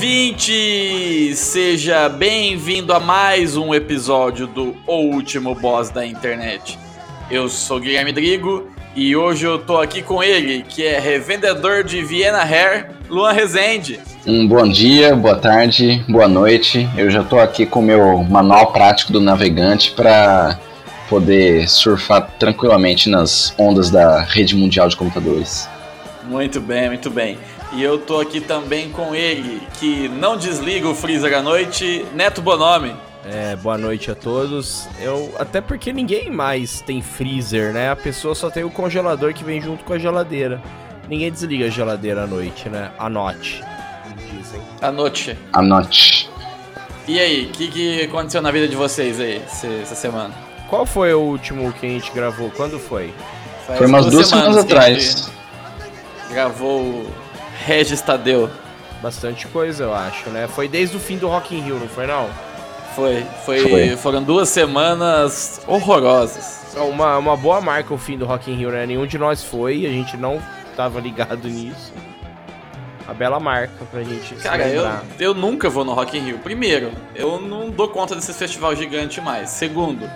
Ouvinte! 0.00 1.34
Seja 1.34 2.08
bem-vindo 2.08 2.90
a 2.94 2.98
mais 2.98 3.54
um 3.54 3.74
episódio 3.74 4.46
do 4.46 4.74
O 4.86 5.14
Último 5.14 5.54
Boss 5.54 5.90
da 5.90 6.06
Internet. 6.06 6.78
Eu 7.30 7.50
sou 7.50 7.78
Guilherme 7.78 8.10
Drigo 8.10 8.66
e 8.96 9.14
hoje 9.14 9.44
eu 9.44 9.58
tô 9.58 9.76
aqui 9.76 10.00
com 10.00 10.22
ele, 10.22 10.64
que 10.66 10.86
é 10.86 10.98
revendedor 10.98 11.84
de 11.84 12.02
Viena 12.02 12.42
Hair, 12.42 12.92
Luan 13.10 13.32
Rezende. 13.32 14.00
Um 14.26 14.48
bom 14.48 14.66
dia, 14.66 15.14
boa 15.14 15.36
tarde, 15.36 16.02
boa 16.08 16.26
noite. 16.26 16.88
Eu 16.96 17.10
já 17.10 17.20
estou 17.20 17.38
aqui 17.38 17.66
com 17.66 17.80
o 17.80 17.82
meu 17.82 18.24
manual 18.24 18.72
prático 18.72 19.12
do 19.12 19.20
navegante 19.20 19.90
para 19.90 20.58
poder 21.10 21.68
surfar 21.68 22.26
tranquilamente 22.38 23.10
nas 23.10 23.54
ondas 23.58 23.90
da 23.90 24.22
rede 24.22 24.56
mundial 24.56 24.88
de 24.88 24.96
computadores. 24.96 25.68
Muito 26.26 26.58
bem, 26.58 26.88
muito 26.88 27.10
bem. 27.10 27.36
E 27.72 27.82
eu 27.82 27.98
tô 27.98 28.20
aqui 28.20 28.40
também 28.40 28.90
com 28.90 29.14
ele, 29.14 29.62
que 29.78 30.08
não 30.08 30.36
desliga 30.36 30.88
o 30.88 30.94
freezer 30.94 31.36
à 31.38 31.40
noite, 31.40 32.04
Neto 32.14 32.42
Bonome. 32.42 32.96
É, 33.24 33.54
boa 33.54 33.78
noite 33.78 34.10
a 34.10 34.14
todos. 34.14 34.88
Eu 34.98 35.32
até 35.38 35.60
porque 35.60 35.92
ninguém 35.92 36.30
mais 36.30 36.80
tem 36.80 37.00
freezer, 37.00 37.72
né? 37.72 37.90
A 37.90 37.96
pessoa 37.96 38.34
só 38.34 38.50
tem 38.50 38.64
o 38.64 38.70
congelador 38.70 39.32
que 39.32 39.44
vem 39.44 39.60
junto 39.60 39.84
com 39.84 39.92
a 39.92 39.98
geladeira. 39.98 40.60
Ninguém 41.08 41.30
desliga 41.30 41.66
a 41.66 41.68
geladeira 41.68 42.24
à 42.24 42.26
noite, 42.26 42.68
né? 42.68 42.90
Anote. 42.98 43.62
Dizem. 44.32 44.60
À 44.80 44.90
noite. 44.90 45.38
Anote. 45.52 46.28
E 47.06 47.20
aí, 47.20 47.46
o 47.46 47.50
que, 47.50 47.68
que 47.68 48.02
aconteceu 48.02 48.42
na 48.42 48.50
vida 48.50 48.66
de 48.66 48.74
vocês 48.74 49.20
aí 49.20 49.42
essa 49.46 49.94
semana? 49.94 50.34
Qual 50.68 50.84
foi 50.84 51.12
o 51.14 51.20
último 51.20 51.72
que 51.72 51.86
a 51.86 51.88
gente 51.88 52.10
gravou? 52.12 52.50
Quando 52.50 52.78
foi? 52.78 53.12
Faz 53.66 53.78
Foi 53.78 53.86
umas 53.86 54.06
duas 54.06 54.28
semanas 54.28 54.56
a 54.56 54.60
atrás. 54.60 55.30
Gravou 56.30 57.06
Regis 57.64 58.00
Tadeu. 58.00 58.50
Bastante 59.02 59.46
coisa, 59.46 59.84
eu 59.84 59.94
acho, 59.94 60.28
né? 60.30 60.46
Foi 60.48 60.68
desde 60.68 60.96
o 60.96 61.00
fim 61.00 61.16
do 61.16 61.28
Rock 61.28 61.54
in 61.54 61.60
Rio, 61.60 61.78
não 61.78 61.88
foi 61.88 62.06
não? 62.06 62.28
Foi, 62.94 63.24
foi, 63.44 63.68
Foi. 63.68 63.96
Foram 63.96 64.22
duas 64.22 64.48
semanas 64.48 65.60
horrorosas. 65.66 66.74
Uma, 66.76 67.18
uma 67.18 67.36
boa 67.36 67.60
marca 67.60 67.94
o 67.94 67.98
fim 67.98 68.18
do 68.18 68.26
Rock 68.26 68.50
in 68.50 68.56
Rio, 68.56 68.70
né? 68.70 68.84
Nenhum 68.86 69.06
de 69.06 69.16
nós 69.16 69.42
foi, 69.42 69.86
a 69.86 69.90
gente 69.90 70.16
não 70.16 70.42
tava 70.76 71.00
ligado 71.00 71.48
nisso. 71.48 71.92
A 73.06 73.14
bela 73.14 73.40
marca 73.40 73.84
pra 73.90 74.02
gente 74.02 74.34
Cara, 74.36 74.68
se 74.68 74.74
eu, 74.74 74.86
eu 75.18 75.34
nunca 75.34 75.68
vou 75.68 75.84
no 75.84 75.92
Rock 75.92 76.16
in 76.16 76.20
Rio. 76.20 76.38
Primeiro, 76.38 76.92
eu 77.14 77.40
não 77.40 77.70
dou 77.70 77.88
conta 77.88 78.14
desse 78.14 78.32
festival 78.32 78.74
gigante 78.76 79.20
mais. 79.20 79.50
Segundo, 79.50 80.08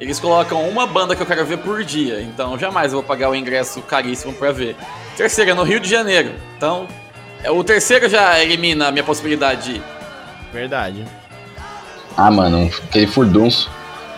eles 0.00 0.20
colocam 0.20 0.68
uma 0.68 0.86
banda 0.86 1.16
que 1.16 1.22
eu 1.22 1.26
quero 1.26 1.44
ver 1.44 1.58
por 1.58 1.82
dia, 1.84 2.20
então 2.20 2.58
jamais 2.58 2.92
eu 2.92 2.98
vou 2.98 3.06
pagar 3.06 3.30
o 3.30 3.34
ingresso 3.34 3.80
caríssimo 3.82 4.32
pra 4.32 4.52
ver. 4.52 4.76
Terceiro, 5.16 5.50
é 5.50 5.54
no 5.54 5.62
Rio 5.62 5.80
de 5.80 5.88
Janeiro, 5.88 6.32
então 6.56 6.86
é, 7.42 7.50
o 7.50 7.62
terceiro 7.62 8.08
já 8.08 8.42
elimina 8.42 8.88
a 8.88 8.92
minha 8.92 9.04
possibilidade 9.04 9.64
de 9.64 9.76
ir. 9.76 9.82
Verdade. 10.52 11.04
Ah, 12.16 12.30
mano, 12.30 12.70
aquele 12.84 13.06
furdunço, 13.06 13.70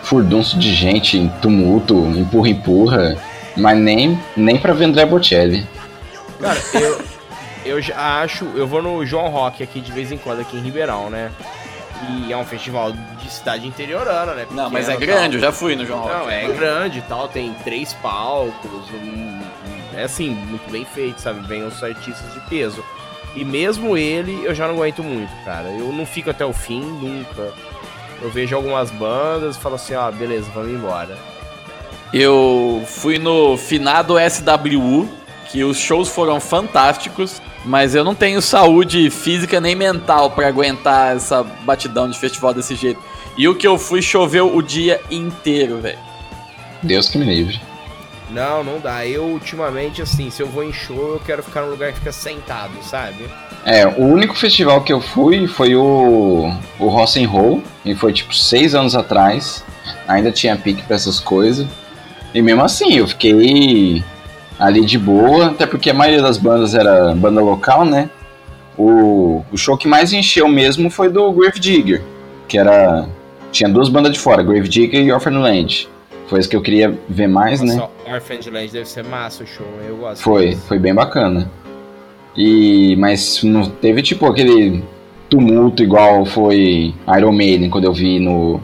furdunço 0.03 0.57
de 0.57 0.73
gente, 0.73 1.17
em 1.17 1.27
tumulto, 1.41 1.95
empurra, 2.15 2.49
empurra, 2.49 3.17
mas 3.57 3.77
nem, 3.77 4.19
nem 4.35 4.57
pra 4.57 4.73
ver 4.73 4.85
André 4.85 5.05
Bocelli. 5.05 5.67
Cara, 6.39 6.59
eu, 6.73 7.01
eu 7.65 7.81
já 7.81 8.21
acho. 8.21 8.45
Eu 8.55 8.65
vou 8.65 8.81
no 8.81 9.05
João 9.05 9.29
Rock 9.29 9.61
aqui 9.61 9.81
de 9.81 9.91
vez 9.91 10.11
em 10.11 10.17
quando, 10.17 10.39
aqui 10.39 10.57
em 10.57 10.61
Ribeirão, 10.61 11.09
né? 11.09 11.29
E 12.01 12.31
é 12.31 12.37
um 12.37 12.45
festival 12.45 12.91
de 12.93 13.29
cidade 13.29 13.67
interiorana, 13.67 14.33
né? 14.33 14.47
Não, 14.51 14.69
mas 14.69 14.87
é 14.87 14.93
Pequeno, 14.95 15.17
grande, 15.17 15.35
eu 15.37 15.41
já 15.41 15.51
fui 15.51 15.75
no 15.75 15.85
João. 15.85 16.07
Não, 16.07 16.29
é 16.29 16.47
grande 16.47 16.99
e 16.99 17.01
tal, 17.01 17.27
tem 17.27 17.53
três 17.63 17.93
palcos, 17.93 18.89
um- 18.93 19.39
é 19.95 20.03
assim, 20.03 20.29
muito 20.29 20.69
bem 20.71 20.85
feito, 20.85 21.19
sabe? 21.19 21.45
Vem 21.45 21.63
os 21.65 21.83
artistas 21.83 22.33
de 22.33 22.39
peso. 22.49 22.83
E 23.35 23.43
mesmo 23.43 23.97
ele, 23.97 24.41
eu 24.45 24.55
já 24.55 24.65
não 24.67 24.75
aguento 24.75 25.03
muito, 25.03 25.31
cara. 25.43 25.67
Eu 25.69 25.91
não 25.91 26.05
fico 26.05 26.29
até 26.29 26.45
o 26.45 26.53
fim, 26.53 26.79
nunca. 26.81 27.51
Eu 28.21 28.29
vejo 28.31 28.55
algumas 28.55 28.89
bandas 28.91 29.55
e 29.55 29.59
falo 29.59 29.75
assim, 29.75 29.93
ó, 29.95 30.09
beleza, 30.11 30.49
vamos 30.53 30.71
embora. 30.71 31.17
Eu 32.13 32.83
fui 32.87 33.19
no 33.19 33.55
finado 33.57 34.15
SWU, 34.19 35.07
que 35.51 35.63
os 35.63 35.77
shows 35.77 36.09
foram 36.09 36.39
fantásticos, 36.39 37.41
mas 37.69 37.93
eu 37.93 38.03
não 38.03 38.15
tenho 38.15 38.41
saúde 38.41 39.11
física 39.11 39.61
nem 39.61 39.75
mental 39.75 40.31
pra 40.31 40.47
aguentar 40.47 41.15
essa 41.15 41.43
batidão 41.43 42.09
de 42.09 42.17
festival 42.17 42.51
desse 42.51 42.75
jeito. 42.75 42.99
E 43.37 43.47
o 43.47 43.53
que 43.53 43.67
eu 43.67 43.77
fui 43.77 44.01
choveu 44.01 44.55
o 44.55 44.59
dia 44.63 44.99
inteiro, 45.11 45.77
velho. 45.77 45.99
Deus 46.81 47.07
que 47.07 47.19
me 47.19 47.25
livre. 47.25 47.61
Não, 48.31 48.63
não 48.63 48.79
dá. 48.79 49.05
Eu, 49.05 49.23
ultimamente, 49.23 50.01
assim, 50.01 50.31
se 50.31 50.41
eu 50.41 50.47
vou 50.47 50.63
em 50.63 50.73
show, 50.73 51.13
eu 51.13 51.21
quero 51.23 51.43
ficar 51.43 51.61
num 51.61 51.69
lugar 51.69 51.91
que 51.91 51.99
fica 51.99 52.11
sentado, 52.11 52.73
sabe? 52.81 53.29
É, 53.63 53.85
o 53.85 54.03
único 54.03 54.35
festival 54.35 54.81
que 54.81 54.91
eu 54.91 54.99
fui 54.99 55.45
foi 55.45 55.75
o, 55.75 56.51
o 56.79 56.87
Rock 56.87 57.23
and 57.23 57.29
Roll, 57.29 57.63
e 57.85 57.93
foi 57.93 58.11
tipo 58.13 58.33
seis 58.33 58.73
anos 58.73 58.95
atrás. 58.95 59.63
Ainda 60.07 60.31
tinha 60.31 60.57
pique 60.57 60.81
pra 60.81 60.95
essas 60.95 61.19
coisas. 61.19 61.67
E 62.33 62.41
mesmo 62.41 62.63
assim, 62.63 62.95
eu 62.95 63.07
fiquei 63.07 64.03
ali 64.59 64.85
de 64.85 64.97
boa, 64.99 65.47
até 65.47 65.65
porque 65.65 65.89
a 65.89 65.93
maioria 65.93 66.21
das 66.21 66.37
bandas 66.37 66.75
era 66.75 67.13
banda 67.15 67.41
local, 67.41 67.85
né? 67.85 68.09
O, 68.77 69.43
o 69.51 69.57
show 69.57 69.77
que 69.77 69.87
mais 69.87 70.13
encheu 70.13 70.47
mesmo 70.47 70.89
foi 70.89 71.09
do 71.09 71.31
Grave 71.31 71.59
Digger, 71.59 72.01
que 72.47 72.57
era. 72.57 73.07
Tinha 73.51 73.67
duas 73.69 73.89
bandas 73.89 74.11
de 74.13 74.19
fora, 74.19 74.43
Grave 74.43 74.67
Digger 74.67 75.01
e 75.03 75.11
Orphan 75.11 75.39
Land. 75.39 75.89
Foi 76.27 76.39
isso 76.39 76.47
que 76.47 76.55
eu 76.55 76.61
queria 76.61 76.95
ver 77.09 77.27
mais, 77.27 77.61
né? 77.61 77.73
Nossa, 77.73 77.89
Orphaned 78.13 78.49
Land 78.51 78.71
deve 78.71 78.87
ser 78.87 79.03
massa 79.03 79.43
o 79.43 79.47
show, 79.47 79.65
eu 79.87 79.97
gosto. 79.97 80.21
Foi, 80.21 80.49
disso. 80.49 80.61
foi 80.67 80.77
bem 80.77 80.93
bacana. 80.93 81.49
E 82.37 82.95
mas 82.97 83.41
não 83.43 83.67
teve 83.67 84.03
tipo 84.03 84.27
aquele 84.27 84.83
tumulto 85.29 85.81
igual 85.81 86.25
foi 86.25 86.93
Iron 87.17 87.31
Maiden 87.31 87.69
quando 87.69 87.85
eu 87.85 87.93
vi 87.93 88.19
no 88.19 88.61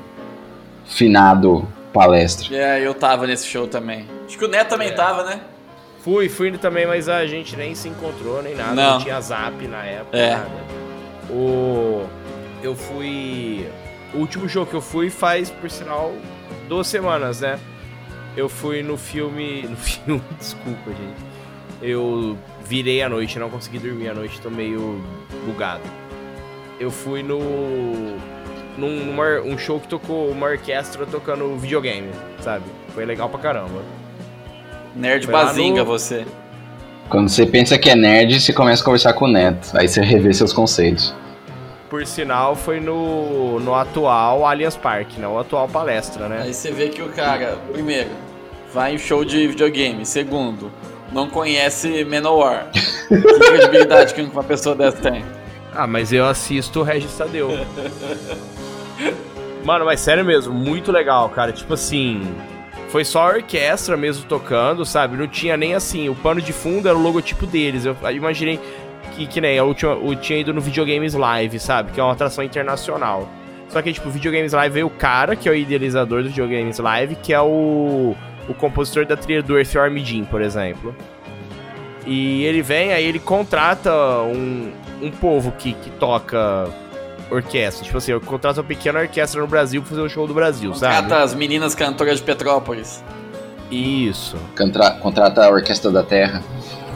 finado 0.85 1.67
palestra. 1.91 2.55
É, 2.55 2.85
eu 2.85 2.93
tava 2.93 3.25
nesse 3.25 3.47
show 3.47 3.67
também. 3.67 4.05
Acho 4.27 4.37
que 4.37 4.45
o 4.45 4.47
Neto 4.47 4.69
também 4.69 4.89
É. 4.89 4.91
tava, 4.91 5.23
né? 5.23 5.39
Fui, 6.05 6.29
fui 6.29 6.51
também, 6.59 6.85
mas 6.85 7.09
a 7.09 7.25
gente 7.25 7.57
nem 7.57 7.73
se 7.73 7.89
encontrou, 7.89 8.39
nem 8.43 8.53
nada. 8.55 8.75
Não. 8.75 8.91
Não, 8.93 8.99
tinha 8.99 9.19
zap 9.19 9.67
na 9.67 9.83
época, 9.83 10.15
É. 10.15 10.35
nada. 10.35 10.49
O... 11.31 12.05
Eu 12.61 12.75
fui... 12.75 13.67
O 14.13 14.19
último 14.19 14.47
show 14.47 14.67
que 14.67 14.75
eu 14.75 14.81
fui 14.81 15.09
faz, 15.09 15.49
por 15.49 15.67
sinal, 15.69 16.13
duas 16.69 16.85
semanas, 16.85 17.41
né? 17.41 17.59
Eu 18.37 18.47
fui 18.47 18.83
no 18.83 18.97
filme... 18.97 19.63
No 19.67 19.75
filme, 19.75 20.21
desculpa, 20.37 20.91
gente. 20.91 21.25
Eu 21.81 22.37
virei 22.63 23.01
à 23.01 23.09
noite, 23.09 23.39
não 23.39 23.49
consegui 23.49 23.79
dormir 23.79 24.09
à 24.09 24.13
noite, 24.13 24.39
tô 24.39 24.51
meio 24.51 25.03
bugado. 25.43 25.81
Eu 26.79 26.91
fui 26.91 27.23
no... 27.23 27.39
Num 28.77 29.05
numa- 29.05 29.41
um 29.43 29.57
show 29.57 29.79
que 29.79 29.87
tocou 29.87 30.29
uma 30.29 30.45
orquestra 30.47 31.03
tocando 31.07 31.57
videogame, 31.57 32.11
sabe? 32.41 32.65
Foi 32.93 33.05
legal 33.05 33.27
pra 33.27 33.39
caramba. 33.39 33.81
Nerd 34.95 35.25
Foi 35.25 35.33
bazinga 35.33 35.79
no- 35.81 35.85
você. 35.85 36.25
Quando 37.09 37.29
você 37.29 37.45
pensa 37.45 37.77
que 37.77 37.89
é 37.89 37.95
nerd, 37.95 38.39
você 38.41 38.51
começa 38.51 38.81
a 38.81 38.85
conversar 38.85 39.13
com 39.13 39.25
o 39.25 39.27
neto. 39.27 39.69
Aí 39.77 39.87
você 39.87 40.01
revê 40.01 40.33
seus 40.33 40.51
conceitos. 40.51 41.13
Por 41.89 42.05
sinal, 42.05 42.55
foi 42.55 42.79
no, 42.79 43.59
no 43.59 43.75
atual 43.75 44.45
Allianz 44.45 44.75
Parque, 44.75 45.19
não 45.21 45.35
o 45.35 45.39
atual 45.39 45.67
palestra, 45.67 46.27
né? 46.27 46.41
Aí 46.43 46.53
você 46.53 46.71
vê 46.71 46.89
que 46.89 47.01
o 47.01 47.09
cara, 47.09 47.57
primeiro, 47.71 48.09
vai 48.73 48.95
em 48.95 48.97
show 48.97 49.23
de 49.23 49.47
videogame. 49.47 50.03
Segundo, 50.05 50.71
não 51.11 51.29
conhece 51.29 52.03
Manowar. 52.03 52.67
que 52.73 53.21
credibilidade 53.21 54.13
que 54.15 54.21
uma 54.23 54.43
pessoa 54.43 54.75
dessa 54.75 54.97
tem? 54.97 55.23
Ah, 55.73 55.85
mas 55.85 56.11
eu 56.11 56.25
assisto 56.25 56.79
o 56.79 56.83
Regis 56.83 57.15
Tadeu. 57.15 57.49
Mano, 59.63 59.85
mas 59.85 59.99
sério 59.99 60.25
mesmo, 60.25 60.53
muito 60.53 60.91
legal, 60.91 61.29
cara. 61.29 61.51
Tipo 61.51 61.75
assim, 61.75 62.21
foi 62.95 63.03
só 63.03 63.23
a 63.23 63.35
orquestra 63.35 63.97
mesmo 63.97 64.23
tocando, 64.23 64.85
sabe? 64.85 65.17
Não 65.17 65.27
tinha 65.27 65.57
nem 65.57 65.73
assim, 65.73 66.07
o 66.07 66.15
pano 66.15 66.41
de 66.41 66.53
fundo 66.53 66.87
era 66.87 66.97
o 66.97 67.01
logotipo 67.01 67.45
deles. 67.45 67.83
Eu 67.83 67.97
imaginei 68.09 68.57
que, 69.13 69.27
que 69.27 69.41
nem 69.41 69.59
a 69.59 69.65
última, 69.65 69.91
eu 69.91 70.15
tinha 70.15 70.39
ido 70.39 70.53
no 70.53 70.61
Videogames 70.61 71.13
Live, 71.13 71.59
sabe? 71.59 71.91
Que 71.91 71.99
é 71.99 72.03
uma 72.03 72.13
atração 72.13 72.41
internacional. 72.41 73.27
Só 73.67 73.81
que, 73.81 73.91
tipo, 73.91 74.07
o 74.07 74.11
Videogames 74.11 74.53
Live 74.53 74.73
veio 74.75 74.87
o 74.87 74.89
cara, 74.89 75.35
que 75.35 75.49
é 75.49 75.51
o 75.51 75.55
idealizador 75.55 76.23
do 76.23 76.29
Videogames 76.29 76.79
Live, 76.79 77.15
que 77.15 77.33
é 77.33 77.41
o, 77.41 78.15
o 78.47 78.53
compositor 78.53 79.05
da 79.05 79.17
trilha 79.17 79.43
do 79.43 79.57
Earthworm 79.57 79.97
Jim, 79.97 80.23
por 80.23 80.41
exemplo. 80.41 80.95
E 82.05 82.45
ele 82.45 82.61
vem, 82.61 82.93
aí 82.93 83.05
ele 83.05 83.19
contrata 83.19 83.91
um, 84.21 84.71
um 85.01 85.11
povo 85.11 85.51
que, 85.51 85.73
que 85.73 85.89
toca 85.89 86.69
orquestra. 87.29 87.83
Tipo 87.85 87.97
assim, 87.97 88.11
eu 88.11 88.21
contrato 88.21 88.57
uma 88.57 88.63
pequena 88.63 88.99
orquestra 88.99 89.41
no 89.41 89.47
Brasil 89.47 89.81
pra 89.81 89.89
fazer 89.89 90.01
o 90.01 90.09
show 90.09 90.27
do 90.27 90.33
Brasil, 90.33 90.73
sabe? 90.75 91.01
Contrata 91.03 91.23
as 91.23 91.33
meninas 91.33 91.73
cantoras 91.75 92.17
de 92.19 92.23
Petrópolis. 92.23 93.03
Isso. 93.71 94.37
Contra- 94.57 94.91
contrata 94.91 95.43
a 95.45 95.49
Orquestra 95.49 95.91
da 95.91 96.03
Terra. 96.03 96.43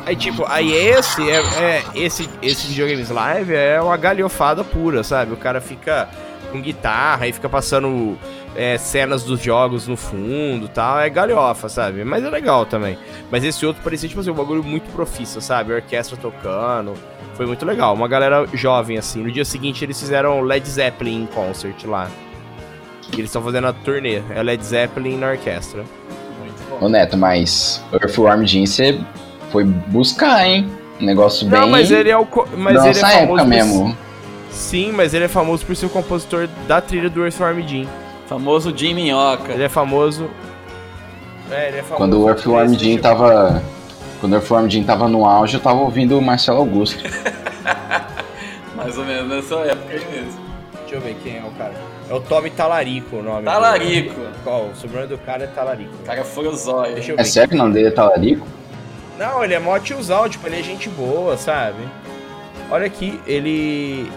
Aí, 0.05 0.15
tipo, 0.15 0.45
aí 0.47 0.71
esse, 0.73 1.29
é, 1.29 1.37
é- 1.61 1.83
esse, 1.95 2.29
esse 2.41 2.67
videogames 2.67 3.09
live 3.09 3.53
é 3.53 3.81
uma 3.81 3.97
galhofada 3.97 4.63
pura, 4.63 5.03
sabe? 5.03 5.33
O 5.33 5.37
cara 5.37 5.59
fica 5.61 6.07
com 6.51 6.61
guitarra 6.61 7.27
e 7.27 7.33
fica 7.33 7.47
passando 7.49 8.17
é, 8.55 8.77
cenas 8.77 9.23
dos 9.23 9.39
jogos 9.41 9.87
no 9.87 9.95
fundo 9.97 10.65
e 10.65 10.69
tal. 10.69 10.99
É 10.99 11.09
galhofa, 11.09 11.69
sabe? 11.69 12.03
Mas 12.03 12.23
é 12.23 12.29
legal 12.29 12.65
também. 12.65 12.97
Mas 13.31 13.43
esse 13.43 13.65
outro 13.65 13.81
parecia, 13.83 14.07
tipo 14.09 14.21
assim, 14.21 14.29
um 14.31 14.35
bagulho 14.35 14.63
muito 14.63 14.89
profissa, 14.91 15.41
sabe? 15.41 15.73
A 15.73 15.75
orquestra 15.77 16.17
tocando. 16.17 16.93
Foi 17.39 17.45
muito 17.45 17.65
legal. 17.65 17.93
Uma 17.93 18.09
galera 18.09 18.45
jovem, 18.53 18.97
assim. 18.97 19.23
No 19.23 19.31
dia 19.31 19.45
seguinte 19.45 19.81
eles 19.85 19.97
fizeram 19.97 20.41
Led 20.41 20.67
Zeppelin 20.69 21.21
em 21.23 21.25
concert 21.25 21.85
lá. 21.85 22.09
E 23.13 23.15
eles 23.15 23.27
estão 23.29 23.41
fazendo 23.41 23.67
a 23.67 23.71
turnê. 23.71 24.21
É 24.35 24.43
Led 24.43 24.61
Zeppelin 24.61 25.15
na 25.17 25.29
orquestra. 25.31 25.85
Muito 26.41 26.69
bom. 26.69 26.85
Ô 26.85 26.89
Neto, 26.89 27.15
mas 27.15 27.81
Earthworm 27.93 28.43
Jim 28.45 28.65
você 28.65 28.99
foi 29.53 29.63
buscar, 29.63 30.45
hein? 30.45 30.69
Um 30.99 31.05
negócio 31.05 31.47
bem. 31.47 31.61
Não, 31.61 31.69
mas 31.69 31.89
ele 31.89 32.09
é 32.09 32.17
o. 32.17 32.27
Mas 32.57 32.73
da 32.75 32.89
ele 32.89 32.99
é 32.99 33.01
nossa 33.01 33.07
famoso 33.07 33.23
época 33.23 33.41
por- 33.43 33.47
mesmo. 33.47 33.97
Sim, 34.51 34.91
mas 34.91 35.13
ele 35.13 35.23
é 35.23 35.27
famoso 35.29 35.65
por 35.65 35.77
ser 35.77 35.85
o 35.85 35.89
compositor 35.89 36.49
da 36.67 36.81
trilha 36.81 37.09
do 37.09 37.23
Earthworm 37.23 37.61
Jim. 37.65 37.87
Famoso 38.27 38.73
Jim 38.75 38.93
Minhoca. 38.95 39.53
Ele 39.53 39.63
é 39.63 39.69
famoso. 39.69 40.29
É, 41.49 41.69
ele 41.69 41.77
é 41.77 41.83
famoso. 41.83 41.95
Quando 41.97 42.21
o 42.21 42.27
Earthworm 42.27 42.73
Jim 42.73 42.97
tipo- 42.97 43.01
tava. 43.03 43.63
Quando 44.19 44.37
o 44.37 44.69
Jim 44.69 44.83
tava 44.83 45.07
no 45.07 45.25
auge, 45.25 45.55
eu 45.55 45.59
tava 45.61 45.79
ouvindo 45.79 46.17
o 46.17 46.21
Marcelo 46.21 46.57
Augusto. 46.59 47.01
Mais 48.75 48.97
ou 48.97 49.05
menos 49.05 49.27
nessa 49.29 49.55
época 49.61 49.93
aí 49.93 50.05
mesmo. 50.11 50.39
Deixa 50.81 50.95
eu 50.95 51.01
ver 51.01 51.15
quem 51.23 51.37
é 51.37 51.43
o 51.43 51.51
cara. 51.51 51.73
É 52.09 52.13
o 52.13 52.19
Tommy 52.19 52.49
Talarico 52.49 53.17
o 53.17 53.23
nome. 53.23 53.43
Talarico. 53.45 54.15
do- 54.19 54.43
Qual? 54.43 54.65
O 54.67 54.75
sobrenome 54.75 55.07
do 55.09 55.17
cara 55.19 55.43
é 55.43 55.47
Talarico. 55.47 55.93
O 56.01 56.05
cara 56.05 56.23
foi 56.23 56.47
o 56.47 56.55
zóio. 56.55 56.95
Deixa 56.95 57.11
eu 57.11 57.15
ver. 57.15 57.21
É 57.21 57.25
sério 57.25 57.49
que 57.49 57.55
o 57.55 57.57
nome 57.57 57.73
dele 57.73 57.87
é 57.89 57.91
Talarico? 57.91 58.47
Não, 59.17 59.43
ele 59.43 59.53
é 59.53 59.59
mó 59.59 59.77
tiozão, 59.79 60.27
tipo, 60.29 60.47
ele 60.47 60.59
é 60.59 60.63
gente 60.63 60.89
boa, 60.89 61.37
sabe? 61.37 61.77
Olha 62.71 62.85
aqui, 62.85 63.19
ele. 63.27 64.09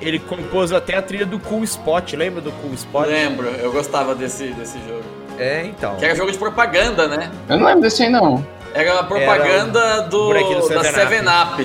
Ele 0.00 0.18
compôs 0.18 0.72
até 0.72 0.96
a 0.96 1.02
trilha 1.02 1.26
do 1.26 1.38
Cool 1.38 1.62
Spot, 1.64 2.12
lembra 2.14 2.40
do 2.40 2.52
Cool 2.52 2.72
Spot? 2.74 3.06
Lembro, 3.06 3.48
eu 3.48 3.70
gostava 3.70 4.14
desse, 4.14 4.48
desse 4.52 4.78
jogo. 4.86 5.02
É, 5.38 5.64
então. 5.66 5.96
Que 5.96 6.04
era 6.06 6.14
jogo 6.14 6.30
de 6.32 6.38
propaganda, 6.38 7.06
né? 7.08 7.30
Eu 7.48 7.58
não 7.58 7.66
lembro 7.66 7.82
desse 7.82 8.02
aí, 8.04 8.10
não. 8.10 8.44
Era 8.72 9.00
a 9.00 9.04
propaganda 9.04 10.02
do, 10.02 10.26
bonequinho 10.28 10.60
do 10.60 10.68
da 10.68 10.80
7-Up. 10.82 11.14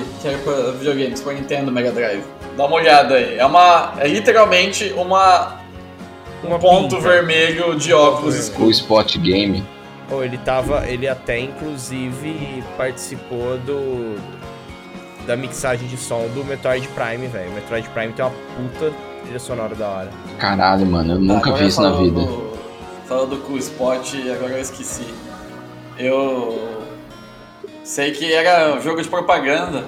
que 0.20 0.28
era 0.28 0.38
pra 0.38 0.52
videogame, 0.72 1.16
Super 1.16 1.34
Nintendo, 1.34 1.70
Mega 1.70 1.92
Drive. 1.92 2.24
Dá 2.56 2.66
uma 2.66 2.76
olhada 2.76 3.14
aí. 3.14 3.38
É 3.38 3.44
uma. 3.46 3.92
É 3.98 4.08
literalmente 4.08 4.92
uma. 4.96 5.64
Uma 6.42 6.56
Um 6.56 6.58
ponto 6.58 6.96
pinta. 6.96 7.08
vermelho 7.08 7.76
de 7.76 7.92
óculos 7.94 8.34
Ponto 8.34 8.42
escuros. 8.44 8.68
O 8.68 8.70
Spot 8.82 9.16
Game. 9.18 9.64
Pô, 10.08 10.22
ele 10.22 10.36
tava. 10.38 10.86
Ele 10.88 11.08
até 11.08 11.38
inclusive 11.38 12.62
participou 12.76 13.56
do. 13.58 14.16
Da 15.26 15.36
mixagem 15.36 15.88
de 15.88 15.96
som 15.96 16.28
do 16.34 16.44
Metroid 16.44 16.86
Prime, 16.88 17.26
velho. 17.26 17.50
O 17.50 17.54
Metroid 17.54 17.88
Prime 17.90 18.12
tem 18.12 18.24
uma 18.24 18.30
puta 18.56 18.92
trilha 19.22 19.38
sonora 19.40 19.74
da 19.74 19.88
hora. 19.88 20.10
Caralho, 20.38 20.86
mano, 20.86 21.14
eu 21.14 21.18
nunca 21.20 21.48
Agora 21.48 21.62
vi 21.62 21.68
isso 21.68 21.80
na 21.82 21.90
vida. 21.92 22.20
do- 22.20 22.56
Falando 23.08 23.30
do 23.30 23.36
Cool 23.38 23.58
Spot, 23.58 24.14
agora 24.34 24.52
eu 24.52 24.60
esqueci. 24.60 25.06
Eu 25.98 26.75
sei 27.86 28.10
que 28.10 28.32
era 28.32 28.74
um 28.74 28.80
jogo 28.80 29.00
de 29.00 29.08
propaganda, 29.08 29.84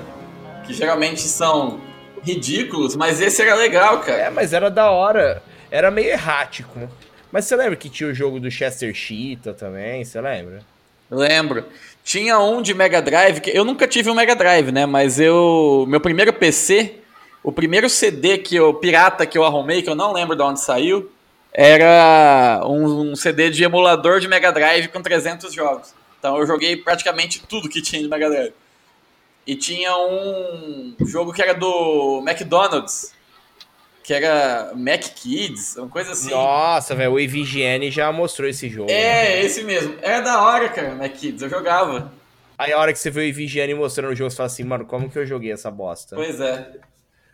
que 0.65 0.73
geralmente 0.73 1.23
são 1.23 1.81
ridículos, 2.23 2.95
mas 2.95 3.21
esse 3.21 3.43
era 3.43 3.57
legal, 3.57 3.99
cara. 4.01 4.19
É, 4.19 4.31
mas 4.31 4.53
era 4.53 4.71
da 4.71 4.91
hora. 4.91 5.43
Era 5.69 5.91
meio 5.91 6.09
errático. 6.09 6.89
Mas 7.33 7.45
você 7.45 7.57
lembra 7.57 7.77
que 7.77 7.91
tinha 7.91 8.09
o 8.09 8.15
jogo 8.15 8.39
do 8.39 8.51
Chester 8.51 8.95
Cheetah 8.95 9.53
também? 9.53 10.05
Você 10.05 10.21
lembra? 10.21 10.61
Lembro. 11.11 11.65
Tinha 12.05 12.39
um 12.39 12.63
de 12.63 12.73
Mega 12.73 13.03
Drive, 13.03 13.41
que 13.41 13.51
eu 13.51 13.65
nunca 13.65 13.87
tive 13.87 14.09
um 14.11 14.15
Mega 14.15 14.37
Drive, 14.37 14.71
né? 14.71 14.87
Mas 14.87 15.19
eu. 15.19 15.85
Meu 15.89 16.01
primeiro 16.01 16.33
PC, 16.33 16.95
o 17.43 17.51
primeiro 17.51 17.91
CD 17.91 18.39
que 18.39 18.55
eu. 18.55 18.73
pirata 18.75 19.27
que 19.27 19.37
eu 19.37 19.45
arrumei, 19.45 19.83
que 19.83 19.91
eu 19.91 19.97
não 19.97 20.13
lembro 20.13 20.37
de 20.37 20.43
onde 20.43 20.61
saiu, 20.61 21.11
era 21.53 22.63
um, 22.65 23.11
um 23.11 23.17
CD 23.17 23.51
de 23.51 23.65
emulador 23.65 24.21
de 24.21 24.29
Mega 24.29 24.53
Drive 24.53 24.89
com 24.89 25.03
300 25.03 25.53
jogos. 25.53 25.98
Então 26.19 26.37
eu 26.37 26.47
joguei 26.47 26.77
praticamente 26.77 27.43
tudo 27.47 27.69
que 27.69 27.81
tinha 27.81 28.03
de 28.03 28.09
Mega 28.09 28.29
Drive. 28.29 28.53
E 29.47 29.57
tinha 29.57 29.97
um 29.97 30.95
jogo 31.07 31.33
que 31.33 31.41
era 31.41 31.55
do 31.55 32.23
McDonald's, 32.27 33.15
que 34.03 34.13
era 34.13 34.73
Mac 34.75 35.01
Kids, 35.01 35.77
uma 35.77 35.89
coisa 35.89 36.13
assim. 36.13 36.31
Nossa, 36.31 36.95
velho, 36.95 37.13
o 37.13 37.21
EVGN 37.21 37.91
já 37.91 38.13
mostrou 38.13 38.49
esse 38.49 38.69
jogo. 38.69 38.91
É, 38.91 39.43
esse 39.43 39.63
mesmo. 39.65 39.97
Era 40.03 40.21
da 40.21 40.43
hora, 40.43 40.69
cara, 40.69 40.95
Mac 40.95 41.13
Kids, 41.13 41.41
eu 41.41 41.49
jogava. 41.49 42.13
Aí 42.59 42.73
a 42.73 42.79
hora 42.79 42.93
que 42.93 42.99
você 42.99 43.11
vê 43.11 43.21
o 43.21 43.25
EVGN 43.25 43.75
mostrando 43.75 44.13
o 44.13 44.15
jogo, 44.15 44.31
você 44.31 44.37
fala 44.37 44.49
assim, 44.49 44.65
mano, 44.65 44.85
como 44.85 45.09
que 45.09 45.19
eu 45.19 45.25
joguei 45.25 45.53
essa 45.53 45.71
bosta? 45.71 46.17
Pois 46.17 46.41
é. 46.41 46.73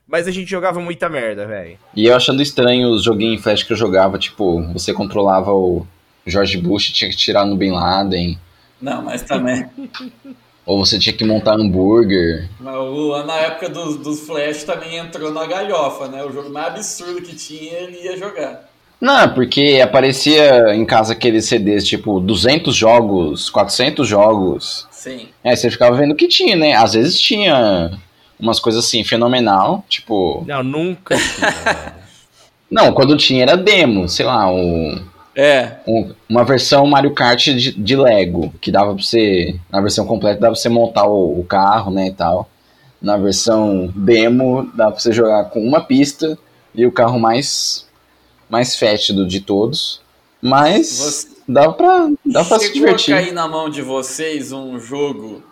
Mas 0.06 0.28
a 0.28 0.30
gente 0.30 0.50
jogava 0.50 0.80
muita 0.80 1.08
merda, 1.08 1.46
velho. 1.46 1.78
E 1.96 2.06
eu 2.06 2.14
achando 2.14 2.42
estranho 2.42 2.90
os 2.90 3.02
joguinhos 3.02 3.40
em 3.40 3.42
flash 3.42 3.62
que 3.62 3.72
eu 3.72 3.76
jogava, 3.76 4.18
tipo, 4.18 4.62
você 4.72 4.92
controlava 4.92 5.50
o 5.50 5.86
George 6.26 6.58
Bush 6.58 6.90
e 6.90 6.92
tinha 6.92 7.10
que 7.10 7.16
tirar 7.16 7.46
no 7.46 7.56
Bin 7.56 7.70
Laden. 7.70 8.38
Não, 8.80 9.02
mas 9.02 9.22
também. 9.22 9.66
Ou 10.66 10.84
você 10.84 10.98
tinha 10.98 11.14
que 11.14 11.24
montar 11.24 11.54
hambúrguer. 11.54 12.48
Mas 12.58 12.74
o 12.74 12.84
Luan, 12.84 13.24
na 13.24 13.36
época 13.36 13.68
dos, 13.68 13.98
dos 13.98 14.20
Flash, 14.20 14.64
também 14.64 14.96
entrou 14.96 15.30
na 15.30 15.44
galhofa, 15.46 16.08
né? 16.08 16.24
O 16.24 16.32
jogo 16.32 16.48
mais 16.48 16.68
absurdo 16.68 17.20
que 17.20 17.36
tinha, 17.36 17.72
ele 17.80 18.02
ia 18.02 18.16
jogar. 18.16 18.66
Não, 18.98 19.28
porque 19.34 19.80
aparecia 19.82 20.74
em 20.74 20.86
casa 20.86 21.12
aqueles 21.12 21.44
CDs, 21.44 21.86
tipo, 21.86 22.18
200 22.18 22.74
jogos, 22.74 23.50
400 23.50 24.08
jogos. 24.08 24.88
Sim. 24.90 25.28
É, 25.42 25.54
você 25.54 25.70
ficava 25.70 25.94
vendo 25.96 26.12
o 26.12 26.16
que 26.16 26.26
tinha, 26.26 26.56
né? 26.56 26.72
Às 26.72 26.94
vezes 26.94 27.20
tinha 27.20 27.90
umas 28.40 28.58
coisas 28.58 28.82
assim, 28.82 29.04
fenomenal, 29.04 29.84
tipo... 29.88 30.42
Não, 30.46 30.62
nunca. 30.62 31.16
Não, 32.70 32.92
quando 32.94 33.16
tinha 33.16 33.42
era 33.42 33.56
demo, 33.56 34.08
sei 34.08 34.24
lá, 34.24 34.50
um, 34.50 34.98
É, 35.36 35.78
um- 35.86 36.12
uma 36.28 36.44
versão 36.44 36.86
Mario 36.86 37.12
Kart 37.12 37.44
de, 37.46 37.72
de 37.72 37.96
Lego, 37.96 38.52
que 38.60 38.70
dava 38.70 38.94
pra 38.94 39.02
você, 39.02 39.58
na 39.70 39.80
versão 39.80 40.06
completa 40.06 40.40
dava 40.40 40.52
pra 40.52 40.60
você 40.60 40.68
montar 40.68 41.06
o, 41.06 41.40
o 41.40 41.44
carro, 41.44 41.90
né, 41.90 42.06
e 42.08 42.12
tal. 42.12 42.48
Na 43.02 43.16
versão 43.16 43.92
demo, 43.94 44.70
dava 44.74 44.92
pra 44.92 45.00
você 45.00 45.12
jogar 45.12 45.46
com 45.46 45.60
uma 45.66 45.80
pista 45.82 46.38
e 46.74 46.86
o 46.86 46.92
carro 46.92 47.18
mais, 47.18 47.86
mais 48.48 48.76
fétido 48.76 49.26
de 49.26 49.40
todos. 49.40 50.00
Mas 50.40 50.88
Você- 50.98 51.28
dava 51.48 51.72
pra, 51.72 52.08
dava 52.24 52.48
pra 52.48 52.58
se 52.60 52.66
a 52.68 52.72
divertir. 52.72 53.14
cair 53.14 53.32
na 53.32 53.48
mão 53.48 53.68
de 53.68 53.82
vocês 53.82 54.52
um 54.52 54.78
jogo 54.78 55.42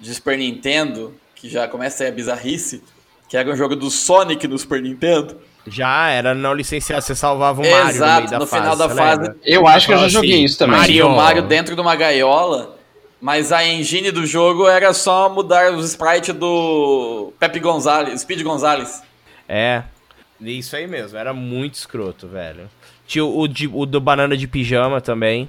de 0.00 0.14
Super 0.14 0.38
Nintendo, 0.38 1.12
que 1.34 1.48
já 1.48 1.68
começa 1.68 2.02
aí 2.04 2.08
a 2.08 2.12
bizarrice, 2.12 2.82
que 3.28 3.36
era 3.36 3.52
um 3.52 3.56
jogo 3.56 3.76
do 3.76 3.90
Sonic 3.90 4.48
no 4.48 4.56
Super 4.58 4.80
Nintendo. 4.80 5.36
Já 5.70 6.08
era 6.10 6.34
não 6.34 6.52
licenciado, 6.54 7.02
você 7.02 7.14
salvava 7.14 7.60
o 7.60 7.64
Mario 7.64 7.84
no 7.84 7.90
Exato, 7.90 8.16
meio 8.18 8.30
da 8.30 8.38
no 8.38 8.46
fase, 8.46 8.62
final 8.62 8.76
da 8.76 8.88
fase. 8.88 9.20
lembra? 9.20 9.36
Eu 9.44 9.66
acho 9.66 9.86
que 9.86 9.92
eu 9.92 9.96
já 9.96 10.00
Fala 10.02 10.10
joguei 10.10 10.32
assim, 10.34 10.44
isso 10.44 10.58
também. 10.58 10.78
Mario. 10.78 11.06
O 11.08 11.16
Mario 11.16 11.42
dentro 11.42 11.74
de 11.74 11.80
uma 11.80 11.94
gaiola, 11.96 12.76
mas 13.20 13.52
a 13.52 13.64
engine 13.64 14.10
do 14.10 14.24
jogo 14.26 14.66
era 14.68 14.92
só 14.94 15.28
mudar 15.28 15.72
os 15.72 15.86
sprites 15.90 16.34
do 16.34 17.32
Pepe 17.38 17.60
Gonzalez, 17.60 18.20
Speed 18.20 18.42
Gonzalez. 18.42 19.02
É, 19.48 19.82
isso 20.40 20.76
aí 20.76 20.86
mesmo, 20.86 21.18
era 21.18 21.32
muito 21.32 21.74
escroto, 21.74 22.28
velho. 22.28 22.68
Tinha 23.06 23.24
o, 23.24 23.48
de- 23.48 23.66
o 23.72 23.86
do 23.86 24.00
Banana 24.00 24.36
de 24.36 24.46
Pijama 24.46 25.00
também. 25.00 25.48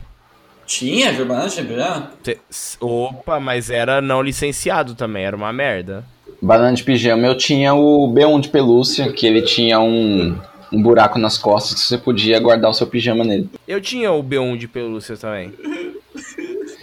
Tinha 0.65 1.11
Germano 1.13 1.49
Champion? 1.49 2.03
Cê- 2.23 2.37
Opa, 2.79 3.39
mas 3.39 3.69
era 3.69 4.01
não 4.01 4.21
licenciado 4.21 4.93
também, 4.95 5.25
era 5.25 5.35
uma 5.35 5.51
merda. 5.51 6.05
Banana 6.41 6.73
de 6.73 6.83
pijama, 6.83 7.27
eu 7.27 7.35
tinha 7.35 7.73
o 7.73 8.07
B1 8.13 8.41
de 8.41 8.49
pelúcia, 8.49 9.11
que 9.11 9.27
ele 9.27 9.41
tinha 9.41 9.79
um, 9.79 10.37
um 10.71 10.81
buraco 10.81 11.19
nas 11.19 11.37
costas 11.37 11.81
que 11.81 11.87
você 11.87 11.97
podia 11.97 12.39
guardar 12.39 12.71
o 12.71 12.73
seu 12.73 12.87
pijama 12.87 13.23
nele. 13.23 13.49
Eu 13.67 13.81
tinha 13.81 14.11
o 14.11 14.23
B1 14.23 14.57
de 14.57 14.67
pelúcia 14.67 15.17
também. 15.17 15.53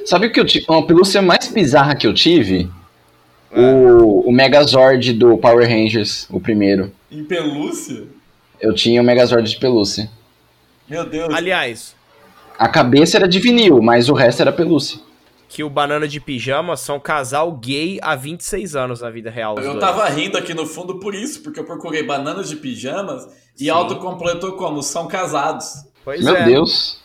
Sabe 0.04 0.26
o 0.26 0.32
que 0.32 0.38
eu 0.38 0.44
tive? 0.44 0.66
Uma 0.68 0.86
pelúcia 0.86 1.20
mais 1.22 1.48
bizarra 1.48 1.96
que 1.96 2.06
eu 2.06 2.12
tive? 2.14 2.70
O, 3.50 4.28
o 4.28 4.32
Megazord 4.32 5.12
do 5.14 5.38
Power 5.38 5.66
Rangers, 5.68 6.26
o 6.30 6.38
primeiro. 6.38 6.92
Em 7.10 7.24
pelúcia? 7.24 8.04
Eu 8.60 8.74
tinha 8.74 9.00
o 9.00 9.04
Megazord 9.04 9.48
de 9.48 9.56
pelúcia. 9.56 10.10
Meu 10.88 11.04
Deus. 11.08 11.32
Aliás, 11.34 11.96
A 12.58 12.68
cabeça 12.68 13.16
era 13.16 13.26
de 13.28 13.38
vinil, 13.38 13.82
mas 13.82 14.08
o 14.08 14.14
resto 14.14 14.40
era 14.42 14.52
pelúcia. 14.52 15.00
Que 15.48 15.62
o 15.62 15.70
Banana 15.70 16.08
de 16.08 16.20
Pijama 16.20 16.76
são 16.76 16.98
casal 16.98 17.52
gay 17.52 17.98
há 18.02 18.14
26 18.16 18.74
anos 18.76 19.00
na 19.00 19.10
vida 19.10 19.30
real. 19.30 19.56
Eu 19.58 19.72
dois. 19.72 19.80
tava 19.80 20.08
rindo 20.08 20.36
aqui 20.36 20.52
no 20.54 20.66
fundo 20.66 20.98
por 20.98 21.14
isso, 21.14 21.42
porque 21.42 21.60
eu 21.60 21.64
procurei 21.64 22.02
bananas 22.02 22.48
de 22.48 22.56
pijamas 22.56 23.26
e 23.58 23.64
Sim. 23.64 23.70
autocompletou 23.70 24.52
como? 24.52 24.82
São 24.82 25.06
casados. 25.06 25.84
Pois 26.04 26.24
Meu 26.24 26.36
é. 26.36 26.44
Deus. 26.44 27.00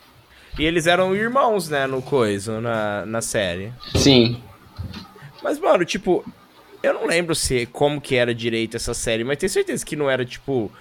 E 0.60 0.65
eles 0.65 0.86
eram 0.86 1.15
irmãos, 1.15 1.69
né, 1.69 1.88
no 1.88 2.01
coisa, 2.01 2.60
na, 2.60 3.05
na 3.05 3.21
série. 3.21 3.71
Sim. 3.95 4.41
Mas, 5.41 5.57
mano, 5.60 5.86
tipo, 5.86 6.25
Eu 6.83 6.93
não 6.95 7.05
lembro 7.05 7.36
se 7.36 7.67
como 7.67 8.01
que 8.01 8.15
era 8.15 8.33
direito 8.33 8.75
essa 8.75 8.93
série, 8.93 9.24
mas 9.24 9.38
tenho 9.38 9.51
certeza 9.51 9.86
que 9.86 9.95
não 9.95 10.10
era 10.10 10.25
tipo. 10.25 10.71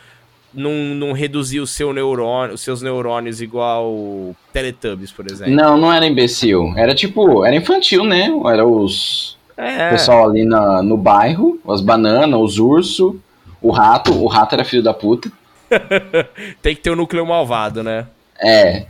Não, 0.53 0.73
não 0.73 1.13
reduzia 1.13 1.63
o 1.63 1.67
seu 1.67 1.93
neurônio, 1.93 2.55
os 2.55 2.61
seus 2.61 2.83
neurônios 2.83 3.41
igual 3.41 4.35
Teletubbies, 4.53 5.13
por 5.13 5.31
exemplo. 5.31 5.55
Não, 5.55 5.77
não 5.77 5.93
era 5.93 6.07
imbecil. 6.07 6.73
Era 6.77 6.95
tipo, 6.95 7.45
era 7.45 7.55
infantil, 7.55 8.05
né? 8.05 8.29
Era 8.47 8.67
os. 8.67 9.39
É. 9.57 9.91
pessoal 9.91 10.29
ali 10.29 10.45
na, 10.45 10.83
no 10.83 10.97
bairro, 10.97 11.61
as 11.69 11.83
bananas, 11.83 12.41
os 12.41 12.59
ursos, 12.59 13.15
o 13.61 13.71
rato. 13.71 14.13
O 14.13 14.27
rato 14.27 14.55
era 14.55 14.65
filho 14.65 14.83
da 14.83 14.95
puta. 14.95 15.31
Tem 16.63 16.75
que 16.75 16.81
ter 16.81 16.91
o 16.91 16.97
núcleo 16.97 17.25
malvado, 17.27 17.83
né? 17.83 18.07
É. 18.41 18.87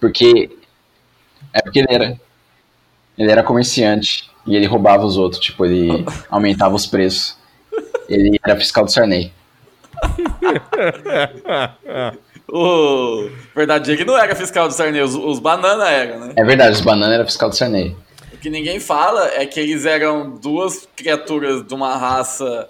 Porque. 0.00 0.50
É 1.52 1.62
porque 1.62 1.78
ele 1.80 1.88
era. 1.90 2.20
Ele 3.16 3.30
era 3.30 3.42
comerciante. 3.42 4.28
E 4.46 4.56
ele 4.56 4.66
roubava 4.66 5.04
os 5.04 5.16
outros. 5.16 5.40
Tipo, 5.40 5.64
ele 5.64 6.04
aumentava 6.28 6.74
os 6.74 6.86
preços. 6.86 7.36
Ele 8.08 8.38
era 8.44 8.56
fiscal 8.56 8.84
do 8.84 8.90
Sarney. 8.90 9.32
O 12.50 13.28
verdade, 13.54 13.92
ele 13.92 14.06
não 14.06 14.16
era 14.16 14.34
fiscal 14.34 14.66
do 14.66 14.72
Sarney, 14.72 15.02
os, 15.02 15.14
os 15.14 15.38
banana 15.38 15.86
eram, 15.90 16.20
né? 16.20 16.32
É 16.34 16.42
verdade, 16.42 16.72
os 16.72 16.80
bananas 16.80 17.14
eram 17.14 17.26
fiscal 17.26 17.50
do 17.50 17.56
Sarney. 17.56 17.94
O 18.32 18.38
que 18.38 18.48
ninguém 18.48 18.80
fala 18.80 19.26
é 19.34 19.44
que 19.44 19.60
eles 19.60 19.84
eram 19.84 20.30
duas 20.30 20.88
criaturas 20.96 21.62
de 21.62 21.74
uma 21.74 21.94
raça, 21.96 22.66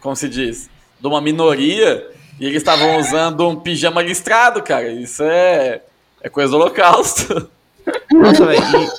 como 0.00 0.16
se 0.16 0.28
diz, 0.28 0.68
de 1.00 1.06
uma 1.06 1.20
minoria, 1.20 2.04
e 2.40 2.46
eles 2.46 2.56
estavam 2.56 2.98
usando 2.98 3.48
um 3.48 3.54
pijama 3.54 4.02
listrado, 4.02 4.60
cara. 4.60 4.88
Isso 4.88 5.22
é, 5.22 5.82
é 6.20 6.28
coisa 6.28 6.50
do 6.50 6.56
holocausto. 6.56 7.48
Nossa, 8.12 8.44
velho. 8.44 8.90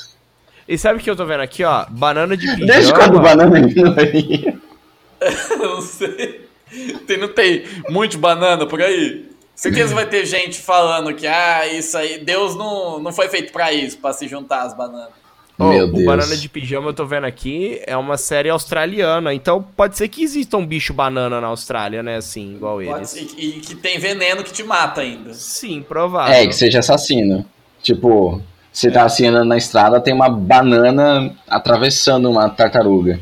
E, 0.68 0.76
e 0.76 0.78
sabe 0.78 1.00
o 1.00 1.04
que 1.04 1.10
eu 1.10 1.18
tô 1.18 1.26
vendo 1.26 1.42
aqui, 1.42 1.66
ó? 1.66 1.86
Banana 1.90 2.38
de 2.38 2.48
pijama. 2.48 2.66
Desde 2.66 2.94
quando 2.94 3.20
banana 3.20 3.58
é 3.58 3.62
minoria? 3.62 4.58
Eu 5.50 5.58
não 5.58 5.82
sei. 5.82 6.47
Tem, 7.08 7.18
não 7.18 7.30
tem 7.30 7.64
muito 7.90 8.18
banana 8.18 8.66
por 8.66 8.82
aí? 8.82 9.26
Certeza 9.56 9.96
vai 9.96 10.06
ter 10.06 10.26
gente 10.26 10.60
falando 10.60 11.14
que, 11.16 11.26
ah, 11.26 11.66
isso 11.66 11.98
aí, 11.98 12.20
Deus 12.24 12.56
não, 12.56 13.00
não 13.00 13.12
foi 13.12 13.28
feito 13.28 13.52
pra 13.52 13.74
isso, 13.74 13.98
pra 13.98 14.14
se 14.14 14.28
juntar 14.28 14.62
as 14.62 14.76
bananas. 14.76 15.10
Ó, 15.60 15.70
Meu 15.70 15.86
o 15.88 15.92
Deus. 15.92 16.06
Banana 16.06 16.38
de 16.38 16.48
Pijama, 16.48 16.90
eu 16.90 16.94
tô 16.94 17.06
vendo 17.06 17.26
aqui, 17.26 17.82
é 17.88 17.98
uma 17.98 18.18
série 18.18 18.50
australiana. 18.50 19.34
Então 19.34 19.66
pode 19.76 19.98
ser 19.98 20.08
que 20.08 20.22
exista 20.22 20.56
um 20.58 20.66
bicho 20.66 20.94
banana 20.94 21.42
na 21.42 21.48
Austrália, 21.48 22.04
né? 22.04 22.18
Assim, 22.18 22.56
igual 22.56 22.76
Pode 22.76 22.90
eles. 22.90 23.10
ser, 23.10 23.28
e, 23.36 23.50
e 23.50 23.52
que 23.54 23.74
tem 23.74 23.98
veneno 23.98 24.44
que 24.44 24.54
te 24.54 24.64
mata 24.64 25.02
ainda. 25.02 25.34
Sim, 25.34 25.82
provável. 25.82 26.36
É, 26.36 26.46
que 26.46 26.54
seja 26.54 26.80
assassino. 26.80 27.44
Tipo, 27.82 28.40
você 28.72 28.92
tá 28.92 29.04
assim 29.04 29.26
andando 29.26 29.48
na 29.48 29.58
estrada, 29.58 30.00
tem 30.00 30.14
uma 30.14 30.30
banana 30.30 31.34
atravessando 31.48 32.30
uma 32.30 32.48
tartaruga. 32.48 33.20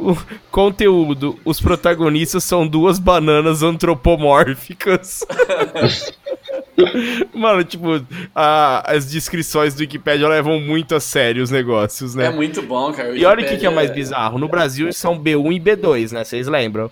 O 0.00 0.16
conteúdo: 0.50 1.38
os 1.44 1.60
protagonistas 1.60 2.44
são 2.44 2.66
duas 2.66 2.98
bananas 2.98 3.62
antropomórficas. 3.62 5.24
Mano, 7.34 7.64
tipo, 7.64 8.00
a- 8.34 8.84
as 8.86 9.10
descrições 9.10 9.74
do 9.74 9.80
Wikipedia 9.80 10.28
levam 10.28 10.60
muito 10.60 10.94
a 10.94 11.00
sério 11.00 11.42
os 11.42 11.50
negócios, 11.50 12.14
né? 12.14 12.26
É 12.26 12.30
muito 12.30 12.62
bom, 12.62 12.92
cara. 12.92 13.16
E 13.16 13.24
olha 13.24 13.44
o 13.44 13.48
que, 13.48 13.56
que 13.56 13.66
é 13.66 13.70
mais 13.70 13.90
bizarro. 13.90 14.38
No 14.38 14.48
Brasil 14.48 14.92
são 14.92 15.18
B1 15.18 15.56
e 15.56 15.60
B2, 15.60 16.12
né? 16.12 16.24
Vocês 16.24 16.46
lembram? 16.46 16.90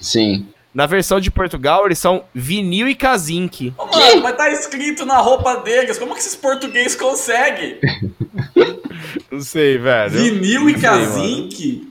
Sim. 0.00 0.46
Na 0.74 0.86
versão 0.86 1.18
de 1.18 1.30
Portugal, 1.30 1.86
eles 1.86 1.98
são 1.98 2.24
vinil 2.34 2.88
e 2.88 2.94
casinque. 2.94 3.72
Ô, 3.76 3.86
mano, 3.86 4.22
mas 4.22 4.36
tá 4.36 4.50
escrito 4.50 5.04
na 5.04 5.18
roupa 5.18 5.56
deles. 5.56 5.98
Como 5.98 6.14
que 6.14 6.20
esses 6.20 6.36
portugueses 6.36 6.94
conseguem? 6.94 7.78
Não 9.30 9.40
sei, 9.40 9.78
velho. 9.78 10.10
Vinil 10.10 10.70
e 10.70 10.74
casinque? 10.74 11.87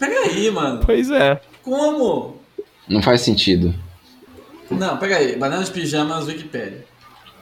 Peraí, 0.00 0.50
mano. 0.50 0.80
Pois 0.84 1.10
é. 1.10 1.40
Como? 1.62 2.40
Não 2.88 3.02
faz 3.02 3.20
sentido. 3.20 3.72
Não, 4.70 4.96
peraí. 4.96 5.36
Banana 5.36 5.62
de 5.62 5.70
pijamas 5.70 6.26
Wikipedia. 6.26 6.84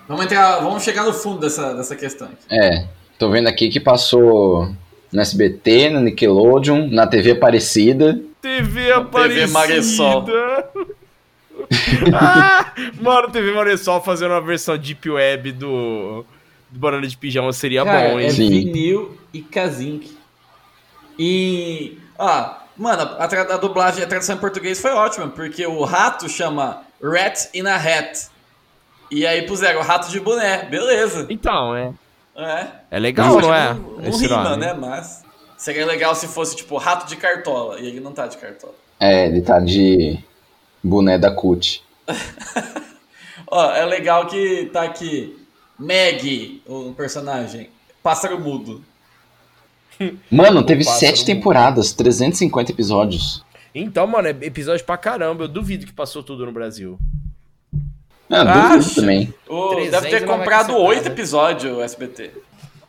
Vamos 0.08 0.24
entrar, 0.24 0.60
vamos 0.60 0.82
chegar 0.82 1.04
no 1.04 1.12
fundo 1.12 1.38
dessa, 1.38 1.72
dessa 1.74 1.94
questão. 1.94 2.28
aqui. 2.28 2.36
É, 2.50 2.88
tô 3.18 3.30
vendo 3.30 3.46
aqui 3.46 3.68
que 3.68 3.78
passou 3.78 4.74
no 5.12 5.20
SBT, 5.20 5.90
no 5.90 6.00
Nickelodeon, 6.00 6.88
na 6.90 7.06
TV 7.06 7.32
Aparecida. 7.32 8.20
TV 8.42 8.90
Aparecida. 8.90 9.46
Maresol. 9.48 10.26
ah, 12.14 12.72
mano, 13.00 13.30
TV 13.30 13.52
Maresol 13.52 14.00
fazendo 14.02 14.32
uma 14.32 14.40
versão 14.40 14.76
Deep 14.76 15.10
Web 15.10 15.52
do, 15.52 16.24
do 16.70 16.78
Banana 16.78 17.06
de 17.06 17.16
Pijama 17.16 17.52
seria 17.52 17.84
Cara, 17.84 18.10
bom, 18.10 18.20
hein? 18.20 18.26
é 18.26 18.30
Sim. 18.30 18.48
vinil 18.48 19.16
e 19.32 19.42
casinque. 19.42 20.16
E. 21.18 21.98
Ah, 22.18 22.62
mano, 22.76 23.02
a, 23.18 23.28
tra- 23.28 23.54
a 23.54 23.56
dublagem, 23.56 24.02
a 24.02 24.06
tradução 24.06 24.36
em 24.36 24.38
português 24.40 24.80
foi 24.80 24.90
ótima, 24.92 25.28
porque 25.28 25.66
o 25.66 25.84
rato 25.84 26.28
chama 26.28 26.82
Rat 27.02 27.48
in 27.54 27.66
a 27.66 27.76
Hat. 27.76 28.28
E 29.10 29.26
aí 29.26 29.42
puseram 29.46 29.80
rato 29.82 30.10
de 30.10 30.20
boné, 30.20 30.64
beleza. 30.64 31.26
Então, 31.30 31.74
é. 31.76 31.92
É. 32.36 32.66
É 32.90 32.98
legal, 32.98 33.40
não 33.40 33.54
é? 33.54 33.72
Não, 33.74 33.80
não 33.98 34.16
rima, 34.18 34.42
nome. 34.44 34.56
né? 34.58 34.72
Mas. 34.74 35.24
Seria 35.56 35.84
legal 35.86 36.14
se 36.14 36.28
fosse, 36.28 36.54
tipo, 36.54 36.76
rato 36.76 37.06
de 37.08 37.16
cartola. 37.16 37.80
E 37.80 37.86
ele 37.86 38.00
não 38.00 38.12
tá 38.12 38.26
de 38.26 38.36
cartola. 38.36 38.74
É, 39.00 39.26
ele 39.26 39.40
tá 39.40 39.58
de 39.58 40.22
boné 40.84 41.18
da 41.18 41.30
CUT. 41.32 41.82
Ó, 43.50 43.70
é 43.72 43.84
legal 43.84 44.26
que 44.26 44.66
tá 44.72 44.82
aqui. 44.82 45.36
Meg, 45.78 46.62
o 46.66 46.92
personagem. 46.92 47.70
Pássaro 48.02 48.38
mudo. 48.38 48.84
Mano, 50.30 50.62
teve 50.62 50.84
sete 50.84 51.24
temporadas, 51.24 51.92
350 51.92 52.70
episódios. 52.72 53.44
Então, 53.74 54.06
mano, 54.06 54.28
é 54.28 54.30
episódio 54.42 54.84
pra 54.84 54.96
caramba. 54.96 55.44
Eu 55.44 55.48
duvido 55.48 55.86
que 55.86 55.92
passou 55.92 56.22
tudo 56.22 56.46
no 56.46 56.52
Brasil. 56.52 56.98
Ah, 58.30 58.42
Acha? 58.42 58.76
duvido 58.78 58.94
também. 58.94 59.34
O, 59.48 59.68
300 59.70 59.90
deve 59.90 60.08
ter 60.18 60.26
comprado 60.26 60.76
oito 60.76 61.08
episódios 61.08 61.76
o 61.76 61.82
SBT. 61.82 62.30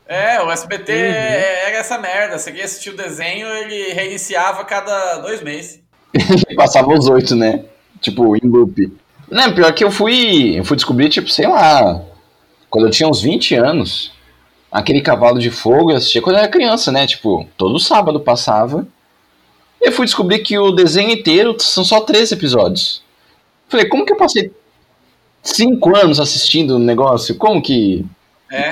É, 0.07 0.41
o 0.41 0.49
SBT 0.51 0.91
Uhum. 0.91 0.97
era 0.99 1.77
essa 1.77 1.97
merda. 1.97 2.37
Você 2.39 2.49
queria 2.51 2.65
assistir 2.65 2.89
o 2.89 2.97
desenho, 2.97 3.47
ele 3.47 3.93
reiniciava 3.93 4.61
a 4.61 4.65
cada 4.65 5.17
dois 5.19 5.41
meses. 5.43 5.81
Passava 6.55 6.91
os 6.91 7.07
oito, 7.07 7.35
né? 7.35 7.65
Tipo, 8.01 8.35
em 8.35 8.39
loop. 8.47 8.91
Não, 9.29 9.53
pior 9.53 9.71
que 9.73 9.83
eu 9.83 9.91
fui. 9.91 10.57
Eu 10.59 10.65
fui 10.65 10.75
descobrir, 10.75 11.09
tipo, 11.09 11.29
sei 11.29 11.47
lá. 11.47 12.01
Quando 12.69 12.85
eu 12.87 12.91
tinha 12.91 13.07
uns 13.07 13.21
20 13.21 13.53
anos. 13.55 14.11
Aquele 14.71 15.01
cavalo 15.01 15.39
de 15.39 15.49
fogo 15.49 15.91
eu 15.91 15.97
assistia 15.97 16.21
quando 16.21 16.35
eu 16.35 16.43
era 16.43 16.51
criança, 16.51 16.91
né? 16.91 17.07
Tipo, 17.07 17.47
todo 17.57 17.79
sábado 17.79 18.19
passava. 18.19 18.87
E 19.81 19.87
eu 19.87 19.91
fui 19.91 20.05
descobrir 20.05 20.39
que 20.39 20.57
o 20.57 20.71
desenho 20.71 21.11
inteiro 21.11 21.55
são 21.59 21.83
só 21.83 22.01
três 22.01 22.31
episódios. 22.31 23.03
Falei, 23.67 23.87
como 23.87 24.05
que 24.05 24.13
eu 24.13 24.17
passei 24.17 24.51
cinco 25.41 25.95
anos 25.95 26.19
assistindo 26.19 26.75
o 26.75 26.79
negócio? 26.79 27.35
Como 27.35 27.61
que 27.61 28.05
É, 28.51 28.69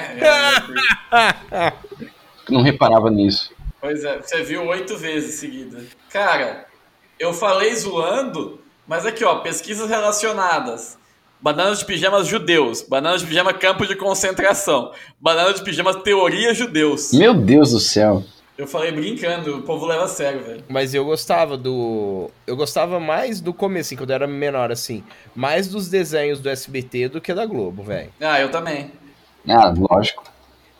é, 1.51 1.73
não 2.49 2.61
reparava 2.61 3.09
nisso? 3.09 3.51
pois 3.79 4.03
é, 4.03 4.19
você 4.19 4.43
viu 4.43 4.65
oito 4.67 4.97
vezes 4.97 5.39
seguida. 5.39 5.83
Cara, 6.09 6.67
eu 7.19 7.33
falei 7.33 7.73
zoando, 7.75 8.61
mas 8.85 9.05
aqui, 9.05 9.23
ó, 9.23 9.39
pesquisas 9.39 9.89
relacionadas. 9.89 10.96
Bananas 11.39 11.79
de 11.79 11.85
pijamas 11.85 12.27
judeus, 12.27 12.81
bananas 12.81 13.21
de 13.21 13.27
pijama 13.27 13.53
campo 13.53 13.85
de 13.85 13.95
concentração, 13.95 14.91
bananas 15.19 15.55
de 15.55 15.63
pijamas 15.63 15.95
teoria 15.97 16.53
judeus. 16.53 17.13
Meu 17.13 17.33
Deus 17.33 17.71
do 17.71 17.79
céu. 17.79 18.23
Eu 18.57 18.65
falei 18.65 18.91
brincando, 18.91 19.57
o 19.57 19.61
povo 19.61 19.85
leva 19.85 20.05
a 20.05 20.07
sério, 20.07 20.43
velho. 20.43 20.63
Mas 20.67 20.95
eu 20.95 21.05
gostava 21.05 21.55
do. 21.55 22.31
Eu 22.47 22.55
gostava 22.55 22.99
mais 22.99 23.39
do 23.39 23.53
começo, 23.53 23.89
assim, 23.89 23.95
quando 23.95 24.09
eu 24.09 24.15
era 24.15 24.25
menor, 24.25 24.71
assim. 24.71 25.03
Mais 25.35 25.67
dos 25.67 25.89
desenhos 25.89 26.39
do 26.39 26.49
SBT 26.49 27.09
do 27.09 27.21
que 27.21 27.35
da 27.35 27.45
Globo, 27.45 27.83
velho. 27.83 28.09
Ah, 28.19 28.41
eu 28.41 28.49
também. 28.49 28.91
Ah, 29.47 29.71
lógico. 29.77 30.23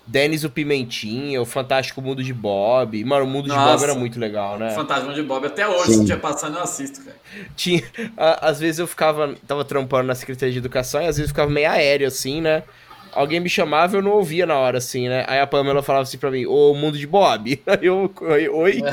Denis 0.07 0.43
o 0.45 0.49
Pimentinha, 0.49 1.41
o 1.41 1.45
Fantástico 1.45 2.01
Mundo 2.01 2.23
de 2.23 2.33
Bob. 2.33 3.03
Mano, 3.03 3.25
o 3.25 3.27
Mundo 3.27 3.43
de 3.49 3.55
Nossa. 3.55 3.73
Bob 3.73 3.83
era 3.83 3.93
muito 3.93 4.17
legal, 4.19 4.57
né? 4.57 4.71
Fantasma 4.71 5.13
de 5.13 5.21
Bob, 5.21 5.45
até 5.45 5.67
hoje, 5.67 5.91
Sim. 5.91 5.99
se 5.99 6.05
tiver 6.05 6.19
passando, 6.21 6.55
eu 6.57 6.63
assisto, 6.63 7.01
cara. 7.03 7.17
Tinha, 7.55 7.83
a- 8.15 8.47
às 8.49 8.59
vezes 8.59 8.79
eu 8.79 8.87
ficava, 8.87 9.35
tava 9.45 9.65
trampando 9.65 10.07
na 10.07 10.15
Secretaria 10.15 10.53
de 10.53 10.59
Educação 10.59 11.01
e 11.01 11.07
às 11.07 11.17
vezes 11.17 11.23
eu 11.23 11.27
ficava 11.27 11.51
meio 11.51 11.69
aéreo, 11.69 12.07
assim, 12.07 12.39
né? 12.41 12.63
Alguém 13.13 13.39
me 13.39 13.49
chamava 13.49 13.95
e 13.95 13.99
eu 13.99 14.01
não 14.01 14.11
ouvia 14.11 14.45
na 14.45 14.55
hora, 14.55 14.77
assim, 14.77 15.09
né? 15.09 15.25
Aí 15.27 15.39
a 15.39 15.47
Pamela 15.47 15.81
falava 15.83 16.03
assim 16.03 16.17
pra 16.17 16.31
mim, 16.31 16.45
ô, 16.45 16.73
Mundo 16.73 16.97
de 16.97 17.05
Bob. 17.07 17.61
Aí 17.67 17.79
eu, 17.85 18.09
oi, 18.21 18.47
oi. 18.49 18.81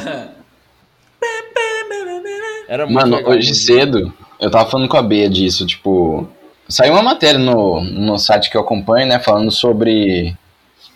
Era 2.68 2.86
muito 2.86 2.94
Mano, 2.98 3.16
legal, 3.16 3.30
hoje 3.32 3.48
Mundo 3.48 3.54
de 3.54 3.60
cedo, 3.60 4.12
eu 4.40 4.50
tava 4.50 4.68
falando 4.70 4.88
com 4.88 4.96
a 4.96 5.02
Bea 5.02 5.28
disso, 5.28 5.66
tipo. 5.66 6.26
Saiu 6.68 6.94
uma 6.94 7.02
matéria 7.02 7.38
no, 7.38 7.82
no 7.82 8.18
site 8.18 8.50
que 8.50 8.56
eu 8.56 8.62
acompanho, 8.62 9.06
né, 9.06 9.18
falando 9.18 9.50
sobre. 9.50 10.34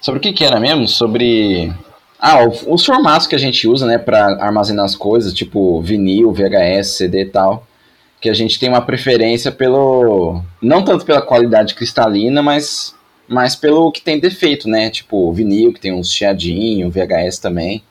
Sobre 0.01 0.19
o 0.19 0.23
que 0.23 0.33
que 0.33 0.45
era 0.45 0.59
mesmo? 0.61 0.87
Sobre. 0.87 1.73
Ah, 2.21 2.45
os 2.67 2.85
formatos 2.85 3.27
que 3.27 3.35
a 3.37 3.39
gente 3.39 3.67
usa, 3.69 3.87
né, 3.87 3.97
pra 3.97 4.27
armazenar 4.43 4.85
as 4.85 4.97
coisas, 4.97 5.33
tipo 5.33 5.81
vinil, 5.81 6.33
VHS, 6.33 6.89
CD 6.97 7.23
e 7.23 7.27
tal. 7.27 7.67
Que 8.21 8.29
a 8.29 8.35
gente 8.35 8.59
tem 8.59 8.69
uma 8.69 8.81
preferência 8.83 9.53
pelo. 9.53 10.43
Não 10.61 10.83
tanto 10.83 11.05
pela 11.05 11.23
qualidade 11.23 11.75
cristalina, 11.75 12.43
mas. 12.43 12.95
Mas 13.29 13.55
pelo 13.55 13.93
que 13.93 14.01
tem 14.01 14.19
defeito, 14.19 14.69
né? 14.69 14.89
Tipo, 14.89 15.31
vinil, 15.33 15.73
que 15.73 15.81
tem 15.81 15.93
uns 15.93 16.11
chiadinho, 16.13 16.91
VHS 16.91 17.39
também. 17.39 17.83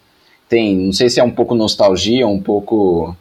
tem, 0.50 0.76
não 0.76 0.92
sei 0.94 1.10
se 1.10 1.20
é 1.20 1.24
um 1.24 1.30
pouco 1.30 1.54
nostalgia, 1.54 2.28
um 2.28 2.42
pouco, 2.42 3.16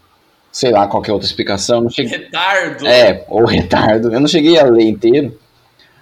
sei 0.51 0.71
lá, 0.71 0.87
qualquer 0.87 1.13
outra 1.13 1.27
explicação. 1.27 1.83
Não 1.83 1.91
cheguei, 1.91 2.19
Retardo. 2.19 2.87
é, 2.87 3.23
ou 3.29 3.45
retardo. 3.45 4.13
Eu 4.13 4.19
não 4.19 4.27
cheguei 4.27 4.59
a 4.59 4.65
ler 4.65 4.85
inteiro. 4.89 5.39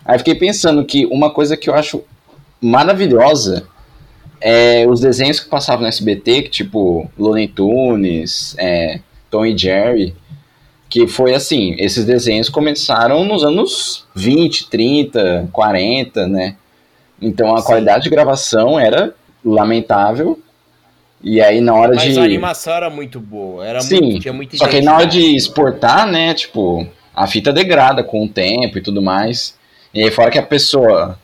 Aí 0.05 0.17
fiquei 0.19 0.37
pensando 0.37 0.85
que 0.85 1.05
uma 1.07 1.31
coisa 1.33 1.57
que 1.57 1.69
eu 1.69 1.75
acho 1.75 2.05
maravilhosa 2.61 3.67
é 4.41 4.87
os 4.87 5.01
desenhos 5.01 5.41
que 5.41 5.49
passavam 5.49 5.83
no 5.83 5.89
SBT, 5.89 6.43
que 6.43 6.51
tipo 6.51 7.11
Looney 7.19 7.49
Tunes, 7.49 8.55
é, 8.59 9.01
Tom 9.31 9.47
e 9.47 9.57
Jerry, 9.57 10.15
que 10.89 11.07
foi 11.07 11.35
assim, 11.35 11.75
esses 11.79 12.05
desenhos 12.05 12.49
começaram 12.49 13.25
nos 13.25 13.43
anos 13.43 14.07
20, 14.15 14.69
30, 14.69 15.49
40, 15.51 16.29
né? 16.29 16.57
Então 17.21 17.55
a 17.55 17.61
Sim. 17.61 17.67
qualidade 17.67 18.05
de 18.05 18.11
gravação 18.11 18.79
era 18.79 19.15
lamentável. 19.45 20.39
E 21.23 21.41
aí 21.41 21.61
na 21.61 21.75
hora 21.75 21.95
Mas 21.95 22.13
de 22.13 22.21
a 22.21 22.23
animação 22.23 22.75
era 22.75 22.91
muito 22.91 23.19
boa. 23.19 23.67
Era 23.67 23.81
Sim, 23.81 24.01
muito, 24.01 24.21
tinha 24.21 24.33
muita 24.33 24.57
só 24.59 24.69
que 24.69 24.83
na 24.83 24.95
hora 24.95 25.07
de 25.07 25.35
exportar, 25.35 26.07
né, 26.07 26.35
tipo, 26.35 26.87
a 27.15 27.27
fita 27.27 27.51
degrada 27.51 28.05
com 28.05 28.25
o 28.25 28.29
tempo 28.29 28.77
e 28.77 28.83
tudo 28.83 29.01
mais. 29.01 29.59
E 29.95 30.03
aí 30.03 30.11
fora 30.11 30.31
que 30.31 30.39
a 30.39 30.43
pessoa 30.43 31.19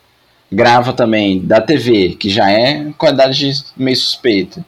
grava 0.50 0.92
também 0.92 1.40
da 1.40 1.60
TV, 1.60 2.16
que 2.18 2.28
já 2.28 2.50
é 2.50 2.92
qualidade 2.98 3.52
meio 3.76 3.96
suspeita. 3.96 4.64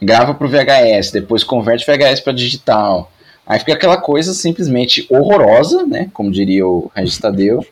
Grava 0.00 0.34
pro 0.34 0.48
VHS, 0.48 1.12
depois 1.12 1.44
converte 1.44 1.86
VHS 1.86 2.20
para 2.20 2.32
digital. 2.32 3.10
Aí 3.46 3.58
fica 3.58 3.74
aquela 3.74 3.96
coisa 3.96 4.32
simplesmente 4.32 5.06
horrorosa, 5.10 5.84
né, 5.84 6.08
como 6.12 6.30
diria 6.30 6.66
o 6.66 6.90
Regis 6.94 7.18
Tadeu. 7.18 7.64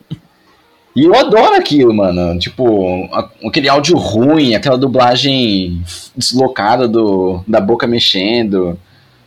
E 0.95 1.05
eu 1.05 1.15
adoro 1.15 1.55
aquilo, 1.55 1.93
mano. 1.93 2.37
Tipo, 2.37 3.09
aquele 3.45 3.69
áudio 3.69 3.97
ruim, 3.97 4.55
aquela 4.55 4.77
dublagem 4.77 5.81
deslocada 6.15 6.87
do, 6.87 7.41
da 7.47 7.61
boca 7.61 7.87
mexendo 7.87 8.77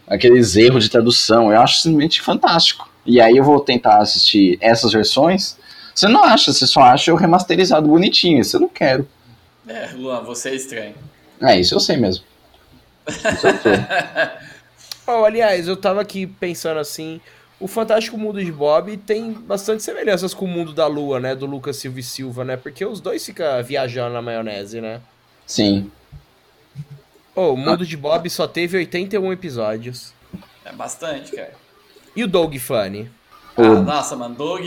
aqueles 0.06 0.56
erros 0.56 0.84
de 0.84 0.90
tradução. 0.90 1.50
Eu 1.50 1.60
acho 1.60 1.80
simplesmente 1.80 2.20
fantástico. 2.20 2.88
E 3.06 3.20
aí 3.20 3.36
eu 3.36 3.44
vou 3.44 3.60
tentar 3.60 3.98
assistir 3.98 4.58
essas 4.60 4.92
versões. 4.92 5.56
Você 5.94 6.08
não 6.08 6.24
acha, 6.24 6.52
você 6.52 6.66
só 6.66 6.80
acha 6.82 7.12
o 7.12 7.16
remasterizado 7.16 7.88
bonitinho. 7.88 8.40
Isso 8.40 8.56
eu 8.56 8.62
não 8.62 8.68
quero. 8.68 9.08
É, 9.66 9.90
Luan, 9.94 10.22
você 10.22 10.50
é 10.50 10.54
estranho. 10.54 10.94
É, 11.40 11.58
isso 11.58 11.74
eu 11.74 11.80
sei 11.80 11.96
mesmo. 11.96 12.24
Isso 13.08 13.46
eu 13.46 13.58
sei. 13.58 13.72
Oh, 15.06 15.22
aliás, 15.22 15.68
eu 15.68 15.76
tava 15.76 16.00
aqui 16.00 16.26
pensando 16.26 16.80
assim. 16.80 17.20
O 17.60 17.68
Fantástico 17.68 18.16
Mundo 18.16 18.42
de 18.42 18.50
Bob 18.50 18.96
tem 18.96 19.32
bastante 19.32 19.82
semelhanças 19.82 20.32
com 20.32 20.46
o 20.46 20.48
mundo 20.48 20.72
da 20.72 20.86
Lua, 20.86 21.20
né? 21.20 21.34
Do 21.34 21.44
Lucas 21.44 21.76
Silva 21.76 22.00
e 22.00 22.02
Silva, 22.02 22.42
né? 22.42 22.56
Porque 22.56 22.84
os 22.84 23.00
dois 23.00 23.24
ficam 23.24 23.62
viajando 23.62 24.14
na 24.14 24.22
maionese, 24.22 24.80
né? 24.80 25.00
Sim. 25.46 25.90
Oh, 27.34 27.52
o 27.52 27.56
mundo 27.56 27.84
de 27.84 27.96
Bob 27.96 28.28
só 28.30 28.46
teve 28.46 28.78
81 28.78 29.32
episódios. 29.32 30.12
É 30.64 30.72
bastante, 30.72 31.32
cara. 31.32 31.52
E 32.16 32.24
o 32.24 32.28
Doug 32.28 32.56
Funny? 32.56 33.10
Ah, 33.56 33.80
nossa, 33.80 34.16
mano, 34.16 34.34
Doug. 34.34 34.64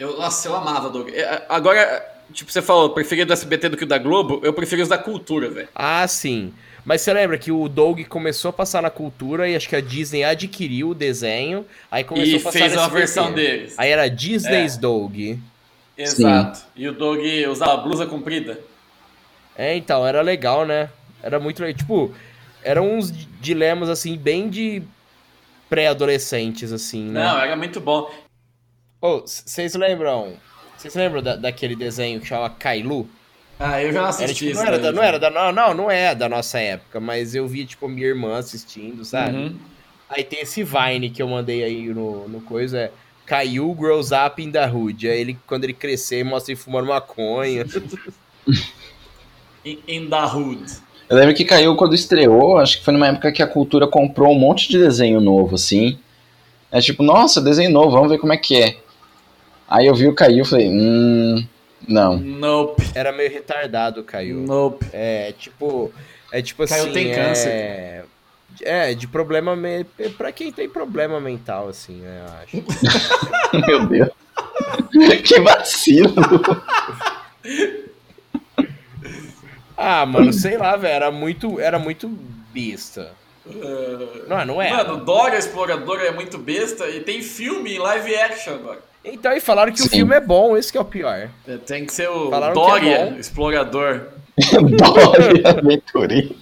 Eu, 0.00 0.16
nossa, 0.16 0.48
eu 0.48 0.56
amava 0.56 0.88
Doug. 0.88 1.10
É, 1.10 1.44
Agora, 1.46 2.02
tipo, 2.32 2.50
você 2.50 2.62
falou, 2.62 2.88
preferia 2.90 3.26
do 3.26 3.34
SBT 3.34 3.68
do 3.68 3.76
que 3.76 3.84
o 3.84 3.86
da 3.86 3.98
Globo, 3.98 4.40
eu 4.42 4.50
prefiro 4.54 4.82
os 4.82 4.88
da 4.88 4.96
cultura, 4.96 5.50
velho. 5.50 5.68
Ah, 5.74 6.08
sim. 6.08 6.54
Mas 6.86 7.02
você 7.02 7.12
lembra 7.12 7.36
que 7.36 7.52
o 7.52 7.68
Doug 7.68 8.00
começou 8.06 8.48
a 8.48 8.52
passar 8.52 8.80
na 8.80 8.88
cultura 8.88 9.46
e 9.46 9.54
acho 9.54 9.68
que 9.68 9.76
a 9.76 9.80
Disney 9.82 10.24
adquiriu 10.24 10.88
o 10.88 10.94
desenho, 10.94 11.66
aí 11.90 12.02
começou 12.02 12.32
E 12.32 12.36
a 12.36 12.40
passar 12.40 12.58
fez 12.58 12.74
uma 12.74 12.88
versão 12.88 13.30
deles. 13.34 13.74
Aí 13.76 13.90
era 13.90 14.08
Disney's 14.08 14.76
É. 14.76 14.80
Doug. 14.80 15.18
Exato. 15.98 16.60
E 16.74 16.88
o 16.88 16.94
Doug 16.94 17.20
usava 17.50 17.76
blusa 17.76 18.06
comprida. 18.06 18.58
É, 19.54 19.76
então, 19.76 20.06
era 20.06 20.22
legal, 20.22 20.64
né? 20.64 20.88
Era 21.22 21.38
muito 21.38 21.60
legal. 21.60 21.76
Tipo, 21.76 22.14
eram 22.64 22.90
uns 22.90 23.12
dilemas, 23.38 23.90
assim, 23.90 24.16
bem 24.16 24.48
de 24.48 24.82
pré-adolescentes, 25.68 26.72
assim, 26.72 27.04
né? 27.10 27.22
Não, 27.22 27.38
era 27.38 27.54
muito 27.54 27.78
bom. 27.78 28.10
Vocês 29.00 29.74
lembram... 29.74 30.34
Vocês 30.76 30.94
lembram 30.94 31.22
da- 31.22 31.36
daquele 31.36 31.76
desenho 31.76 32.20
que 32.20 32.26
chama 32.26 32.48
Kailu? 32.50 33.08
Ah, 33.58 33.82
eu 33.82 33.92
já 33.92 34.00
Era, 34.00 34.08
assisti 34.08 34.34
tipo, 34.46 34.50
isso. 34.52 34.60
não, 34.60 34.66
era 34.66 34.78
da, 34.78 34.92
não 34.92 35.02
era 35.02 35.18
da... 35.18 35.30
Não, 35.30 35.52
não, 35.52 35.74
não 35.74 35.90
é 35.90 36.14
da 36.14 36.28
nossa 36.28 36.58
época, 36.58 36.98
mas 37.00 37.34
eu 37.34 37.46
vi, 37.46 37.66
tipo, 37.66 37.88
minha 37.88 38.06
irmã 38.06 38.38
assistindo, 38.38 39.04
sabe? 39.04 39.36
Uhum. 39.36 39.56
Aí 40.08 40.24
tem 40.24 40.40
esse 40.40 40.64
Vine 40.64 41.10
que 41.10 41.22
eu 41.22 41.28
mandei 41.28 41.62
aí 41.62 41.88
no, 41.88 42.28
no 42.28 42.40
coisa, 42.40 42.78
é... 42.78 42.92
Caillou 43.26 43.72
grows 43.74 44.10
up 44.10 44.42
in 44.42 44.50
the 44.50 44.66
hood. 44.66 45.08
Aí 45.08 45.20
ele, 45.20 45.38
quando 45.46 45.62
ele 45.62 45.72
crescer, 45.72 46.24
mostra 46.24 46.52
ele 46.52 46.60
fumando 46.60 46.88
maconha. 46.88 47.64
In, 49.64 49.78
in 49.86 50.08
the 50.10 50.24
Hood. 50.24 50.64
Eu 51.08 51.16
lembro 51.16 51.34
que 51.34 51.44
caiu 51.44 51.76
quando 51.76 51.94
estreou, 51.94 52.58
acho 52.58 52.78
que 52.78 52.84
foi 52.84 52.92
numa 52.92 53.06
época 53.06 53.30
que 53.30 53.42
a 53.42 53.46
cultura 53.46 53.86
comprou 53.86 54.34
um 54.34 54.38
monte 54.38 54.68
de 54.68 54.78
desenho 54.78 55.20
novo, 55.20 55.54
assim. 55.54 55.98
É 56.72 56.80
tipo, 56.80 57.02
nossa, 57.04 57.40
desenho 57.40 57.70
novo, 57.70 57.90
vamos 57.90 58.10
ver 58.10 58.18
como 58.18 58.32
é 58.32 58.36
que 58.36 58.56
é. 58.60 58.76
Aí 59.70 59.86
eu 59.86 59.94
vi 59.94 60.08
o 60.08 60.14
Caiu 60.14 60.42
e 60.42 60.48
falei, 60.48 60.68
hum. 60.68 61.46
Não. 61.86 62.18
Nope. 62.18 62.82
Era 62.94 63.12
meio 63.12 63.30
retardado, 63.30 64.02
Caillou. 64.04 64.42
Nope. 64.42 64.86
É 64.92 65.32
tipo. 65.32 65.92
É 66.32 66.42
tipo 66.42 66.66
Caio 66.66 66.82
assim. 66.82 66.92
tem 66.92 67.10
é... 67.10 67.14
câncer. 67.14 68.04
É, 68.62 68.94
de 68.94 69.06
problema. 69.06 69.56
Me... 69.56 69.84
Pra 70.16 70.32
quem 70.32 70.52
tem 70.52 70.68
problema 70.68 71.20
mental, 71.20 71.68
assim, 71.68 71.94
né, 72.00 72.20
eu 72.20 72.34
acho. 72.42 72.64
Meu 73.66 73.86
Deus. 73.86 74.10
que 75.24 75.40
vacilo. 75.40 76.14
Ah, 79.76 80.04
mano, 80.04 80.32
sei 80.32 80.58
lá, 80.58 80.76
velho. 80.76 80.94
Era 80.94 81.10
muito, 81.10 81.58
era 81.58 81.78
muito 81.78 82.08
besta. 82.52 83.12
Não, 84.28 84.44
não 84.44 84.62
é. 84.62 84.70
Mano, 84.70 85.04
Dora 85.04 85.38
Explorador 85.38 86.00
é 86.00 86.10
muito 86.10 86.36
besta 86.36 86.88
e 86.88 87.00
tem 87.00 87.22
filme 87.22 87.74
em 87.74 87.78
live 87.78 88.14
action 88.14 88.54
agora. 88.54 88.89
Então, 89.04 89.32
e 89.32 89.40
falaram 89.40 89.72
que 89.72 89.80
o 89.80 89.84
Sim. 89.84 89.96
filme 89.96 90.14
é 90.14 90.20
bom, 90.20 90.56
esse 90.56 90.70
que 90.70 90.76
é 90.76 90.80
o 90.80 90.84
pior. 90.84 91.30
É, 91.48 91.56
Tem 91.56 91.86
que 91.86 91.92
ser 91.92 92.08
o 92.08 92.30
Falaram 92.30 92.52
é 92.52 92.54
Dória 92.54 93.06
bom. 93.06 93.18
Explorador. 93.18 94.02
Dora 94.76 95.58
Aventureiro. 95.58 96.36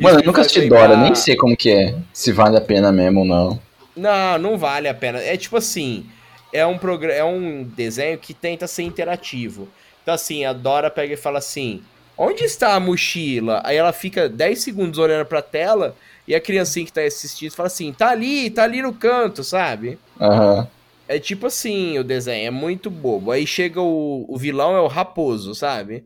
Mano, 0.00 0.20
eu 0.20 0.24
nunca 0.24 0.40
assisti 0.40 0.68
Dora, 0.68 0.96
nem 0.96 1.14
sei 1.14 1.36
como 1.36 1.56
que 1.56 1.70
é. 1.70 1.94
Se 2.12 2.32
vale 2.32 2.56
a 2.56 2.60
pena 2.60 2.90
mesmo 2.90 3.20
ou 3.20 3.24
não. 3.24 3.60
Não, 3.96 4.38
não 4.38 4.58
vale 4.58 4.88
a 4.88 4.94
pena. 4.94 5.20
É 5.20 5.36
tipo 5.36 5.56
assim, 5.56 6.06
é 6.52 6.66
um 6.66 6.76
programa, 6.78 7.14
é 7.14 7.24
um 7.24 7.62
desenho 7.62 8.18
que 8.18 8.34
tenta 8.34 8.66
ser 8.66 8.82
interativo. 8.82 9.68
Então 10.02 10.14
assim, 10.14 10.44
a 10.44 10.52
Dora 10.52 10.90
pega 10.90 11.14
e 11.14 11.16
fala 11.16 11.38
assim: 11.38 11.82
"Onde 12.16 12.42
está 12.44 12.74
a 12.74 12.80
mochila?" 12.80 13.60
Aí 13.64 13.76
ela 13.76 13.92
fica 13.92 14.28
10 14.28 14.60
segundos 14.62 14.98
olhando 14.98 15.26
pra 15.26 15.42
tela 15.42 15.94
e 16.26 16.34
a 16.34 16.40
criancinha 16.40 16.84
que 16.86 16.92
tá 16.92 17.02
assistindo 17.02 17.52
fala 17.52 17.68
assim: 17.68 17.92
"Tá 17.92 18.10
ali, 18.10 18.50
tá 18.50 18.64
ali 18.64 18.82
no 18.82 18.92
canto", 18.92 19.44
sabe? 19.44 19.98
Aham. 20.20 20.68
É 21.08 21.18
tipo 21.18 21.46
assim 21.46 21.98
o 21.98 22.04
desenho, 22.04 22.46
é 22.46 22.50
muito 22.50 22.90
bobo. 22.90 23.30
Aí 23.30 23.46
chega 23.46 23.80
o, 23.80 24.26
o 24.28 24.36
vilão, 24.36 24.76
é 24.76 24.80
o 24.80 24.86
raposo, 24.86 25.54
sabe? 25.54 26.04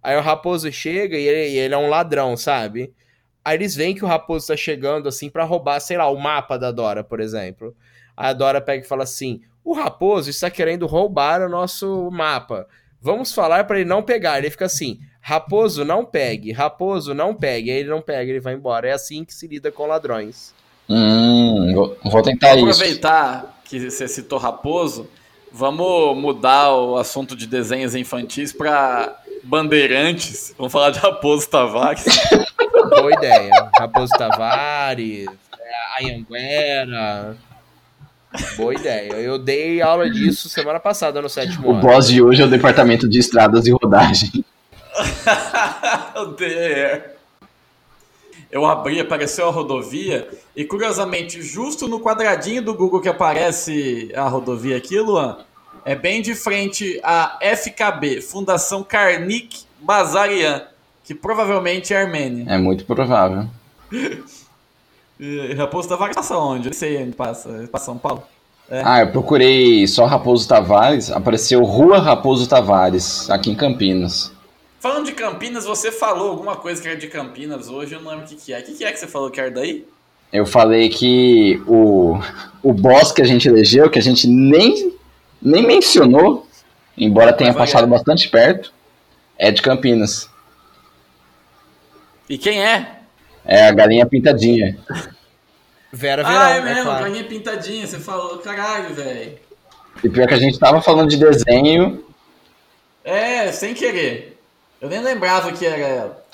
Aí 0.00 0.16
o 0.16 0.20
raposo 0.20 0.70
chega 0.70 1.18
e 1.18 1.26
ele, 1.26 1.58
ele 1.58 1.74
é 1.74 1.76
um 1.78 1.88
ladrão, 1.88 2.36
sabe? 2.36 2.94
Aí 3.44 3.56
eles 3.56 3.74
veem 3.74 3.94
que 3.94 4.04
o 4.04 4.08
raposo 4.08 4.46
tá 4.46 4.56
chegando 4.56 5.08
assim 5.08 5.28
pra 5.28 5.44
roubar, 5.44 5.80
sei 5.80 5.96
lá, 5.96 6.08
o 6.08 6.16
mapa 6.18 6.56
da 6.56 6.70
Dora, 6.70 7.02
por 7.02 7.20
exemplo. 7.20 7.74
Aí 8.16 8.30
a 8.30 8.32
Dora 8.32 8.60
pega 8.60 8.84
e 8.84 8.88
fala 8.88 9.02
assim: 9.02 9.40
o 9.64 9.74
raposo 9.74 10.30
está 10.30 10.48
querendo 10.48 10.86
roubar 10.86 11.42
o 11.42 11.48
nosso 11.48 12.08
mapa. 12.10 12.66
Vamos 13.00 13.32
falar 13.32 13.64
pra 13.64 13.80
ele 13.80 13.88
não 13.88 14.02
pegar. 14.02 14.38
Ele 14.38 14.50
fica 14.50 14.66
assim: 14.66 15.00
raposo, 15.20 15.84
não 15.84 16.04
pegue, 16.04 16.52
raposo, 16.52 17.14
não 17.14 17.34
pegue. 17.34 17.70
Aí 17.70 17.78
ele 17.78 17.90
não 17.90 18.00
pega, 18.00 18.30
ele 18.30 18.40
vai 18.40 18.54
embora. 18.54 18.88
É 18.88 18.92
assim 18.92 19.24
que 19.24 19.34
se 19.34 19.48
lida 19.48 19.72
com 19.72 19.86
ladrões. 19.86 20.54
Hum, 20.88 21.72
vou, 21.74 21.96
vou 22.04 22.22
tentar 22.22 22.54
isso. 22.56 22.64
Aproveitar 22.64 23.59
que 23.70 23.88
você 23.90 24.08
citou 24.08 24.36
Raposo, 24.38 25.08
vamos 25.52 26.16
mudar 26.16 26.72
o 26.74 26.96
assunto 26.96 27.36
de 27.36 27.46
desenhos 27.46 27.94
infantis 27.94 28.52
pra 28.52 29.16
Bandeirantes. 29.44 30.52
Vamos 30.58 30.72
falar 30.72 30.90
de 30.90 30.98
Raposo 30.98 31.48
Tavares. 31.48 32.04
Boa 32.90 33.12
ideia. 33.12 33.70
Raposo 33.78 34.12
Tavares, 34.18 35.28
é, 35.56 36.04
Anhanguera. 36.04 37.36
Boa 38.56 38.74
ideia. 38.74 39.12
Eu 39.12 39.38
dei 39.38 39.80
aula 39.80 40.10
disso 40.10 40.48
semana 40.48 40.80
passada 40.80 41.22
no 41.22 41.28
sétimo 41.28 41.68
O 41.68 41.70
ano. 41.72 41.80
boss 41.80 42.08
de 42.08 42.20
hoje 42.22 42.42
é 42.42 42.44
o 42.44 42.50
departamento 42.50 43.08
de 43.08 43.18
estradas 43.20 43.66
e 43.66 43.70
rodagem. 43.70 44.44
O 46.16 46.24
DR. 46.34 47.19
Eu 48.50 48.66
abri, 48.66 48.98
apareceu 48.98 49.48
a 49.48 49.50
rodovia, 49.50 50.28
e 50.56 50.64
curiosamente, 50.64 51.40
justo 51.40 51.86
no 51.86 52.00
quadradinho 52.00 52.62
do 52.62 52.74
Google 52.74 53.00
que 53.00 53.08
aparece 53.08 54.10
a 54.14 54.28
rodovia 54.28 54.76
aqui, 54.76 54.98
Luan, 54.98 55.38
é 55.84 55.94
bem 55.94 56.20
de 56.20 56.34
frente 56.34 57.00
à 57.02 57.38
FKB, 57.40 58.20
Fundação 58.20 58.82
Karnik 58.82 59.64
Bazarian, 59.80 60.64
que 61.04 61.14
provavelmente 61.14 61.94
é 61.94 62.02
armênia. 62.02 62.44
É 62.48 62.58
muito 62.58 62.84
provável. 62.84 63.46
Raposo 65.56 65.88
Tavares 65.88 66.16
passa 66.16 66.36
onde? 66.36 66.68
Eu 66.68 66.70
não 66.70 66.78
sei 66.78 67.02
onde 67.02 67.12
passa. 67.12 67.68
Passa 67.70 67.84
São 67.84 67.98
Paulo? 67.98 68.22
Ah, 68.70 69.00
eu 69.00 69.10
procurei 69.10 69.86
só 69.88 70.06
Raposo 70.06 70.46
Tavares, 70.48 71.10
apareceu 71.10 71.62
Rua 71.64 71.98
Raposo 71.98 72.48
Tavares, 72.48 73.28
aqui 73.28 73.50
em 73.50 73.54
Campinas. 73.54 74.32
Falando 74.80 75.04
de 75.04 75.12
Campinas, 75.12 75.66
você 75.66 75.92
falou 75.92 76.30
alguma 76.30 76.56
coisa 76.56 76.80
que 76.80 76.88
era 76.88 76.96
de 76.96 77.06
Campinas 77.06 77.68
hoje, 77.68 77.94
eu 77.94 78.00
não 78.00 78.10
lembro 78.10 78.24
o 78.24 78.28
que, 78.28 78.34
que 78.34 78.50
é. 78.50 78.60
O 78.60 78.62
que, 78.62 78.72
que 78.72 78.82
é 78.82 78.90
que 78.90 78.98
você 78.98 79.06
falou 79.06 79.30
que 79.30 79.38
era 79.38 79.50
daí? 79.50 79.86
Eu 80.32 80.46
falei 80.46 80.88
que 80.88 81.62
o, 81.66 82.18
o 82.62 82.72
boss 82.72 83.12
que 83.12 83.20
a 83.20 83.26
gente 83.26 83.46
elegeu, 83.46 83.90
que 83.90 83.98
a 83.98 84.02
gente 84.02 84.26
nem, 84.26 84.96
nem 85.42 85.66
mencionou, 85.66 86.46
embora 86.96 87.30
tenha 87.30 87.52
passado 87.52 87.84
é. 87.84 87.88
bastante 87.88 88.26
perto, 88.30 88.72
é 89.36 89.50
de 89.50 89.60
Campinas. 89.60 90.30
E 92.26 92.38
quem 92.38 92.64
é? 92.64 93.00
É 93.44 93.66
a 93.66 93.72
galinha 93.72 94.06
pintadinha. 94.06 94.78
Vera 95.92 96.22
Verão, 96.22 96.40
ah, 96.40 96.50
é 96.52 96.58
é 96.58 96.62
mesmo, 96.62 96.84
claro. 96.84 97.04
galinha 97.04 97.24
pintadinha, 97.24 97.86
você 97.86 97.98
falou, 97.98 98.38
caralho, 98.38 98.94
velho. 98.94 99.38
E 100.02 100.08
pior 100.08 100.26
que 100.26 100.34
a 100.34 100.38
gente 100.38 100.58
tava 100.58 100.80
falando 100.80 101.10
de 101.10 101.18
desenho, 101.18 102.02
É, 103.04 103.52
sem 103.52 103.74
querer. 103.74 104.29
Eu 104.80 104.88
nem 104.88 105.00
lembrava 105.00 105.52
que 105.52 105.66
era 105.66 105.76
ela. 105.76 106.24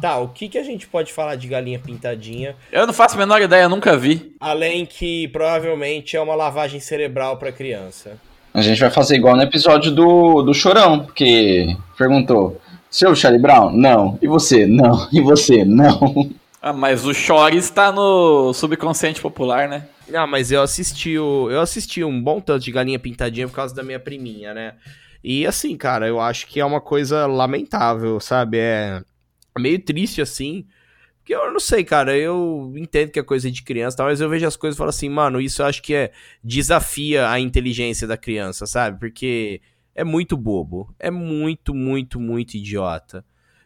Tá, 0.00 0.18
o 0.18 0.28
que, 0.28 0.48
que 0.48 0.58
a 0.58 0.62
gente 0.62 0.86
pode 0.86 1.12
falar 1.12 1.36
de 1.36 1.48
galinha 1.48 1.78
pintadinha? 1.78 2.54
Eu 2.70 2.86
não 2.86 2.92
faço 2.92 3.14
a 3.14 3.18
menor 3.18 3.40
ideia, 3.40 3.68
nunca 3.68 3.96
vi. 3.96 4.34
Além 4.40 4.84
que 4.84 5.28
provavelmente 5.28 6.16
é 6.16 6.20
uma 6.20 6.34
lavagem 6.34 6.80
cerebral 6.80 7.38
pra 7.38 7.52
criança. 7.52 8.18
a 8.52 8.60
gente 8.60 8.78
vai 8.78 8.90
fazer 8.90 9.16
igual 9.16 9.36
no 9.36 9.42
episódio 9.42 9.90
do, 9.90 10.42
do 10.42 10.52
Chorão, 10.52 11.04
porque 11.04 11.74
perguntou, 11.96 12.60
seu 12.90 13.14
Charlie 13.14 13.40
Brown? 13.40 13.70
Não. 13.72 14.18
E 14.20 14.26
você? 14.26 14.66
Não. 14.66 15.08
E 15.12 15.20
você? 15.20 15.64
Não. 15.64 16.30
Ah, 16.60 16.72
mas 16.72 17.06
o 17.06 17.14
Chore 17.14 17.56
está 17.56 17.92
no 17.92 18.52
subconsciente 18.52 19.20
popular, 19.20 19.68
né? 19.68 19.86
Não, 20.08 20.26
mas 20.26 20.50
eu 20.50 20.60
assisti 20.60 21.18
o, 21.18 21.50
eu 21.50 21.60
assisti 21.60 22.02
um 22.02 22.20
bom 22.20 22.40
tanto 22.40 22.64
de 22.64 22.72
galinha 22.72 22.98
pintadinha 22.98 23.46
por 23.46 23.54
causa 23.54 23.74
da 23.74 23.82
minha 23.82 24.00
priminha, 24.00 24.52
né? 24.52 24.72
E 25.28 25.44
assim, 25.44 25.76
cara, 25.76 26.06
eu 26.06 26.20
acho 26.20 26.46
que 26.46 26.60
é 26.60 26.64
uma 26.64 26.80
coisa 26.80 27.26
lamentável, 27.26 28.20
sabe? 28.20 28.58
É 28.58 29.02
meio 29.58 29.80
triste 29.80 30.22
assim. 30.22 30.64
Porque 31.18 31.34
eu 31.34 31.52
não 31.52 31.58
sei, 31.58 31.82
cara, 31.82 32.16
eu 32.16 32.72
entendo 32.76 33.10
que 33.10 33.18
é 33.18 33.24
coisa 33.24 33.50
de 33.50 33.64
criança, 33.64 34.04
mas 34.04 34.20
eu 34.20 34.28
vejo 34.28 34.46
as 34.46 34.54
coisas 34.54 34.76
e 34.76 34.78
falo 34.78 34.90
assim, 34.90 35.08
mano, 35.08 35.40
isso 35.40 35.62
eu 35.62 35.66
acho 35.66 35.82
que 35.82 35.92
é 35.96 36.12
desafia 36.44 37.28
a 37.28 37.40
inteligência 37.40 38.06
da 38.06 38.16
criança, 38.16 38.66
sabe? 38.66 39.00
Porque 39.00 39.60
é 39.96 40.04
muito 40.04 40.36
bobo, 40.36 40.94
é 40.96 41.10
muito, 41.10 41.74
muito, 41.74 42.20
muito 42.20 42.54
idiota. 42.56 43.24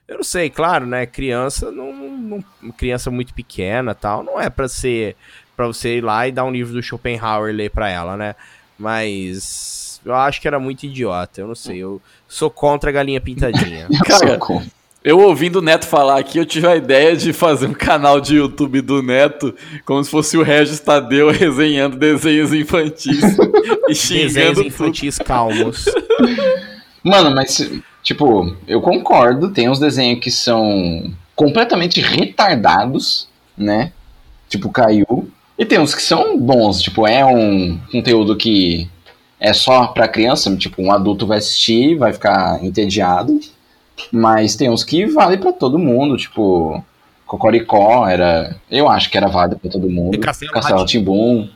Eu 0.08 0.16
não 0.16 0.24
sei, 0.24 0.48
claro, 0.48 0.86
né? 0.86 1.04
Criança 1.04 1.70
não, 1.70 1.92
não 1.92 2.42
criança 2.72 3.10
muito 3.10 3.34
pequena, 3.34 3.94
tal, 3.94 4.22
não 4.24 4.40
é 4.40 4.48
pra 4.48 4.66
ser 4.66 5.14
para 5.54 5.66
você 5.66 5.98
ir 5.98 6.00
lá 6.00 6.26
e 6.26 6.32
dar 6.32 6.44
um 6.44 6.50
livro 6.50 6.72
do 6.72 6.82
Schopenhauer 6.82 7.54
ler 7.54 7.70
pra 7.70 7.90
ela, 7.90 8.16
né? 8.16 8.34
Mas 8.78 9.89
eu 10.04 10.14
acho 10.14 10.40
que 10.40 10.48
era 10.48 10.58
muito 10.58 10.84
idiota, 10.84 11.40
eu 11.40 11.46
não 11.46 11.54
sei, 11.54 11.78
eu 11.78 12.00
sou 12.28 12.50
contra 12.50 12.90
a 12.90 12.92
galinha 12.92 13.20
pintadinha. 13.20 13.88
Cara. 14.06 14.38
Eu 15.02 15.18
ouvindo 15.18 15.60
o 15.60 15.62
Neto 15.62 15.86
falar 15.86 16.18
aqui, 16.18 16.36
eu 16.36 16.44
tive 16.44 16.66
a 16.66 16.76
ideia 16.76 17.16
de 17.16 17.32
fazer 17.32 17.66
um 17.66 17.72
canal 17.72 18.20
de 18.20 18.36
YouTube 18.36 18.82
do 18.82 19.02
Neto, 19.02 19.54
como 19.86 20.04
se 20.04 20.10
fosse 20.10 20.36
o 20.36 20.42
Regis 20.42 20.78
Tadeu 20.78 21.30
resenhando 21.32 21.96
desenhos 21.96 22.52
infantis 22.52 23.22
e 23.88 23.94
Desenhos 23.94 23.98
xingando 23.98 24.54
tudo. 24.56 24.66
infantis 24.66 25.18
calmos. 25.18 25.86
Mano, 27.02 27.34
mas, 27.34 27.70
tipo, 28.02 28.54
eu 28.68 28.82
concordo, 28.82 29.50
tem 29.50 29.70
uns 29.70 29.78
desenhos 29.78 30.20
que 30.20 30.30
são 30.30 31.10
completamente 31.34 32.02
retardados, 32.02 33.26
né? 33.56 33.92
Tipo, 34.50 34.70
caiu. 34.70 35.30
E 35.58 35.64
tem 35.64 35.78
uns 35.78 35.94
que 35.94 36.02
são 36.02 36.38
bons, 36.38 36.82
tipo, 36.82 37.06
é 37.06 37.24
um 37.24 37.78
conteúdo 37.90 38.36
que 38.36 38.86
é 39.40 39.52
só 39.54 39.86
pra 39.88 40.06
criança, 40.06 40.54
tipo, 40.56 40.82
um 40.82 40.92
adulto 40.92 41.26
vai 41.26 41.38
assistir, 41.38 41.96
vai 41.96 42.12
ficar 42.12 42.62
entediado. 42.62 43.40
Mas 44.12 44.54
tem 44.54 44.70
uns 44.70 44.84
que 44.84 45.06
vale 45.06 45.38
pra 45.38 45.52
todo 45.52 45.78
mundo, 45.78 46.16
tipo, 46.16 46.82
Cocoricó 47.26 48.06
era, 48.08 48.56
eu 48.70 48.88
acho 48.88 49.10
que 49.10 49.16
era 49.16 49.28
válido 49.28 49.58
pra 49.58 49.70
todo 49.70 49.88
mundo. 49.88 50.14
E 50.14 50.18
Castelo 50.18 50.52
Castelo 50.52 50.86
Timbum. 50.86 51.48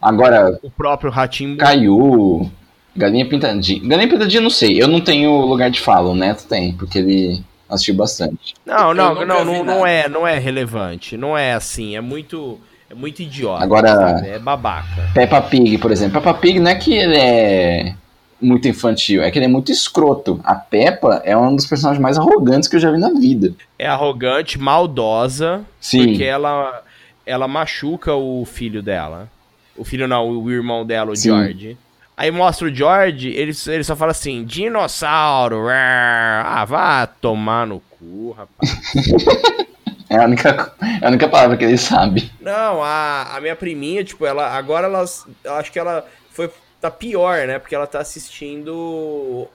Agora, 0.00 0.58
O 0.62 0.70
próprio 0.70 1.10
Ratinho 1.10 1.56
Caiu, 1.56 2.50
Galinha 2.94 3.26
Pintadinha. 3.26 3.80
Galinha 3.88 4.08
Pintadinha, 4.08 4.40
não 4.40 4.50
sei. 4.50 4.80
Eu 4.80 4.88
não 4.88 5.00
tenho 5.00 5.40
lugar 5.40 5.70
de 5.70 5.80
fala. 5.80 6.10
O 6.10 6.14
Neto 6.14 6.46
tem, 6.46 6.72
porque 6.72 6.98
ele 6.98 7.42
assistiu 7.68 7.94
bastante. 7.94 8.54
Não, 8.64 8.94
não, 8.94 9.26
não, 9.26 9.44
não, 9.44 9.64
não 9.64 9.86
é, 9.86 10.08
não 10.08 10.26
é 10.26 10.38
relevante, 10.38 11.16
não 11.16 11.36
é 11.36 11.52
assim, 11.52 11.96
é 11.96 12.00
muito, 12.00 12.60
é 12.90 12.94
muito 12.94 13.20
idiota. 13.22 13.62
Agora- 13.62 13.88
sabe? 13.94 14.28
é 14.28 14.38
babaca. 14.38 15.10
Peppa 15.14 15.40
Pig, 15.42 15.78
por 15.78 15.90
exemplo. 15.90 16.20
Peppa 16.20 16.34
Pig 16.34 16.60
não 16.60 16.70
é 16.70 16.74
que 16.74 16.94
ele 16.94 17.16
é 17.16 17.94
muito 18.40 18.68
infantil, 18.68 19.22
é 19.22 19.30
que 19.30 19.38
ele 19.38 19.46
é 19.46 19.48
muito 19.48 19.72
escroto. 19.72 20.40
A 20.44 20.54
Peppa 20.54 21.20
é 21.24 21.36
um 21.36 21.56
dos 21.56 21.66
personagens 21.66 22.00
mais 22.02 22.18
arrogantes 22.18 22.68
que 22.68 22.76
eu 22.76 22.80
já 22.80 22.90
vi 22.90 22.98
na 22.98 23.10
vida. 23.10 23.52
É 23.78 23.86
arrogante, 23.86 24.58
maldosa, 24.58 25.64
Sim. 25.80 26.06
porque 26.08 26.24
ela, 26.24 26.82
ela 27.24 27.48
machuca 27.48 28.14
o 28.14 28.44
filho 28.44 28.82
dela. 28.82 29.28
O 29.76 29.84
filho 29.84 30.06
não, 30.06 30.28
o 30.28 30.50
irmão 30.50 30.84
dela, 30.86 31.12
o 31.12 31.16
Sim. 31.16 31.30
George. 31.30 31.76
Aí 32.16 32.30
mostra 32.30 32.66
o 32.68 32.74
George, 32.74 33.28
ele, 33.28 33.52
ele 33.66 33.84
só 33.84 33.94
fala 33.94 34.12
assim, 34.12 34.42
dinossauro, 34.42 35.66
ah, 35.68 36.64
vá 36.66 37.06
tomar 37.06 37.66
no 37.66 37.80
cu, 37.90 38.30
rapaz. 38.30 38.70
É 40.08 40.16
a 40.16 40.24
única, 40.24 40.72
é 41.02 41.04
a 41.04 41.08
única 41.08 41.28
palavra 41.28 41.56
que 41.56 41.64
ele 41.64 41.78
sabe. 41.78 42.30
Não, 42.40 42.82
a, 42.82 43.36
a 43.36 43.40
minha 43.40 43.56
priminha, 43.56 44.04
tipo, 44.04 44.24
ela 44.24 44.48
agora 44.56 44.86
ela, 44.86 45.02
acho 45.02 45.72
que 45.72 45.78
ela 45.78 46.06
foi 46.30 46.50
tá 46.80 46.90
pior, 46.90 47.46
né? 47.46 47.58
Porque 47.58 47.74
ela 47.74 47.86
tá 47.86 48.00
assistindo 48.00 49.48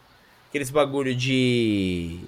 aqueles 0.49 0.69
bagulho 0.69 1.15
de 1.15 2.19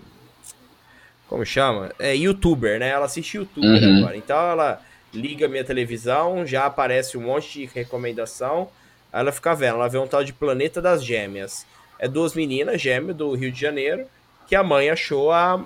como 1.27 1.45
chama? 1.45 1.91
É 1.97 2.15
youtuber, 2.15 2.79
né? 2.79 2.89
Ela 2.89 3.05
assiste 3.05 3.37
youtuber 3.37 3.69
Uhum. 3.83 3.97
agora. 3.97 4.17
Então 4.17 4.37
ela 4.37 4.81
liga 5.13 5.45
a 5.45 5.49
minha 5.49 5.63
televisão, 5.63 6.45
já 6.45 6.65
aparece 6.65 7.17
um 7.17 7.21
monte 7.21 7.59
de 7.59 7.65
recomendação. 7.73 8.69
Aí 9.11 9.19
ela 9.21 9.31
fica 9.31 9.53
vendo, 9.55 9.75
ela 9.75 9.87
vê 9.89 9.97
um 9.97 10.07
tal 10.07 10.23
de 10.23 10.33
Planeta 10.33 10.81
das 10.81 11.03
Gêmeas. 11.03 11.65
É 11.99 12.07
duas 12.07 12.33
meninas 12.33 12.81
gêmeas 12.81 13.15
do 13.15 13.33
Rio 13.33 13.51
de 13.51 13.59
Janeiro 13.59 14.05
que 14.47 14.55
a 14.55 14.63
mãe 14.63 14.89
achou 14.89 15.31
a 15.31 15.63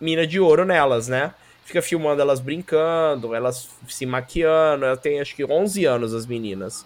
mina 0.00 0.26
de 0.26 0.38
ouro 0.38 0.64
nelas, 0.64 1.08
né? 1.08 1.34
Fica 1.64 1.80
filmando 1.80 2.20
elas 2.20 2.40
brincando, 2.40 3.34
elas 3.34 3.68
se 3.88 4.04
maquiando. 4.04 4.84
Ela 4.84 4.96
tem 4.96 5.20
acho 5.20 5.34
que 5.36 5.44
11 5.44 5.84
anos, 5.84 6.12
as 6.14 6.26
meninas. 6.26 6.84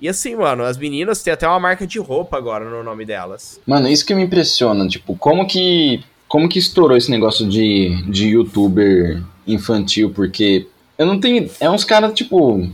E 0.00 0.08
assim, 0.08 0.34
mano, 0.34 0.64
as 0.64 0.76
meninas 0.76 1.22
têm 1.22 1.32
até 1.32 1.46
uma 1.46 1.60
marca 1.60 1.86
de 1.86 1.98
roupa 1.98 2.36
agora 2.36 2.64
no 2.68 2.82
nome 2.82 3.04
delas. 3.04 3.60
Mano, 3.66 3.88
isso 3.88 4.04
que 4.06 4.14
me 4.14 4.22
impressiona, 4.22 4.86
tipo, 4.88 5.14
como 5.16 5.46
que 5.46 6.02
como 6.26 6.48
que 6.48 6.58
estourou 6.58 6.96
esse 6.96 7.10
negócio 7.10 7.46
de, 7.46 8.02
de 8.10 8.28
youtuber 8.28 9.22
infantil, 9.46 10.10
porque 10.14 10.66
eu 10.96 11.04
não 11.04 11.20
tenho, 11.20 11.50
é 11.60 11.68
uns 11.68 11.84
caras 11.84 12.14
tipo, 12.14 12.54
o 12.56 12.70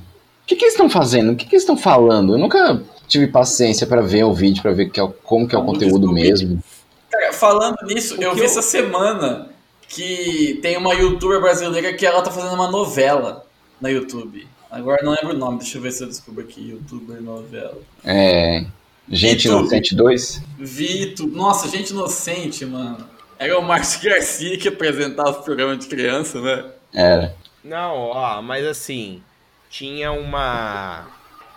que 0.47 0.55
que 0.55 0.65
eles 0.65 0.75
estão 0.75 0.89
fazendo? 0.89 1.33
O 1.33 1.37
que 1.37 1.45
que 1.45 1.57
eles 1.57 1.65
estão 1.65 1.77
falando? 1.77 2.35
Eu 2.35 2.39
nunca 2.39 2.81
tive 3.09 3.27
paciência 3.27 3.85
pra 3.85 4.01
ver 4.01 4.23
o 4.23 4.33
vídeo, 4.33 4.63
pra 4.63 4.71
ver 4.71 4.91
que 4.91 5.01
é 5.01 5.03
o- 5.03 5.09
como 5.09 5.49
que 5.49 5.57
é 5.57 5.59
o 5.59 5.65
conteúdo 5.65 6.13
mesmo. 6.13 6.63
Cara, 7.11 7.33
falando 7.33 7.77
nisso, 7.85 8.15
eu 8.23 8.31
que 8.31 8.37
vi 8.37 8.41
eu- 8.43 8.47
essa 8.47 8.63
semana 8.63 9.49
que 9.89 10.59
tem 10.63 10.77
uma 10.77 10.95
youtuber 10.95 11.41
brasileira 11.41 11.93
que 11.95 12.07
ela 12.07 12.23
tá 12.23 12.31
fazendo 12.31 12.55
uma 12.55 12.71
novela 12.71 13.47
na 13.81 13.89
YouTube. 13.89 14.47
Agora 14.71 15.01
eu 15.01 15.07
não 15.07 15.13
lembro 15.13 15.35
o 15.35 15.39
nome, 15.39 15.59
deixa 15.59 15.79
eu 15.79 15.83
ver 15.83 15.93
se 15.93 16.05
eu 16.05 16.09
descubro 16.09 16.45
aqui. 16.45 16.71
Youtuber 16.71 17.23
novela. 17.23 17.79
É, 18.05 18.67
Gente 19.11 19.47
YouTube. 19.47 19.63
Inocente 19.63 19.95
2? 19.95 20.43
Vito. 20.59 21.27
Nossa, 21.27 21.69
gente 21.69 21.91
inocente, 21.91 22.65
mano. 22.67 23.07
Era 23.39 23.59
o 23.59 23.63
Márcio 23.63 24.03
Garcia 24.09 24.59
que 24.59 24.69
apresentava 24.69 25.31
o 25.31 25.43
programa 25.43 25.77
de 25.77 25.87
criança, 25.87 26.41
né? 26.41 26.65
Era. 26.93 27.35
Não, 27.65 27.95
ó, 27.95 28.43
mas 28.43 28.67
assim, 28.67 29.23
tinha 29.71 30.13
uma. 30.13 31.07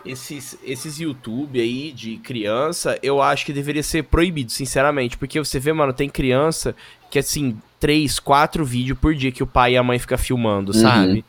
Esses, 0.04 0.58
esses 0.64 1.00
YouTube 1.00 1.62
aí 1.62 1.92
de 1.92 2.18
criança, 2.18 2.98
eu 3.04 3.22
acho 3.22 3.46
que 3.46 3.54
deveria 3.54 3.84
ser 3.84 4.04
proibido, 4.06 4.52
sinceramente. 4.52 5.18
Porque 5.18 5.38
você 5.38 5.60
vê, 5.60 5.72
mano, 5.72 5.94
tem 5.94 6.10
criança 6.10 6.76
que, 7.10 7.20
assim, 7.20 7.58
três, 7.82 8.20
quatro 8.20 8.64
vídeos 8.64 8.98
por 8.98 9.14
dia 9.14 9.32
que 9.32 9.44
o 9.44 9.48
pai 9.48 9.74
e 9.74 9.78
a 9.78 9.84
mãe 9.84 10.00
ficam 10.00 10.18
filmando, 10.18 10.72
Uhum. 10.74 10.80
sabe? 10.82 11.26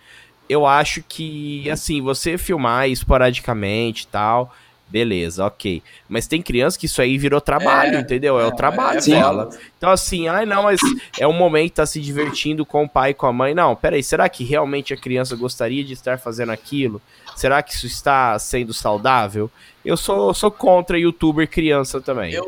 Eu 0.48 0.66
acho 0.66 1.02
que, 1.08 1.68
assim, 1.70 2.00
você 2.02 2.36
filmar 2.36 2.86
esporadicamente 2.88 4.04
e 4.04 4.06
tal, 4.08 4.54
beleza, 4.86 5.46
ok. 5.46 5.82
Mas 6.06 6.26
tem 6.26 6.42
criança 6.42 6.78
que 6.78 6.84
isso 6.84 7.00
aí 7.00 7.16
virou 7.16 7.40
trabalho, 7.40 7.96
É, 7.96 8.00
entendeu? 8.00 8.38
É, 8.38 8.46
o 8.46 8.52
trabalho 8.52 8.98
é 8.98 9.02
dela. 9.02 9.48
Então, 9.78 9.88
assim, 9.90 10.28
ai 10.28 10.44
não, 10.44 10.64
mas 10.64 10.78
é 11.18 11.26
um 11.26 11.32
momento 11.32 11.72
tá 11.74 11.86
se 11.86 11.98
divertindo 12.00 12.66
com 12.66 12.84
o 12.84 12.88
pai 12.88 13.10
e 13.10 13.14
com 13.14 13.26
a 13.26 13.32
mãe. 13.32 13.54
Não, 13.54 13.74
peraí, 13.74 14.02
será 14.02 14.28
que 14.28 14.44
realmente 14.44 14.92
a 14.92 14.96
criança 14.96 15.34
gostaria 15.34 15.82
de 15.82 15.94
estar 15.94 16.18
fazendo 16.18 16.52
aquilo? 16.52 17.00
Será 17.34 17.62
que 17.62 17.72
isso 17.72 17.86
está 17.86 18.38
sendo 18.38 18.74
saudável? 18.74 19.50
Eu 19.82 19.96
sou, 19.96 20.34
sou 20.34 20.50
contra 20.50 20.98
youtuber 20.98 21.48
criança 21.48 21.98
também. 21.98 22.34
Eu, 22.34 22.44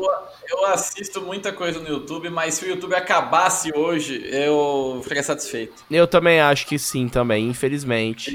eu 0.49 0.65
assisto 0.67 1.21
muita 1.21 1.51
coisa 1.51 1.79
no 1.79 1.87
YouTube, 1.87 2.29
mas 2.29 2.55
se 2.55 2.65
o 2.65 2.67
YouTube 2.67 2.95
acabasse 2.95 3.71
hoje, 3.75 4.27
eu 4.31 4.99
ficaria 5.03 5.23
satisfeito. 5.23 5.83
Eu 5.89 6.07
também 6.07 6.39
acho 6.39 6.67
que 6.67 6.77
sim, 6.77 7.07
também, 7.07 7.47
infelizmente. 7.49 8.33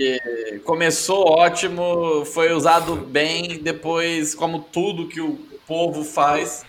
Começou 0.65 1.29
ótimo, 1.29 2.25
foi 2.25 2.53
usado 2.53 2.97
bem, 2.97 3.63
depois, 3.63 4.35
como 4.35 4.61
tudo 4.61 5.09
que 5.09 5.21
o 5.21 5.39
povo 5.67 6.05
faz, 6.05 6.65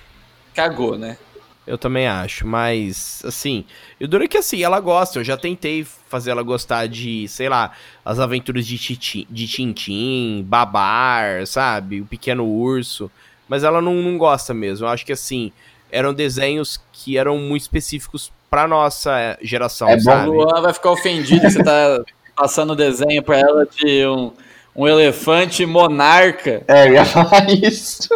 cagou, 0.54 0.98
né? 0.98 1.18
Eu 1.66 1.78
também 1.78 2.08
acho, 2.08 2.46
mas 2.46 3.22
assim, 3.24 3.64
eu 4.00 4.08
duro 4.08 4.28
que 4.28 4.38
assim, 4.38 4.64
ela 4.64 4.80
gosta, 4.80 5.20
eu 5.20 5.24
já 5.24 5.38
tentei 5.38 5.86
fazer 5.86 6.32
ela 6.32 6.42
gostar 6.42 6.88
de, 6.88 7.28
sei 7.28 7.48
lá, 7.48 7.72
as 8.04 8.20
aventuras 8.20 8.66
de, 8.66 8.78
Titi, 8.80 9.28
de 9.30 9.48
Tintim, 9.48 10.44
Babar, 10.46 11.46
sabe? 11.46 12.02
O 12.02 12.06
Pequeno 12.06 12.46
Urso, 12.46 13.12
mas 13.52 13.66
ela 13.66 13.82
não, 13.82 13.96
não 13.96 14.18
gosta 14.18 14.54
mesmo. 14.54 14.88
Eu 14.88 14.90
acho 14.90 15.06
que 15.06 15.12
assim, 15.12 15.52
eram 15.92 16.14
desenhos 16.14 16.80
que 16.94 17.18
eram 17.18 17.38
muito 17.38 17.64
específicos 17.64 18.32
pra 18.50 18.66
nossa 18.66 19.38
geração, 19.42 19.90
É 19.90 19.98
bom, 19.98 20.04
sabe? 20.04 20.30
O 20.30 20.34
Luan 20.36 20.62
vai 20.62 20.74
ficar 20.74 20.90
ofendido 20.90 21.42
que 21.42 21.52
você 21.52 21.62
tá 21.62 22.02
passando 22.34 22.72
o 22.72 22.76
desenho 22.78 23.22
pra 23.22 23.38
ela 23.38 23.68
de 23.70 24.08
um, 24.08 24.32
um 24.74 24.88
elefante 24.88 25.66
monarca. 25.66 26.64
É, 26.66 26.88
eu 26.88 26.94
ia 26.94 27.04
falar 27.04 27.46
isso. 27.52 28.08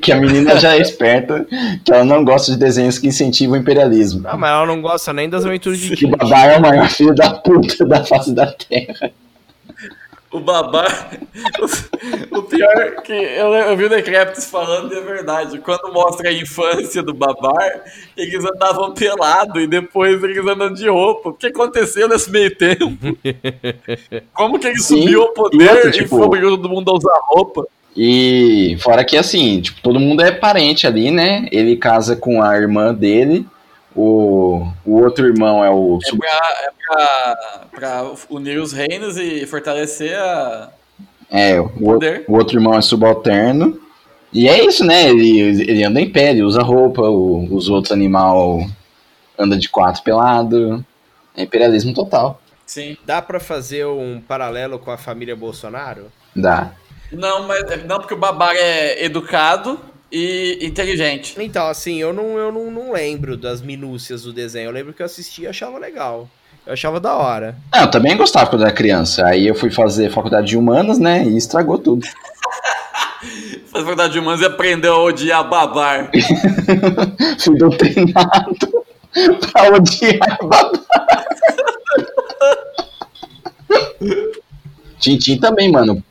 Que 0.00 0.12
a 0.12 0.16
menina 0.16 0.58
já 0.58 0.74
é 0.74 0.80
esperta, 0.80 1.46
que 1.84 1.92
ela 1.92 2.02
não 2.02 2.24
gosta 2.24 2.50
de 2.50 2.56
desenhos 2.56 2.98
que 2.98 3.06
incentivam 3.06 3.58
o 3.58 3.60
imperialismo. 3.60 4.22
Não, 4.22 4.38
mas 4.38 4.50
ela 4.50 4.64
não 4.64 4.80
gosta 4.80 5.12
nem 5.12 5.28
das 5.28 5.44
aventuras 5.44 5.78
de 5.78 5.94
Que 5.94 6.06
Babar 6.06 6.52
é 6.52 6.56
o 6.56 6.62
maior 6.62 6.88
filho 6.88 7.14
da 7.14 7.34
puta 7.34 7.84
da 7.84 8.02
face 8.02 8.32
da 8.32 8.46
Terra. 8.46 9.12
O 10.32 10.38
babar. 10.40 11.10
O 12.30 12.42
pior 12.44 12.72
é 12.78 12.90
que 13.02 13.12
eu, 13.12 13.52
eu 13.52 13.76
vi 13.76 13.84
o 13.84 13.88
Decreptus 13.88 14.46
falando 14.46 14.92
e 14.94 14.96
é 14.96 15.00
verdade. 15.02 15.58
Quando 15.58 15.92
mostra 15.92 16.30
a 16.30 16.32
infância 16.32 17.02
do 17.02 17.12
babar, 17.12 17.82
eles 18.16 18.42
andavam 18.44 18.92
pelado 18.94 19.60
e 19.60 19.66
depois 19.66 20.22
eles 20.24 20.38
andam 20.46 20.72
de 20.72 20.88
roupa. 20.88 21.28
O 21.28 21.34
que 21.34 21.48
aconteceu 21.48 22.08
nesse 22.08 22.30
meio 22.30 22.54
tempo? 22.56 23.16
Como 24.32 24.58
que 24.58 24.68
ele 24.68 24.78
Sim, 24.78 25.02
subiu 25.02 25.22
ao 25.22 25.28
poder 25.34 25.86
e 25.88 25.90
tipo- 25.90 26.08
foi 26.16 26.22
obrigando 26.22 26.56
todo 26.56 26.68
mundo 26.70 26.90
a 26.90 26.94
usar 26.96 27.20
roupa? 27.28 27.66
E 27.96 28.76
fora 28.80 29.04
que 29.04 29.16
assim, 29.16 29.60
tipo, 29.60 29.80
todo 29.82 30.00
mundo 30.00 30.22
é 30.22 30.30
parente 30.32 30.86
ali, 30.86 31.10
né? 31.10 31.48
Ele 31.52 31.76
casa 31.76 32.16
com 32.16 32.42
a 32.42 32.56
irmã 32.56 32.94
dele. 32.94 33.44
O, 34.02 34.66
o 34.86 35.02
outro 35.02 35.26
irmão 35.26 35.62
é 35.62 35.68
o. 35.70 35.98
É 36.02 36.16
pra, 36.16 36.28
é 36.28 36.70
pra, 36.86 37.36
pra 37.70 38.12
unir 38.30 38.58
os 38.58 38.72
reinos 38.72 39.18
e 39.18 39.44
fortalecer 39.46 40.18
a 40.18 40.70
É, 41.30 41.60
o, 41.60 41.68
poder. 41.68 42.24
o 42.26 42.34
outro 42.36 42.56
irmão 42.56 42.74
é 42.74 42.80
subalterno. 42.80 43.78
E 44.32 44.48
é 44.48 44.64
isso, 44.64 44.84
né? 44.86 45.10
Ele, 45.10 45.40
ele 45.70 45.84
anda 45.84 46.00
em 46.00 46.08
pé, 46.10 46.30
ele 46.30 46.42
usa 46.42 46.62
roupa, 46.62 47.02
o- 47.02 47.46
os 47.54 47.68
outros 47.68 47.92
animal 47.92 48.64
anda 49.38 49.56
de 49.56 49.68
quatro 49.68 50.02
pelado. 50.02 50.82
É 51.36 51.42
imperialismo 51.42 51.92
total. 51.92 52.40
Sim. 52.64 52.96
Dá 53.04 53.20
pra 53.20 53.38
fazer 53.38 53.84
um 53.86 54.20
paralelo 54.26 54.78
com 54.78 54.90
a 54.90 54.96
família 54.96 55.36
Bolsonaro? 55.36 56.06
Dá. 56.34 56.70
Não, 57.12 57.46
mas 57.46 57.84
não 57.84 57.98
porque 57.98 58.14
o 58.14 58.18
babar 58.18 58.54
é 58.56 59.04
educado 59.04 59.78
e 60.12 60.58
inteligente. 60.62 61.34
Então, 61.38 61.68
assim, 61.68 61.98
eu 61.98 62.12
não, 62.12 62.38
eu 62.38 62.50
não, 62.50 62.70
não 62.70 62.92
lembro 62.92 63.36
das 63.36 63.60
minúcias 63.60 64.22
do 64.22 64.32
desenho. 64.32 64.66
Eu 64.66 64.72
lembro 64.72 64.92
que 64.92 65.02
eu 65.02 65.06
assisti 65.06 65.42
e 65.42 65.46
achava 65.46 65.78
legal. 65.78 66.28
Eu 66.66 66.72
achava 66.72 67.00
da 67.00 67.14
hora. 67.14 67.56
Ah, 67.72 67.82
eu 67.82 67.90
também 67.90 68.16
gostava 68.16 68.50
quando 68.50 68.62
era 68.62 68.72
criança. 68.72 69.26
Aí 69.26 69.46
eu 69.46 69.54
fui 69.54 69.70
fazer 69.70 70.10
faculdade 70.10 70.48
de 70.48 70.56
humanas, 70.56 70.98
né? 70.98 71.24
E 71.24 71.36
estragou 71.36 71.78
tudo. 71.78 72.06
Faz 73.70 73.84
faculdade 73.84 74.12
de 74.14 74.18
humanos 74.18 74.40
e 74.40 74.46
aprendeu 74.46 74.94
a 74.94 75.02
odiar 75.02 75.48
babar. 75.48 76.10
fui 77.38 77.56
doutrinado 77.56 78.84
pra 79.52 79.68
odiar 79.74 80.38
babá. 80.40 80.80
Tintim 84.98 85.38
também, 85.38 85.70
mano. 85.70 86.02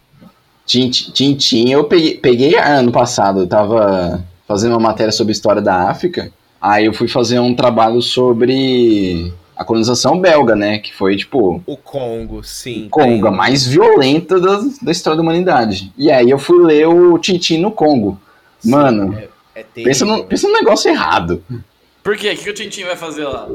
Tintim, 0.69 1.11
Tintim 1.11 1.69
eu 1.71 1.85
peguei, 1.85 2.19
peguei 2.19 2.55
ano 2.55 2.91
passado. 2.91 3.39
Eu 3.39 3.47
tava 3.47 4.23
fazendo 4.47 4.73
uma 4.73 4.79
matéria 4.79 5.11
sobre 5.11 5.31
a 5.31 5.33
história 5.33 5.61
da 5.63 5.89
África. 5.89 6.31
Aí 6.61 6.85
eu 6.85 6.93
fui 6.93 7.07
fazer 7.07 7.39
um 7.39 7.55
trabalho 7.55 8.03
sobre 8.03 9.33
a 9.57 9.65
colonização 9.65 10.19
belga, 10.21 10.55
né? 10.55 10.77
Que 10.77 10.93
foi, 10.93 11.15
tipo, 11.15 11.63
O 11.65 11.75
Congo, 11.75 12.43
sim. 12.43 12.87
Congo, 12.91 13.25
a 13.27 13.31
mais 13.31 13.65
violenta 13.65 14.39
da, 14.39 14.61
da 14.79 14.91
história 14.91 15.17
da 15.17 15.23
humanidade. 15.23 15.91
E 15.97 16.11
aí 16.11 16.29
eu 16.29 16.37
fui 16.37 16.63
ler 16.63 16.87
o 16.87 17.17
Tintim 17.17 17.57
no 17.57 17.71
Congo. 17.71 18.21
Sim, 18.59 18.69
Mano, 18.69 19.17
É, 19.55 19.61
é 19.61 19.65
pensa, 19.73 20.05
no, 20.05 20.23
pensa 20.23 20.47
num 20.47 20.53
negócio 20.53 20.91
errado. 20.91 21.43
Por 22.03 22.15
quê? 22.15 22.31
O 22.31 22.37
que 22.37 22.49
o 22.51 22.53
Tintin 22.53 22.83
vai 22.83 22.95
fazer 22.95 23.23
lá? 23.23 23.49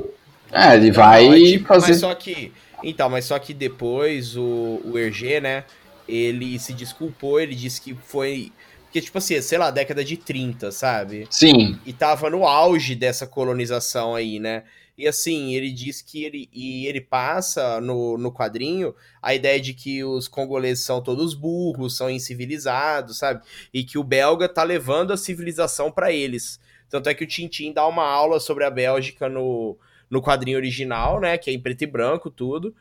É, 0.51 0.75
ele 0.75 0.91
vai 0.91 1.29
Não, 1.29 1.35
é 1.35 1.39
tipo, 1.39 1.69
fazer. 1.69 1.93
Mas 1.93 2.01
só 2.01 2.13
que. 2.15 2.51
Então, 2.83 3.09
mas 3.09 3.25
só 3.25 3.39
que 3.39 3.55
depois 3.55 4.37
o, 4.37 4.81
o 4.85 4.99
Hergé, 4.99 5.41
né? 5.41 5.65
Ele 6.09 6.59
se 6.59 6.73
desculpou, 6.73 7.41
ele 7.41 7.55
disse 7.55 7.81
que 7.81 7.95
foi. 7.95 8.53
Porque, 8.85 9.01
tipo 9.01 9.19
assim, 9.19 9.41
sei 9.43 9.59
lá, 9.59 9.71
década 9.71 10.05
de 10.05 10.17
30, 10.17 10.71
sabe? 10.71 11.27
Sim, 11.31 11.79
E 11.85 11.93
tava 11.93 12.31
no 12.31 12.47
auge 12.47 12.95
dessa 12.95 13.27
colonização 13.27 14.15
aí, 14.15 14.39
né? 14.39 14.63
E 14.97 15.09
assim, 15.09 15.55
ele 15.55 15.73
diz 15.73 16.01
que 16.01 16.23
ele. 16.23 16.49
E 16.53 16.87
ele 16.87 17.01
passa 17.01 17.81
no, 17.81 18.17
no 18.17 18.33
quadrinho 18.33 18.95
a 19.21 19.35
ideia 19.35 19.61
de 19.61 19.75
que 19.75 20.05
os 20.05 20.29
congoleses 20.29 20.85
são 20.85 21.03
todos 21.03 21.35
burros, 21.35 21.97
são 21.97 22.09
incivilizados, 22.09 23.19
sabe? 23.19 23.43
E 23.73 23.83
que 23.83 23.99
o 23.99 24.05
belga 24.05 24.49
tá 24.49 24.63
levando 24.63 25.13
a 25.13 25.17
civilização 25.17 25.91
pra 25.91 26.13
eles. 26.13 26.61
Tanto 26.89 27.09
é 27.09 27.15
que 27.15 27.25
o 27.25 27.27
Tintin 27.27 27.73
dá 27.73 27.87
uma 27.89 28.05
aula 28.05 28.39
sobre 28.39 28.65
a 28.65 28.71
Bélgica 28.71 29.29
no, 29.29 29.77
no 30.09 30.23
quadrinho 30.23 30.57
original, 30.57 31.21
né? 31.21 31.37
Que 31.37 31.51
é 31.51 31.53
em 31.53 31.61
preto 31.61 31.83
e 31.83 31.87
branco, 31.87 32.31
tudo. 32.31 32.73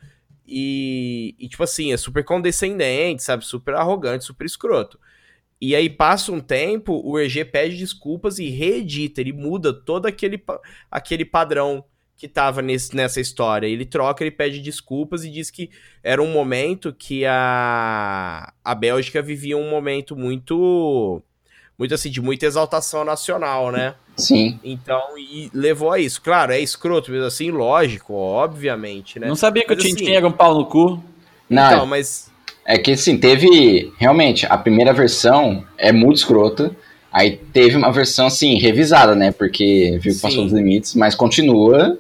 E, 0.46 1.36
e, 1.40 1.48
tipo 1.48 1.64
assim, 1.64 1.94
é 1.94 1.98
super 1.98 2.24
condescendente, 2.24 3.24
sabe? 3.24 3.46
Super 3.46 3.76
arrogante, 3.76 4.26
super 4.26 4.46
escroto. 4.46 5.00
E 5.62 5.76
aí 5.76 5.90
passa 5.90 6.32
um 6.32 6.42
tempo, 6.42 7.02
o 7.06 7.18
EG 7.18 7.46
pede 7.46 7.78
desculpas 7.78 8.38
e 8.38 8.50
reedita, 8.50 9.22
ele 9.22 9.32
muda 9.32 9.74
todo 9.74 10.06
aquele, 10.06 10.44
aquele 10.92 11.24
padrão 11.24 11.86
que 12.18 12.28
tava 12.28 12.62
nesse, 12.62 12.96
nessa 12.96 13.22
história. 13.22 13.68
Ele 13.68 13.86
troca, 13.86 14.24
ele 14.24 14.32
pede 14.32 14.60
desculpas 14.60 15.24
e 15.24 15.30
diz 15.30 15.50
que 15.50 15.70
era 16.04 16.22
um 16.22 16.32
momento 16.32 16.94
que 16.94 17.26
a, 17.26 18.54
a 18.64 18.76
Bélgica 18.76 19.22
vivia 19.22 19.58
um 19.58 19.70
momento 19.70 20.16
muito 20.16 21.22
muito 21.84 21.94
assim, 21.94 22.10
de 22.10 22.22
muita 22.22 22.46
exaltação 22.46 23.04
nacional, 23.04 23.72
né? 23.72 23.94
sim. 24.16 24.60
Então, 24.64 25.02
e 25.18 25.50
levou 25.54 25.92
a 25.92 26.00
isso. 26.00 26.22
Claro, 26.22 26.54
é 26.54 26.60
escroto 26.60 27.12
mesmo 27.12 27.26
assim, 27.28 27.52
lógico, 27.52 28.14
obviamente, 28.14 29.20
né? 29.20 29.28
Não 29.28 29.36
sabia 29.36 29.64
que 29.66 29.76
Mas 29.76 29.84
o 29.84 29.88
Tintin 29.88 30.04
assim- 30.04 30.14
era 30.14 30.28
um 30.28 30.32
pau 30.32 30.54
no 30.56 30.66
cu. 30.66 31.04
Não, 31.50 31.66
Então, 31.68 31.86
mas 31.86 32.32
é 32.66 32.78
que 32.78 32.92
assim, 32.92 33.18
teve. 33.18 33.92
Realmente, 33.98 34.46
a 34.46 34.58
primeira 34.58 34.94
versão 34.94 35.66
é 35.78 35.92
muito 35.92 36.18
escrota. 36.18 36.74
Aí 37.12 37.38
teve 37.52 37.76
uma 37.76 37.92
versão, 37.92 38.28
assim, 38.28 38.58
revisada, 38.58 39.14
né? 39.14 39.32
Porque 39.32 39.98
viu 40.02 40.14
que 40.16 40.22
passou 40.22 40.40
Sim. 40.40 40.44
dos 40.46 40.54
limites, 40.54 40.96
mas 40.96 41.14
continua 41.16 42.00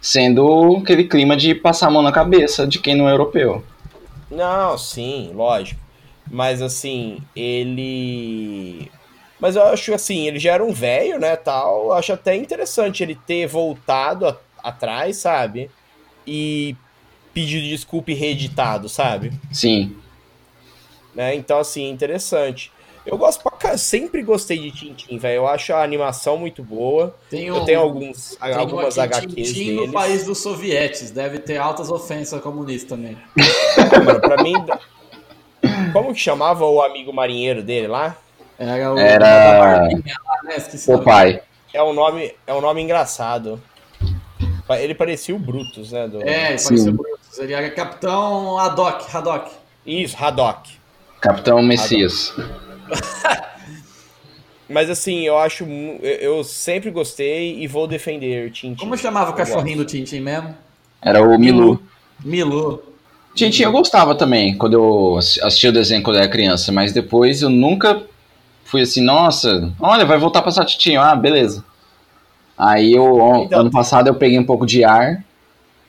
sendo 0.00 0.76
aquele 0.82 1.04
clima 1.04 1.36
de 1.36 1.54
passar 1.54 1.86
a 1.86 1.90
mão 1.90 2.02
na 2.02 2.12
cabeça 2.12 2.66
de 2.66 2.78
quem 2.78 2.94
não 2.96 3.08
é 3.08 3.12
europeu. 3.12 3.62
Não, 4.30 4.76
sim, 4.76 5.30
lógico. 5.34 5.80
Mas 6.30 6.60
assim, 6.62 7.18
ele. 7.36 8.90
Mas 9.44 9.56
eu 9.56 9.62
acho 9.66 9.92
assim, 9.92 10.26
ele 10.26 10.38
já 10.38 10.54
era 10.54 10.64
um 10.64 10.72
velho, 10.72 11.20
né, 11.20 11.36
tal. 11.36 11.84
Eu 11.88 11.92
acho 11.92 12.14
até 12.14 12.34
interessante 12.34 13.02
ele 13.02 13.14
ter 13.14 13.46
voltado 13.46 14.26
a- 14.26 14.38
atrás, 14.62 15.18
sabe? 15.18 15.70
E 16.26 16.74
pedido 17.34 17.66
desculpa 17.66 18.10
e 18.10 18.14
reeditado, 18.14 18.88
sabe? 18.88 19.34
Sim. 19.52 19.94
Né? 21.14 21.34
Então, 21.34 21.58
assim, 21.58 21.90
interessante. 21.90 22.72
Eu 23.04 23.18
gosto 23.18 23.42
pra 23.42 23.52
cá, 23.52 23.76
sempre 23.76 24.22
gostei 24.22 24.58
de 24.58 24.70
Tintin, 24.70 25.18
velho. 25.18 25.36
Eu 25.40 25.46
acho 25.46 25.74
a 25.74 25.82
animação 25.84 26.38
muito 26.38 26.62
boa. 26.62 27.14
Tem 27.28 27.44
Eu 27.44 27.66
tenho 27.66 27.80
alguns, 27.80 28.36
tem 28.40 28.50
um 28.54 28.58
algumas 28.58 28.98
aqui, 28.98 29.26
HQs 29.26 29.48
Tintin 29.48 29.64
deles. 29.76 29.86
no 29.88 29.92
país 29.92 30.24
dos 30.24 30.38
sovietes. 30.38 31.10
Deve 31.10 31.38
ter 31.38 31.58
altas 31.58 31.90
ofensas 31.90 32.40
comunistas 32.40 32.88
também. 32.88 33.18
Mano, 34.06 34.20
pra 34.22 34.42
mim. 34.42 34.54
Como 35.92 36.14
que 36.14 36.20
chamava 36.20 36.64
o 36.64 36.80
amigo 36.80 37.12
marinheiro 37.12 37.62
dele 37.62 37.88
lá? 37.88 38.16
Era 38.58 38.92
o 38.92 38.98
Era- 38.98 39.18
da 39.18 39.58
Barbinha 39.58 40.14
lá, 40.24 40.42
né? 40.44 40.56
Esqueci 40.56 40.90
o 40.92 40.98
pai. 41.02 41.40
É 41.72 41.82
um 41.82 41.92
nome, 41.92 42.32
é 42.46 42.54
um 42.54 42.60
nome 42.60 42.82
engraçado. 42.82 43.60
Ele 44.70 44.94
parecia 44.94 45.34
o 45.34 45.38
Brutus, 45.38 45.92
né? 45.92 46.08
Do... 46.08 46.22
É, 46.22 46.50
ele 46.50 46.58
Sim. 46.58 46.68
parecia 46.68 46.90
o 46.90 46.94
Brutus. 46.94 47.38
Ele 47.38 47.52
era 47.52 47.70
capitão 47.70 48.58
Haddock. 48.58 49.04
Haddock. 49.14 49.50
Isso, 49.84 50.16
Haddock. 50.18 50.70
Capitão 51.20 51.62
Messias. 51.62 52.32
Mas 54.68 54.88
assim, 54.88 55.20
eu 55.26 55.36
acho. 55.38 55.64
Eu 56.02 56.42
sempre 56.42 56.90
gostei 56.90 57.58
e 57.62 57.66
vou 57.66 57.86
defender 57.86 58.50
Tintin. 58.50 58.76
Como 58.76 58.96
chamava 58.96 59.30
o 59.30 59.34
cachorrinho 59.34 59.78
do 59.78 59.84
Tintin 59.84 60.20
mesmo? 60.20 60.56
Era 61.02 61.22
o 61.22 61.38
Milu. 61.38 61.82
Milu. 62.24 62.82
Tintin 63.34 63.64
eu 63.64 63.72
gostava 63.72 64.14
também, 64.14 64.56
quando 64.56 64.74
eu 64.74 65.18
assi- 65.18 65.40
assistia 65.42 65.70
o 65.70 65.72
desenho 65.72 66.02
quando 66.02 66.16
eu 66.16 66.22
era 66.22 66.30
criança, 66.30 66.70
mas 66.72 66.92
depois 66.92 67.42
eu 67.42 67.50
nunca 67.50 68.02
fui 68.74 68.82
assim, 68.82 69.02
nossa, 69.04 69.72
olha, 69.78 70.04
vai 70.04 70.18
voltar 70.18 70.40
a 70.40 70.42
passar 70.42 70.64
Tintin, 70.64 70.96
ah, 70.96 71.14
beleza. 71.14 71.64
Aí 72.58 72.92
eu, 72.92 73.44
Então- 73.46 73.60
ano 73.60 73.70
passado 73.70 74.08
eu 74.08 74.14
peguei 74.16 74.36
um 74.36 74.44
pouco 74.44 74.66
de 74.66 74.82
ar, 74.82 75.24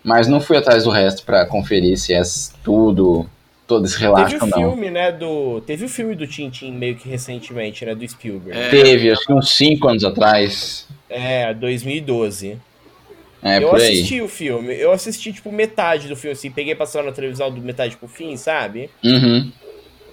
mas 0.04 0.28
não 0.28 0.40
fui 0.40 0.56
atrás 0.56 0.84
do 0.84 0.92
resto 0.92 1.24
pra 1.24 1.48
conferir 1.48 1.98
se 1.98 2.14
é 2.14 2.22
tudo 2.64 3.28
todo 3.66 3.86
esse 3.86 4.00
relato, 4.00 4.30
Teve 4.30 4.44
o 4.44 4.48
não. 4.48 4.58
filme, 4.60 4.92
né, 4.92 5.12
do... 5.12 5.60
Teve 5.62 5.86
o 5.86 5.90
filme 5.90 6.14
do 6.14 6.28
Tintin 6.28 6.72
meio 6.74 6.96
que 6.96 7.10
recentemente, 7.10 7.84
né, 7.84 7.96
do 7.96 8.08
Spielberg. 8.08 8.56
É. 8.56 8.70
Teve, 8.70 9.10
acho 9.12 9.26
que 9.26 9.34
uns 9.34 9.50
5 9.50 9.88
anos 9.88 10.04
atrás. 10.04 10.88
É, 11.10 11.52
2012. 11.56 12.60
É, 13.42 13.58
eu 13.64 13.70
por 13.70 13.80
aí. 13.82 13.88
assisti 13.94 14.22
o 14.22 14.28
filme. 14.28 14.76
Eu 14.80 14.92
assisti, 14.92 15.34
tipo, 15.34 15.52
metade 15.52 16.08
do 16.08 16.16
filme, 16.16 16.34
assim. 16.34 16.52
Peguei 16.52 16.76
passando 16.76 17.06
na 17.08 17.12
televisão 17.12 17.50
do 17.52 17.60
metade 17.60 17.98
pro 17.98 18.08
fim, 18.08 18.38
sabe? 18.38 18.88
Uhum. 19.04 19.52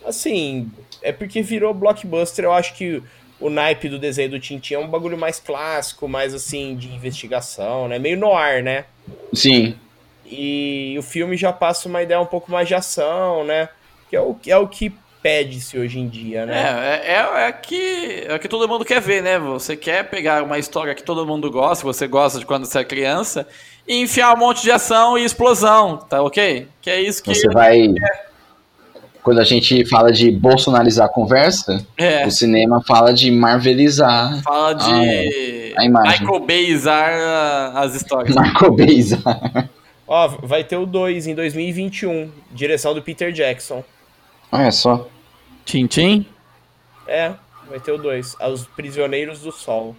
Assim, 0.05 0.71
é 1.03 1.13
porque 1.13 1.43
virou 1.43 1.73
blockbuster. 1.75 2.45
Eu 2.45 2.53
acho 2.53 2.75
que 2.75 3.03
o 3.41 3.51
naipe 3.51 3.89
do 3.89 3.99
desenho 3.99 4.31
do 4.31 4.41
Tintin 4.41 4.75
é 4.75 4.79
um 4.79 4.89
bagulho 4.89 5.19
mais 5.19 5.41
clássico, 5.41 6.09
mais, 6.09 6.35
assim, 6.35 6.77
de 6.77 6.89
investigação, 6.89 7.89
né? 7.89 7.99
Meio 7.99 8.17
noir, 8.17 8.63
né? 8.63 8.85
Sim. 9.33 9.75
E 10.25 10.95
o 10.99 11.03
filme 11.03 11.37
já 11.37 11.53
passa 11.53 11.89
uma 11.89 12.03
ideia 12.03 12.21
um 12.21 12.27
pouco 12.27 12.51
mais 12.51 12.69
de 12.69 12.75
ação, 12.75 13.45
né? 13.45 13.69
Que 14.09 14.17
é 14.17 14.21
o, 14.21 14.37
é 14.47 14.57
o 14.57 14.69
que 14.69 14.93
pede-se 15.23 15.79
hoje 15.79 15.99
em 16.01 16.09
dia, 16.09 16.45
né? 16.45 17.01
É, 17.05 17.13
é, 17.13 17.49
é, 17.49 17.53
que, 17.53 18.25
é 18.29 18.39
que 18.39 18.49
todo 18.49 18.69
mundo 18.69 18.85
quer 18.85 19.01
ver, 19.01 19.23
né? 19.23 19.39
Você 19.39 19.77
quer 19.77 20.09
pegar 20.09 20.43
uma 20.43 20.59
história 20.59 20.95
que 20.95 21.03
todo 21.03 21.27
mundo 21.27 21.51
gosta, 21.51 21.85
você 21.85 22.09
gosta 22.09 22.39
de 22.39 22.47
quando 22.47 22.65
você 22.65 22.81
é 22.81 22.85
criança, 22.85 23.47
e 23.87 24.01
enfiar 24.01 24.35
um 24.35 24.39
monte 24.39 24.63
de 24.63 24.71
ação 24.71 25.17
e 25.17 25.25
explosão, 25.25 25.97
tá 25.97 26.23
ok? 26.23 26.67
Que 26.81 26.91
é 26.91 27.01
isso 27.01 27.23
que. 27.23 27.35
Você 27.35 27.49
vai. 27.49 27.95
Quando 29.23 29.39
a 29.41 29.45
gente 29.45 29.89
fala 29.89 30.11
de 30.11 30.31
bolsonarizar 30.33 31.07
a 31.07 31.09
conversa, 31.09 31.87
É, 31.97 32.27
o 32.27 32.31
cinema 32.31 32.83
fala 32.87 33.13
de 33.15 33.31
marvelizar, 33.31 34.43
fala 34.43 34.73
de. 34.75 35.73
a 35.77 35.85
imagem. 35.85 36.21
Michael 36.23 36.41
Bayzar 36.41 37.11
ah, 37.13 37.73
as 37.83 37.95
histórias. 37.95 38.35
marcobezar. 38.37 39.69
Ó, 40.09 40.29
vai 40.43 40.65
ter 40.65 40.77
o 40.77 40.85
2 40.85 41.29
em 41.29 41.35
2021, 41.35 42.31
direção 42.51 42.93
do 42.95 43.01
Peter 43.01 43.33
Jackson. 43.33 43.85
Olha 44.51 44.73
só. 44.73 45.07
Tintim? 45.65 46.27
É, 47.07 47.33
vai 47.71 47.79
ter 47.79 47.93
o 47.93 47.99
2. 47.99 48.37
Os 48.53 48.67
Prisioneiros 48.67 49.41
do 49.41 49.53
Sol. 49.53 49.95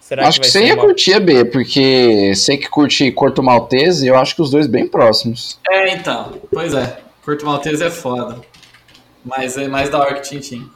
Será 0.00 0.26
acho 0.28 0.40
que, 0.40 0.46
vai 0.46 0.50
você 0.52 0.58
ser 0.60 0.66
ia 0.68 0.74
uma- 0.74 0.84
curtir 0.84 1.12
a 1.14 1.20
B, 1.20 1.44
porque 1.44 2.32
você 2.34 2.56
que 2.56 2.68
curte 2.68 3.10
Corto 3.12 3.42
Maltese, 3.42 4.06
eu 4.06 4.16
acho 4.16 4.34
que 4.34 4.42
os 4.42 4.50
dois 4.50 4.66
bem 4.66 4.86
próximos. 4.86 5.58
É, 5.68 5.92
então. 5.92 6.32
Pois 6.52 6.72
é. 6.72 7.00
Curto 7.22 7.44
Maltese 7.44 7.84
é 7.84 7.90
foda. 7.90 8.40
Mas 9.24 9.56
é 9.58 9.68
mais 9.68 9.88
da 9.88 9.98
hora 9.98 10.14
que 10.14 10.22
Tintim. 10.28 10.68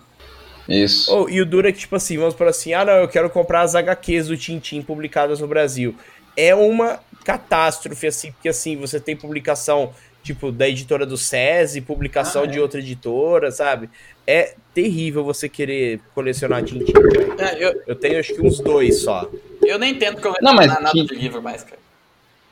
Isso. 0.68 1.14
Oh, 1.14 1.28
e 1.28 1.40
o 1.40 1.46
duro 1.46 1.68
é 1.68 1.72
que, 1.72 1.78
tipo 1.80 1.94
assim, 1.96 2.16
vamos 2.16 2.34
por 2.34 2.46
assim, 2.46 2.72
ah 2.72 2.84
não, 2.84 2.92
eu 2.94 3.08
quero 3.08 3.28
comprar 3.28 3.62
as 3.62 3.74
HQs 3.74 4.28
do 4.28 4.36
Tintim 4.36 4.80
publicadas 4.82 5.40
no 5.40 5.46
Brasil. 5.46 5.94
É 6.36 6.54
uma 6.54 6.98
catástrofe, 7.24 8.06
assim, 8.06 8.32
porque 8.32 8.48
assim, 8.48 8.76
você 8.76 8.98
tem 8.98 9.14
publicação, 9.14 9.92
tipo, 10.22 10.50
da 10.50 10.66
editora 10.68 11.04
do 11.04 11.16
SESI, 11.18 11.80
publicação 11.82 12.42
Ah, 12.42 12.46
é. 12.46 12.48
de 12.48 12.60
outra 12.60 12.80
editora, 12.80 13.50
sabe? 13.50 13.88
É 14.26 14.54
terrível 14.72 15.22
você 15.22 15.48
querer 15.50 16.00
colecionar 16.14 16.62
Tintim, 16.64 16.92
velho. 16.92 17.34
É, 17.38 17.62
eu, 17.62 17.82
Eu 17.86 17.94
tenho 17.94 18.18
acho 18.18 18.34
que 18.34 18.40
uns 18.40 18.58
dois 18.58 19.02
só. 19.02 19.30
eu 19.62 19.78
nem 19.78 19.94
tento 19.94 20.20
Não, 20.40 20.54
mas 20.54 20.66
colecionar 20.66 20.82
nada 20.82 20.92
de 21.04 21.14
livro 21.14 21.42
mais, 21.42 21.62
cara. 21.62 21.78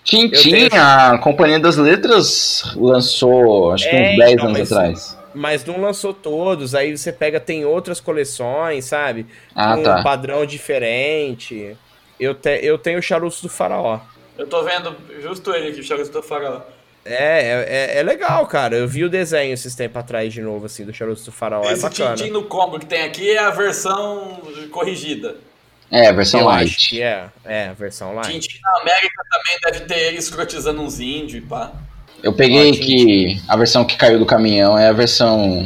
Tintin, 0.04 0.68
tenho- 0.68 0.82
a 0.82 1.16
Companhia 1.18 1.58
das 1.60 1.76
Letras 1.76 2.62
lançou, 2.76 3.72
acho 3.72 3.88
que 3.88 3.96
É, 3.96 4.12
uns 4.12 4.18
10 4.18 4.32
então, 4.32 4.46
anos 4.46 4.58
mas- 4.58 4.72
atrás. 4.72 5.18
Mas 5.34 5.64
não 5.64 5.80
lançou 5.80 6.12
todos, 6.12 6.74
aí 6.74 6.96
você 6.96 7.12
pega, 7.12 7.40
tem 7.40 7.64
outras 7.64 8.00
coleções, 8.00 8.84
sabe? 8.84 9.26
Ah, 9.54 9.74
Com 9.74 9.80
um 9.80 9.84
tá. 9.84 10.02
padrão 10.02 10.44
diferente. 10.46 11.76
Eu, 12.20 12.34
te, 12.34 12.60
eu 12.62 12.78
tenho 12.78 12.98
o 12.98 13.02
Charutos 13.02 13.40
do 13.40 13.48
Faraó. 13.48 14.00
Eu 14.38 14.46
tô 14.46 14.62
vendo 14.62 14.94
justo 15.20 15.52
ele 15.54 15.68
aqui, 15.68 15.80
o 15.80 15.84
Charuto 15.84 16.10
do 16.10 16.22
Faraó. 16.22 16.60
É, 17.04 17.66
é, 17.96 17.98
é 17.98 18.02
legal, 18.02 18.46
cara. 18.46 18.76
Eu 18.76 18.86
vi 18.86 19.04
o 19.04 19.08
desenho 19.10 19.52
esses 19.52 19.74
tempos 19.74 19.98
atrás 20.00 20.32
de 20.32 20.40
novo, 20.40 20.66
assim, 20.66 20.84
do 20.84 20.92
Charutos 20.94 21.24
do 21.24 21.32
Faraó. 21.32 21.64
é 21.64 21.72
Esse 21.72 21.82
bacana. 21.82 22.14
Tintim 22.14 22.30
no 22.30 22.44
combo 22.44 22.78
que 22.78 22.86
tem 22.86 23.02
aqui 23.02 23.30
é 23.30 23.38
a 23.38 23.50
versão 23.50 24.40
corrigida. 24.70 25.36
É, 25.90 26.06
a 26.08 26.12
versão 26.12 26.40
Eu 26.40 26.48
acho 26.48 26.58
light. 26.64 26.88
que 26.88 27.02
é. 27.02 27.26
É, 27.44 27.68
a 27.68 27.72
versão 27.72 28.14
light. 28.14 28.30
Tintim 28.30 28.60
na 28.62 28.80
América 28.80 29.22
também 29.30 29.58
deve 29.64 29.80
ter 29.86 29.98
ele 30.08 30.18
escrotizando 30.18 30.80
uns 30.80 31.00
índios 31.00 31.42
e 31.44 31.46
pá. 31.46 31.72
Eu 32.22 32.32
peguei 32.32 32.68
Ó, 32.70 32.72
Tintin. 32.72 32.86
que 33.36 33.42
a 33.48 33.56
versão 33.56 33.84
que 33.84 33.96
caiu 33.96 34.18
do 34.18 34.26
caminhão 34.26 34.78
é 34.78 34.88
a 34.88 34.92
versão 34.92 35.64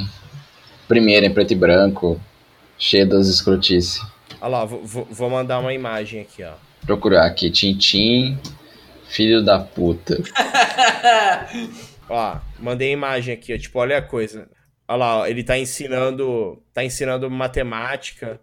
primeira 0.88 1.26
em 1.26 1.32
preto 1.32 1.52
e 1.52 1.56
branco, 1.56 2.20
cheia 2.78 3.04
das 3.04 3.26
escrotices. 3.28 4.00
Olha 4.40 4.48
lá, 4.50 4.64
vou, 4.64 4.84
vou- 4.84 5.06
vou 5.10 5.28
mandar 5.30 5.58
uma 5.58 5.74
imagem 5.74 6.20
aqui, 6.20 6.42
ó. 6.44 6.52
Procurar 6.86 7.26
aqui, 7.26 7.50
Tintim, 7.50 8.38
filho 9.08 9.42
da 9.44 9.58
puta. 9.58 10.16
Ó, 12.08 12.38
mandei 12.60 12.90
a 12.90 12.92
imagem 12.92 13.34
aqui, 13.34 13.52
ó. 13.52 13.58
Tipo, 13.58 13.80
olha 13.80 13.98
a 13.98 14.02
coisa. 14.02 14.48
Olha 14.86 14.96
lá, 14.98 15.16
ó, 15.18 15.26
ele 15.26 15.42
tá 15.42 15.58
ensinando. 15.58 16.62
Tá 16.72 16.84
ensinando 16.84 17.28
matemática 17.28 18.40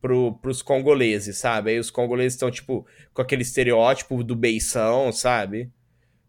pro, 0.00 0.32
pros 0.42 0.62
congoleses, 0.62 1.38
sabe? 1.38 1.70
Aí 1.70 1.78
os 1.78 1.90
congoleses 1.90 2.32
estão, 2.34 2.50
tipo, 2.50 2.84
com 3.14 3.22
aquele 3.22 3.42
estereótipo 3.42 4.24
do 4.24 4.34
beição, 4.34 5.12
sabe? 5.12 5.70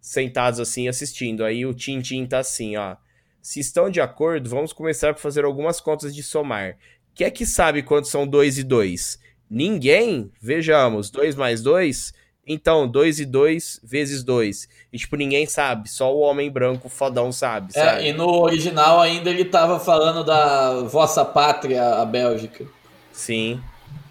Sentados 0.08 0.58
assim 0.58 0.88
assistindo. 0.88 1.44
Aí 1.44 1.66
o 1.66 1.74
Tintin 1.74 2.26
tá 2.26 2.40
assim, 2.40 2.78
ó. 2.78 2.96
Se 3.42 3.60
estão 3.60 3.90
de 3.90 4.00
acordo, 4.00 4.50
vamos 4.50 4.72
começar 4.72 5.14
por 5.14 5.20
fazer 5.20 5.44
algumas 5.44 5.82
contas 5.82 6.16
de 6.16 6.24
somar. 6.24 6.78
Quem 7.14 7.28
é 7.28 7.30
que 7.30 7.46
sabe 7.46 7.84
quantos 7.84 8.10
são 8.10 8.26
2 8.26 8.58
e 8.58 8.64
2? 8.64 9.20
Ninguém? 9.50 10.32
Vejamos, 10.42 11.10
2 11.10 11.36
mais 11.36 11.62
2? 11.62 12.14
Então, 12.48 12.88
2 12.88 13.20
e 13.20 13.26
2 13.26 13.82
vezes 13.84 14.24
2. 14.24 14.70
E, 14.94 14.98
tipo, 14.98 15.18
ninguém 15.18 15.46
sabe, 15.46 15.90
só 15.90 16.16
o 16.16 16.20
homem 16.20 16.50
branco 16.50 16.88
fodão 16.88 17.30
sabe, 17.34 17.74
É, 17.76 17.84
sabe? 17.84 18.06
e 18.08 18.14
no 18.14 18.30
original 18.42 19.02
ainda 19.02 19.30
ele 19.30 19.44
tava 19.44 19.78
falando 19.78 20.24
da 20.24 20.84
vossa 20.84 21.26
pátria, 21.26 21.84
a 21.96 22.06
Bélgica. 22.06 22.66
Sim. 23.12 23.60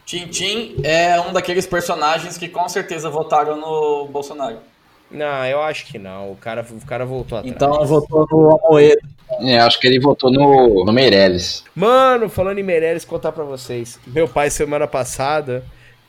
Tintim 0.04 0.76
é 0.84 1.18
um 1.18 1.32
daqueles 1.32 1.66
personagens 1.66 2.36
que 2.36 2.48
com 2.48 2.68
certeza 2.68 3.08
votaram 3.08 3.58
no 3.58 4.06
Bolsonaro. 4.08 4.58
Não, 5.10 5.44
eu 5.46 5.62
acho 5.62 5.86
que 5.86 5.98
não. 5.98 6.32
O 6.32 6.36
cara, 6.36 6.66
o 6.70 6.86
cara 6.86 7.04
voltou 7.04 7.38
atrás. 7.38 7.54
Então 7.54 7.84
votou 7.86 8.26
no 8.30 8.56
Amoedo. 8.56 9.00
É, 9.40 9.58
acho 9.58 9.80
que 9.80 9.86
ele 9.86 9.98
votou 10.00 10.30
no, 10.30 10.84
no 10.84 10.92
Meirelles. 10.92 11.64
Mano, 11.74 12.28
falando 12.28 12.58
em 12.58 12.62
Meirelles, 12.62 13.04
contar 13.04 13.32
pra 13.32 13.44
vocês. 13.44 13.98
Meu 14.06 14.28
pai, 14.28 14.50
semana 14.50 14.86
passada, 14.86 15.64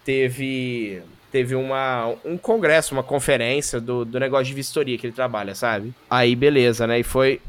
teve 0.05 1.01
teve 1.31 1.55
uma, 1.55 2.13
um 2.23 2.37
congresso, 2.37 2.93
uma 2.95 3.03
conferência 3.03 3.81
do, 3.81 4.05
do 4.05 4.19
negócio 4.19 4.45
de 4.45 4.53
vistoria 4.53 4.97
que 4.97 5.05
ele 5.05 5.13
trabalha, 5.13 5.53
sabe? 5.53 5.93
Aí, 6.09 6.35
beleza, 6.35 6.87
né? 6.87 6.99
E 6.99 7.03
foi... 7.03 7.41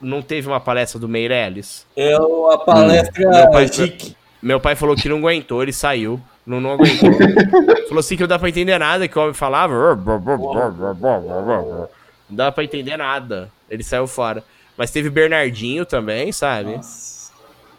Não 0.00 0.22
teve 0.22 0.46
uma 0.46 0.60
palestra 0.60 0.98
do 1.00 1.08
Meirelles? 1.08 1.86
É 1.96 2.14
a 2.14 2.58
palestra 2.58 3.28
Meu 3.28 3.50
pai- 3.50 3.68
chique. 3.68 4.16
Meu 4.40 4.60
pai 4.60 4.76
falou 4.76 4.94
que 4.94 5.08
não 5.08 5.18
aguentou, 5.18 5.62
ele 5.62 5.72
saiu. 5.72 6.20
Não, 6.46 6.60
não 6.60 6.72
aguentou. 6.72 7.12
falou 7.88 8.00
assim 8.00 8.16
que 8.16 8.22
não 8.22 8.28
dá 8.28 8.38
pra 8.38 8.48
entender 8.48 8.78
nada, 8.78 9.08
que 9.08 9.18
o 9.18 9.22
homem 9.22 9.34
falava. 9.34 9.96
Não 9.96 11.88
dá 12.36 12.52
pra 12.52 12.64
entender 12.64 12.96
nada. 12.96 13.50
Ele 13.68 13.82
saiu 13.82 14.06
fora. 14.06 14.44
Mas 14.76 14.90
teve 14.90 15.10
Bernardinho 15.10 15.84
também, 15.84 16.30
sabe? 16.32 16.76
Nossa, 16.76 17.32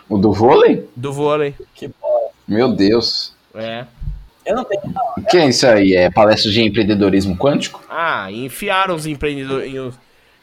O 0.09 0.17
do 0.17 0.33
vôlei? 0.33 0.87
Do 0.95 1.13
vôlei. 1.13 1.55
que 1.73 1.87
bola. 1.87 2.29
Meu 2.47 2.73
Deus. 2.73 3.33
É. 3.53 3.85
Eu 4.45 4.55
não 4.55 4.63
tenho. 4.63 4.81
O 5.17 5.21
que 5.23 5.37
é 5.37 5.47
isso 5.47 5.67
aí? 5.67 5.95
É 5.95 6.09
palestra 6.09 6.51
de 6.51 6.61
empreendedorismo 6.61 7.37
quântico? 7.37 7.83
Ah, 7.89 8.31
enfiaram 8.31 8.95
os 8.95 9.05
empreendedores. 9.05 9.93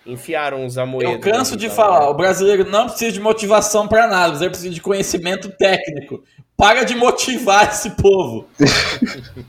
Enfiaram 0.07 0.67
os 0.67 0.77
amoedos. 0.77 1.15
Eu 1.15 1.21
canso 1.21 1.57
de 1.57 1.71
falar, 1.71 2.11
o 2.11 2.15
brasileiro 2.15 2.69
não 2.71 2.87
precisa 2.87 3.11
de 3.13 3.21
motivação 3.21 3.89
pra 3.89 4.07
nada, 4.07 4.27
o 4.27 4.29
brasileiro 4.29 4.51
precisa 4.53 4.75
de 4.75 4.81
conhecimento 4.81 5.49
técnico. 5.49 6.23
Para 6.57 6.85
de 6.85 6.95
motivar 6.95 7.69
esse 7.73 7.91
povo. 7.91 8.47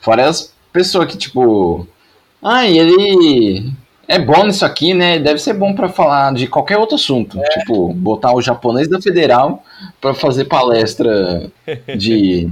Fora 0.00 0.28
as 0.28 0.52
pessoas 0.72 1.10
que, 1.10 1.16
tipo. 1.18 1.86
Ah, 2.42 2.64
e 2.66 2.78
ele 2.78 3.72
é 4.06 4.18
bom 4.18 4.44
nisso 4.44 4.64
aqui, 4.64 4.94
né? 4.94 5.18
Deve 5.18 5.38
ser 5.40 5.52
bom 5.54 5.74
pra 5.74 5.88
falar 5.88 6.32
de 6.32 6.46
qualquer 6.46 6.78
outro 6.78 6.94
assunto. 6.94 7.38
Tipo, 7.58 7.92
botar 7.92 8.32
o 8.32 8.40
japonês 8.40 8.88
da 8.88 9.00
federal 9.00 9.62
pra 10.00 10.14
fazer 10.14 10.44
palestra 10.44 11.50
de 11.96 12.48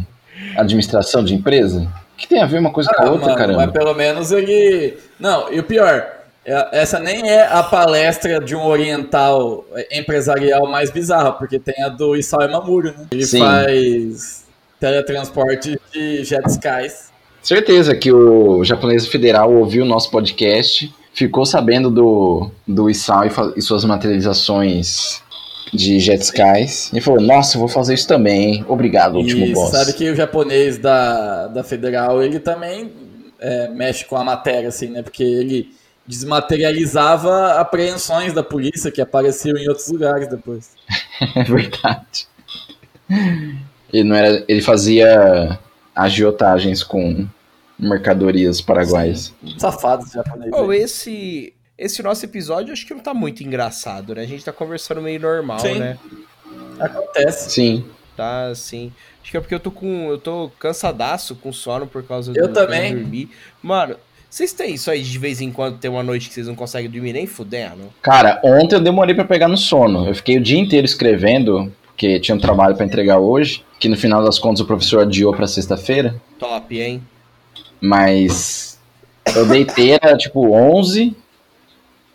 administração 0.57 1.25
de 1.25 1.35
empresa. 1.35 1.83
O 2.15 2.17
que 2.19 2.27
tem 2.29 2.41
a 2.43 2.47
ver 2.47 2.59
uma 2.59 2.71
coisa 2.71 2.91
com 2.95 3.03
a 3.03 3.07
Ah, 3.07 3.11
outra, 3.11 3.27
mano, 3.27 3.39
caramba? 3.39 3.59
Mas 3.67 3.71
pelo 3.73 3.95
menos 3.95 4.33
ele. 4.33 4.99
Não, 5.21 5.53
e 5.53 5.61
o 5.61 5.65
pior, 5.65 5.87
é- 5.89 6.16
essa 6.73 6.99
nem 6.99 7.29
é 7.29 7.47
a 7.47 7.63
palestra 7.63 8.41
de 8.41 8.55
um 8.55 8.65
oriental 8.65 9.65
empresarial 9.91 10.67
mais 10.69 10.91
bizarra, 10.91 11.33
porque 11.33 11.59
tem 11.59 11.83
a 11.83 11.89
do 11.89 12.17
Isao 12.17 12.49
Mamuro, 12.51 12.95
né? 12.97 13.07
Ele 13.11 13.27
Sim. 13.27 13.41
faz 13.41 14.45
teletransporte 14.79 15.79
de 15.93 16.25
jet 16.25 16.47
skies. 16.49 17.11
Certeza 17.43 17.95
que 17.95 18.13
o 18.13 18.65
japonês 18.65 19.07
federal 19.07 19.53
ouviu 19.53 19.85
o 19.85 19.87
nosso 19.87 20.11
podcast, 20.11 20.93
ficou 21.15 21.47
sabendo 21.47 21.91
do, 21.91 22.51
do 22.67 22.91
Isao 22.91 23.25
e, 23.25 23.31
e 23.59 23.63
suas 23.63 23.85
materializações 23.85 25.23
de 25.73 25.99
Jet 25.99 26.23
Skies 26.23 26.93
e 26.93 27.01
falou: 27.01 27.21
Nossa, 27.21 27.57
eu 27.57 27.61
vou 27.61 27.69
fazer 27.69 27.95
isso 27.95 28.07
também, 28.07 28.55
hein? 28.55 28.65
Obrigado, 28.69 29.17
último 29.17 29.45
E 29.45 29.53
boss. 29.53 29.71
sabe 29.71 29.93
que 29.93 30.11
o 30.11 30.15
japonês 30.15 30.79
da, 30.79 31.49
da 31.49 31.65
Federal, 31.65 32.23
ele 32.23 32.39
também 32.39 32.93
é, 33.39 33.69
mexe 33.69 34.05
com 34.05 34.17
a 34.17 34.25
matéria, 34.25 34.69
assim, 34.69 34.89
né? 34.89 35.03
Porque 35.03 35.23
ele 35.23 35.75
desmaterializava 36.07 37.55
apreensões 37.61 38.33
da 38.33 38.43
polícia 38.43 38.91
que 38.91 39.01
apareciam 39.01 39.57
em 39.57 39.69
outros 39.69 39.89
lugares 39.89 40.29
depois. 40.29 40.71
É 41.35 41.43
verdade. 41.45 42.29
Ele, 43.91 44.05
não 44.05 44.15
era, 44.15 44.45
ele 44.47 44.61
fazia 44.61 45.59
agiotagens 45.95 46.83
com 46.83 47.27
mercadorias 47.79 48.61
paraguaias. 48.61 49.33
Safados 49.59 50.11
japoneses. 50.13 50.53
Oh, 50.55 50.71
esse, 50.75 51.55
esse 51.79 52.03
nosso 52.03 52.23
episódio 52.27 52.73
acho 52.73 52.87
que 52.87 52.93
não 52.93 53.01
tá 53.03 53.15
muito 53.15 53.43
engraçado, 53.43 54.15
né? 54.15 54.23
A 54.23 54.27
gente 54.27 54.45
tá 54.45 54.53
conversando 54.53 55.01
meio 55.01 55.19
normal, 55.19 55.59
Sim. 55.61 55.79
né? 55.79 55.99
Acontece. 56.79 57.51
Sim. 57.51 57.87
Tá 58.15 58.49
assim. 58.49 58.93
Acho 59.23 59.31
que 59.31 59.37
é 59.37 59.41
porque 59.41 59.55
eu 59.55 59.61
tô 59.61 59.71
com. 59.71 60.11
Eu 60.11 60.19
tô 60.19 60.51
cansadaço 60.59 61.35
com 61.35 61.53
sono 61.53 61.87
por 61.87 62.03
causa 62.03 62.33
Eu 62.35 62.49
do 62.49 62.55
também. 62.55 62.91
de 62.91 62.95
não 62.95 63.03
dormir. 63.03 63.31
Mano, 63.63 63.97
vocês 64.37 64.53
têm 64.53 64.75
isso 64.75 64.91
aí 64.91 65.01
de 65.01 65.19
vez 65.19 65.41
em 65.41 65.51
quando 65.51 65.79
tem 65.79 65.91
uma 65.91 66.03
noite 66.03 66.29
que 66.29 66.35
vocês 66.35 66.47
não 66.47 66.55
conseguem 66.55 66.91
dormir 66.91 67.15
nem 67.15 67.27
fudendo? 67.27 67.85
Cara, 68.03 68.39
ontem 68.45 68.77
eu 68.77 68.81
demorei 68.81 69.15
pra 69.15 69.25
pegar 69.25 69.49
no 69.49 69.57
sono. 69.57 70.07
Eu 70.07 70.15
fiquei 70.15 70.37
o 70.37 70.43
dia 70.43 70.59
inteiro 70.59 70.85
escrevendo, 70.85 71.73
porque 71.87 72.21
tinha 72.21 72.35
um 72.35 72.39
trabalho 72.39 72.77
pra 72.77 72.85
entregar 72.85 73.17
hoje, 73.17 73.65
que 73.81 73.89
no 73.89 73.97
final 73.97 74.23
das 74.23 74.39
contas 74.39 74.61
o 74.61 74.67
professor 74.67 75.01
adiou 75.01 75.33
pra 75.33 75.47
sexta-feira. 75.47 76.21
Top, 76.39 76.79
hein? 76.79 77.03
Mas 77.81 78.79
eu 79.35 79.47
deitei, 79.49 79.93
era 79.93 80.15
tipo 80.19 80.53
11. 80.55 81.17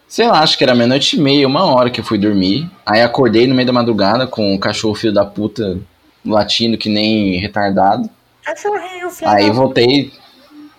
Sei 0.08 0.28
lá, 0.28 0.42
acho 0.42 0.60
que 0.60 0.64
era 0.64 0.76
meia-noite 0.76 1.18
e 1.18 1.20
meia, 1.20 1.48
uma 1.48 1.66
hora 1.74 1.90
que 1.90 2.02
eu 2.02 2.06
fui 2.06 2.20
dormir. 2.20 2.70
Aí 2.86 3.02
acordei 3.02 3.48
no 3.48 3.56
meio 3.56 3.66
da 3.66 3.74
madrugada 3.74 4.28
com 4.28 4.54
o 4.54 4.60
cachorro 4.60 4.94
filho 4.94 5.12
da 5.12 5.26
puta 5.26 5.80
latindo 6.24 6.78
que 6.78 6.88
nem 6.88 7.40
retardado. 7.40 8.08
Cachorrinho, 8.44 9.10
filho. 9.10 9.28
Aí 9.32 9.50
voltei, 9.50 10.12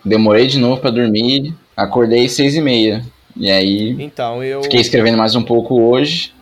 demorei 0.04 0.46
de 0.46 0.58
novo 0.58 0.80
pra 0.80 0.90
dormir, 0.90 1.54
acordei 1.76 2.28
seis 2.28 2.54
e 2.54 2.60
meia. 2.60 3.04
E 3.36 3.50
aí 3.50 3.96
Então, 4.02 4.42
eu. 4.44 4.62
fiquei 4.62 4.80
escrevendo 4.80 5.16
mais 5.16 5.34
um 5.34 5.42
pouco 5.42 5.80
hoje. 5.80 6.34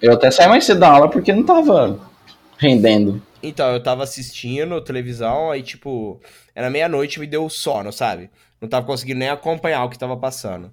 Eu 0.00 0.12
até 0.12 0.30
saí 0.30 0.48
mais 0.48 0.64
cedo 0.64 0.80
da 0.80 0.88
aula 0.90 1.08
porque 1.10 1.32
não 1.32 1.42
tava 1.42 1.98
rendendo. 2.58 3.20
Então, 3.42 3.72
eu 3.72 3.82
tava 3.82 4.02
assistindo 4.04 4.80
televisão, 4.80 5.50
aí, 5.50 5.62
tipo, 5.62 6.20
era 6.54 6.70
meia-noite 6.70 7.16
e 7.16 7.20
me 7.20 7.26
deu 7.26 7.48
sono, 7.50 7.92
sabe? 7.92 8.30
Não 8.60 8.68
tava 8.68 8.86
conseguindo 8.86 9.18
nem 9.18 9.28
acompanhar 9.28 9.84
o 9.84 9.90
que 9.90 9.98
tava 9.98 10.16
passando. 10.16 10.70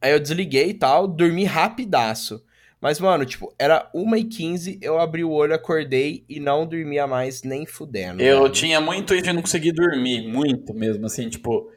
Aí 0.00 0.12
eu 0.12 0.20
desliguei 0.20 0.68
e 0.70 0.74
tal, 0.74 1.08
dormi 1.08 1.44
rapidaço. 1.44 2.42
Mas, 2.86 3.00
mano, 3.00 3.26
tipo, 3.26 3.52
era 3.58 3.90
1h15, 3.92 4.78
eu 4.80 5.00
abri 5.00 5.24
o 5.24 5.32
olho, 5.32 5.52
acordei 5.52 6.24
e 6.28 6.38
não 6.38 6.64
dormia 6.64 7.04
mais 7.04 7.42
nem 7.42 7.66
fudendo. 7.66 8.22
Eu 8.22 8.42
velho. 8.42 8.52
tinha 8.52 8.80
muito 8.80 9.12
isso 9.12 9.24
de 9.24 9.32
não 9.32 9.42
conseguir 9.42 9.72
dormir, 9.72 10.28
muito 10.28 10.72
mesmo, 10.72 11.04
assim, 11.04 11.28
tipo, 11.28 11.68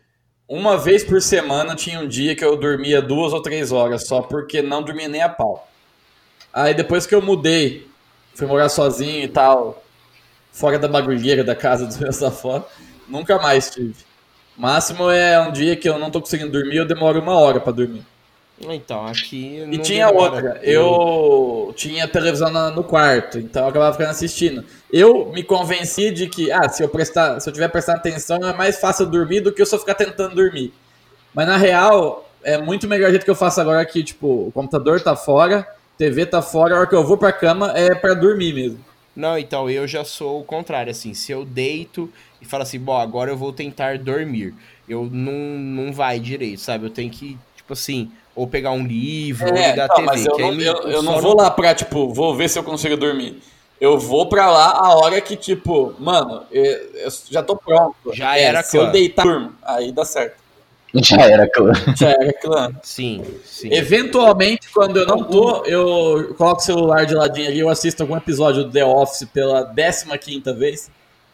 uma 0.47 0.77
vez 0.77 1.03
por 1.03 1.19
semana 1.19 1.75
tinha 1.75 1.99
um 1.99 2.07
dia 2.07 2.35
que 2.35 2.45
eu 2.45 2.55
dormia 2.55 3.01
duas 3.01 3.33
ou 3.33 3.41
três 3.41 3.71
horas 3.71 4.05
só, 4.05 4.21
porque 4.21 4.61
não 4.61 4.83
dormia 4.83 5.07
nem 5.07 5.23
a 5.23 5.29
pau. 5.29 5.67
Aí 6.53 6.75
depois 6.75 7.07
que 7.07 7.15
eu 7.15 7.23
mudei, 7.23 7.87
fui 8.35 8.45
morar 8.45 8.69
sozinho 8.69 9.23
e 9.23 9.27
tal, 9.27 9.83
fora 10.51 10.77
da 10.77 10.87
bagulheira 10.87 11.43
da 11.43 11.55
casa 11.55 11.87
dos 11.87 11.97
meus 11.97 12.21
avós, 12.21 12.61
nunca 13.07 13.39
mais 13.39 13.71
tive. 13.71 13.95
Máximo 14.55 15.09
é 15.09 15.39
um 15.41 15.51
dia 15.51 15.75
que 15.75 15.89
eu 15.89 15.97
não 15.97 16.11
tô 16.11 16.21
conseguindo 16.21 16.51
dormir, 16.51 16.75
eu 16.75 16.85
demoro 16.85 17.19
uma 17.19 17.33
hora 17.33 17.59
pra 17.59 17.71
dormir. 17.71 18.05
Então, 18.61 19.05
aqui. 19.05 19.65
E 19.71 19.77
tinha 19.77 20.09
outra, 20.09 20.59
eu 20.63 21.73
tinha 21.75 22.07
televisão 22.07 22.51
no 22.71 22.83
quarto, 22.83 23.39
então 23.39 23.63
eu 23.63 23.69
acabava 23.69 23.93
ficando 23.93 24.11
assistindo. 24.11 24.65
Eu 24.91 25.31
me 25.31 25.43
convenci 25.43 26.11
de 26.11 26.27
que, 26.27 26.51
ah, 26.51 26.67
se 26.67 26.83
eu 26.83 26.89
prestar, 26.89 27.39
se 27.39 27.49
eu 27.49 27.53
tiver 27.53 27.69
prestando 27.69 27.99
atenção, 27.99 28.37
é 28.37 28.53
mais 28.53 28.79
fácil 28.79 29.05
eu 29.05 29.09
dormir 29.09 29.41
do 29.41 29.51
que 29.51 29.61
eu 29.61 29.65
só 29.65 29.79
ficar 29.79 29.95
tentando 29.95 30.35
dormir. 30.35 30.73
Mas 31.33 31.47
na 31.47 31.57
real, 31.57 32.29
é 32.43 32.57
muito 32.57 32.87
melhor 32.87 33.07
o 33.07 33.09
jeito 33.11 33.23
que 33.23 33.31
eu 33.31 33.35
faço 33.35 33.61
agora 33.61 33.85
que, 33.85 34.03
tipo, 34.03 34.47
o 34.47 34.51
computador 34.51 34.99
tá 34.99 35.15
fora, 35.15 35.65
TV 35.97 36.25
tá 36.25 36.41
fora, 36.41 36.75
a 36.75 36.79
hora 36.79 36.87
que 36.87 36.95
eu 36.95 37.03
vou 37.03 37.17
pra 37.17 37.31
cama 37.31 37.71
é 37.75 37.95
pra 37.95 38.13
dormir 38.13 38.53
mesmo. 38.53 38.85
Não, 39.15 39.37
então 39.37 39.69
eu 39.69 39.87
já 39.87 40.03
sou 40.03 40.39
o 40.39 40.43
contrário, 40.43 40.91
assim, 40.91 41.13
se 41.13 41.31
eu 41.31 41.43
deito 41.43 42.11
e 42.41 42.45
falo 42.45 42.63
assim, 42.63 42.79
bom, 42.79 42.97
agora 42.97 43.31
eu 43.31 43.37
vou 43.37 43.51
tentar 43.51 43.97
dormir, 43.97 44.53
eu 44.87 45.09
não, 45.11 45.33
não 45.33 45.91
vai 45.93 46.19
direito, 46.19 46.61
sabe? 46.61 46.85
Eu 46.85 46.89
tenho 46.89 47.11
que, 47.11 47.37
tipo 47.55 47.73
assim, 47.73 48.11
ou 48.39 48.47
pegar 48.47 48.71
um 48.71 48.85
livro, 48.85 49.47
ou 49.49 49.53
ligar 49.55 49.85
a 49.85 49.87
não, 49.87 49.95
TV, 49.95 50.05
mas 50.07 50.25
eu, 50.25 50.37
não, 50.39 50.51
me- 50.53 50.63
eu, 50.65 50.73
eu 50.83 51.03
não 51.03 51.19
vou 51.19 51.35
lá 51.35 51.51
pra, 51.51 51.75
tipo, 51.75 52.13
vou 52.13 52.33
ver 52.35 52.49
se 52.49 52.57
eu 52.57 52.63
consigo 52.63 52.95
dormir. 52.95 53.41
Eu 53.81 53.97
vou 53.97 54.27
pra 54.27 54.49
lá 54.49 54.71
a 54.71 54.95
hora 54.97 55.19
que, 55.21 55.35
tipo, 55.35 55.93
mano, 55.99 56.43
eu, 56.51 56.63
eu 56.63 57.09
já 57.29 57.41
tô 57.43 57.55
pronto. 57.55 57.95
Já 58.13 58.37
É, 58.37 58.43
era 58.43 58.63
Se 58.63 58.77
eu 58.77 58.83
clã. 58.83 58.91
deitar, 58.91 59.23
durmo. 59.23 59.53
Aí 59.63 59.91
dá 59.91 60.03
certo. 60.05 60.37
Já 60.93 61.21
era, 61.21 61.47
clã. 61.49 61.71
Já 61.95 62.09
era 62.09 62.33
clã. 62.33 62.71
Sim, 62.81 63.23
sim. 63.45 63.69
Eventualmente, 63.71 64.67
quando 64.73 64.97
eu 64.97 65.05
não 65.05 65.23
tô, 65.23 65.63
eu 65.65 66.33
coloco 66.35 66.61
o 66.61 66.63
celular 66.63 67.05
de 67.05 67.13
ladinho 67.13 67.47
ali, 67.47 67.59
eu 67.59 67.69
assisto 67.69 68.01
algum 68.03 68.17
episódio 68.17 68.63
do 68.63 68.71
The 68.71 68.83
Office 68.83 69.27
pela 69.31 69.65
15 70.17 70.53
vez, 70.57 70.89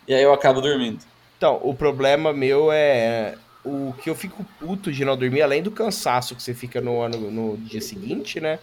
e 0.07 0.13
aí 0.13 0.21
eu 0.23 0.33
acabo 0.33 0.59
dormindo. 0.59 0.99
Então, 1.37 1.59
o 1.63 1.73
problema 1.73 2.33
meu 2.33 2.69
é 2.71 3.35
o 3.65 3.93
que 4.01 4.09
eu 4.09 4.15
fico 4.15 4.45
puto 4.59 4.91
de 4.91 5.03
não 5.03 5.17
dormir, 5.17 5.41
além 5.41 5.61
do 5.63 5.71
cansaço 5.71 6.35
que 6.35 6.43
você 6.43 6.53
fica 6.53 6.79
no, 6.79 7.01
ano 7.01 7.31
no 7.31 7.57
dia 7.57 7.81
seguinte, 7.81 8.39
né? 8.39 8.59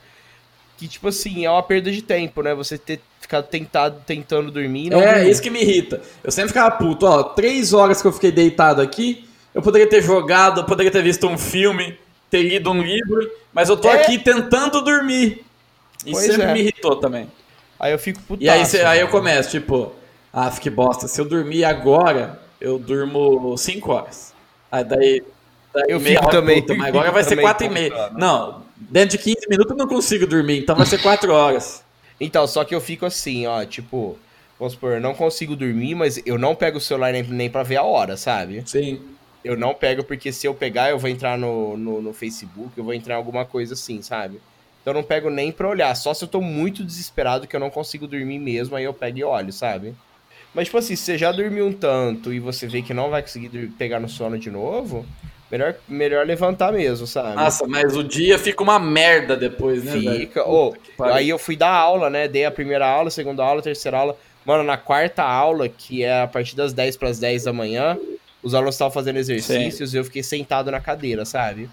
Que, 0.78 0.88
tipo 0.88 1.08
assim, 1.08 1.44
é 1.44 1.50
uma 1.50 1.62
perda 1.62 1.90
de 1.90 2.02
tempo, 2.02 2.42
né? 2.42 2.54
Você 2.54 2.78
ter 2.78 3.00
ficado 3.20 3.46
tentado, 3.46 4.02
tentando 4.06 4.50
dormir 4.50 4.86
e 4.86 4.90
não 4.90 5.00
É, 5.00 5.14
dormir. 5.14 5.30
isso 5.30 5.42
que 5.42 5.50
me 5.50 5.60
irrita. 5.60 6.00
Eu 6.24 6.30
sempre 6.32 6.48
ficava 6.48 6.70
puto, 6.76 7.06
ó, 7.06 7.22
três 7.22 7.72
horas 7.72 8.00
que 8.00 8.08
eu 8.08 8.12
fiquei 8.12 8.32
deitado 8.32 8.80
aqui, 8.80 9.28
eu 9.54 9.60
poderia 9.62 9.88
ter 9.88 10.02
jogado, 10.02 10.60
eu 10.60 10.64
poderia 10.64 10.90
ter 10.90 11.02
visto 11.02 11.26
um 11.28 11.36
filme, 11.38 11.98
ter 12.30 12.42
lido 12.42 12.70
um 12.70 12.80
livro, 12.82 13.30
mas 13.52 13.68
eu 13.68 13.76
tô 13.76 13.88
É. 13.88 14.02
aqui 14.02 14.18
tentando 14.18 14.80
dormir. 14.82 15.44
Isso 16.04 16.12
Pois 16.12 16.24
sempre 16.26 16.42
é. 16.42 16.52
me 16.52 16.60
irritou 16.60 16.96
também. 16.96 17.30
Aí 17.78 17.92
eu 17.92 17.98
fico 17.98 18.20
puto. 18.22 18.42
E 18.42 18.48
aí, 18.48 18.64
cê- 18.64 18.82
aí 18.82 19.00
eu 19.00 19.08
começo, 19.08 19.50
tipo, 19.50 19.92
ah, 20.32 20.50
que 20.50 20.70
bosta, 20.70 21.06
se 21.06 21.20
eu 21.20 21.24
dormir 21.24 21.64
agora, 21.64 22.40
eu 22.60 22.78
durmo 22.78 23.56
5 23.56 23.92
horas. 23.92 24.32
Aí 24.72 24.84
daí. 24.84 25.22
daí 25.74 25.84
Eu 25.88 26.00
meia 26.00 26.16
fico 26.16 26.28
hora, 26.28 26.40
também, 26.40 26.62
puta, 26.62 26.74
mas 26.74 26.88
agora 26.88 27.12
vai 27.12 27.22
ser 27.22 27.38
4 27.38 27.66
e 27.66 27.70
meia. 27.70 28.10
Não, 28.16 28.62
dentro 28.74 29.18
de 29.18 29.22
15 29.22 29.46
minutos 29.48 29.70
eu 29.70 29.76
não 29.76 29.86
consigo 29.86 30.26
dormir, 30.26 30.60
então 30.60 30.74
vai 30.74 30.86
ser 30.86 31.00
4 31.02 31.30
horas. 31.30 31.84
Então, 32.18 32.46
só 32.46 32.64
que 32.64 32.74
eu 32.74 32.80
fico 32.80 33.04
assim, 33.04 33.46
ó, 33.46 33.64
tipo, 33.64 34.16
vamos 34.58 34.72
supor, 34.74 34.92
eu 34.92 35.00
não 35.00 35.14
consigo 35.14 35.54
dormir, 35.54 35.94
mas 35.94 36.22
eu 36.24 36.38
não 36.38 36.54
pego 36.54 36.78
o 36.78 36.80
celular 36.80 37.12
nem, 37.12 37.22
nem 37.22 37.50
pra 37.50 37.62
ver 37.62 37.76
a 37.76 37.82
hora, 37.82 38.16
sabe? 38.16 38.62
Sim. 38.64 39.00
Eu 39.44 39.56
não 39.56 39.74
pego 39.74 40.04
porque 40.04 40.32
se 40.32 40.46
eu 40.46 40.54
pegar, 40.54 40.90
eu 40.90 40.98
vou 40.98 41.10
entrar 41.10 41.36
no, 41.36 41.76
no, 41.76 42.00
no 42.00 42.12
Facebook, 42.12 42.70
eu 42.76 42.84
vou 42.84 42.94
entrar 42.94 43.14
em 43.14 43.16
alguma 43.16 43.44
coisa 43.44 43.74
assim, 43.74 44.00
sabe? 44.00 44.40
Então 44.80 44.92
eu 44.92 44.94
não 44.94 45.02
pego 45.02 45.30
nem 45.30 45.50
pra 45.52 45.68
olhar, 45.68 45.94
só 45.96 46.14
se 46.14 46.24
eu 46.24 46.28
tô 46.28 46.40
muito 46.40 46.84
desesperado 46.84 47.46
que 47.46 47.54
eu 47.54 47.60
não 47.60 47.70
consigo 47.70 48.06
dormir 48.06 48.38
mesmo, 48.38 48.76
aí 48.76 48.84
eu 48.84 48.94
pego 48.94 49.18
e 49.18 49.24
olho, 49.24 49.52
sabe? 49.52 49.94
Mas, 50.54 50.66
tipo 50.66 50.78
assim, 50.78 50.94
se 50.94 51.04
você 51.04 51.18
já 51.18 51.32
dormiu 51.32 51.66
um 51.66 51.72
tanto 51.72 52.32
e 52.32 52.38
você 52.38 52.66
vê 52.66 52.82
que 52.82 52.92
não 52.92 53.10
vai 53.10 53.22
conseguir 53.22 53.68
pegar 53.78 53.98
no 53.98 54.08
sono 54.08 54.38
de 54.38 54.50
novo, 54.50 55.06
melhor, 55.50 55.74
melhor 55.88 56.26
levantar 56.26 56.72
mesmo, 56.72 57.06
sabe? 57.06 57.36
Nossa, 57.36 57.66
mas 57.66 57.96
o 57.96 58.04
dia 58.04 58.38
fica 58.38 58.62
uma 58.62 58.78
merda 58.78 59.36
depois, 59.36 59.84
né? 59.84 59.92
Fica. 59.92 60.44
Pariu. 60.96 61.14
aí 61.14 61.28
eu 61.28 61.38
fui 61.38 61.56
dar 61.56 61.72
aula, 61.72 62.10
né? 62.10 62.28
Dei 62.28 62.44
a 62.44 62.50
primeira 62.50 62.86
aula, 62.86 63.10
segunda 63.10 63.42
aula, 63.42 63.62
terceira 63.62 63.98
aula. 63.98 64.16
Mano, 64.44 64.64
na 64.64 64.76
quarta 64.76 65.22
aula, 65.22 65.68
que 65.68 66.02
é 66.02 66.22
a 66.22 66.26
partir 66.26 66.56
das 66.56 66.72
10 66.72 66.96
para 66.96 67.08
as 67.08 67.18
10 67.18 67.44
da 67.44 67.52
manhã, 67.52 67.96
os 68.42 68.54
alunos 68.54 68.74
estavam 68.74 68.92
fazendo 68.92 69.18
exercícios 69.18 69.94
e 69.94 69.96
eu 69.96 70.04
fiquei 70.04 70.22
sentado 70.22 70.70
na 70.70 70.80
cadeira, 70.80 71.24
sabe? 71.24 71.70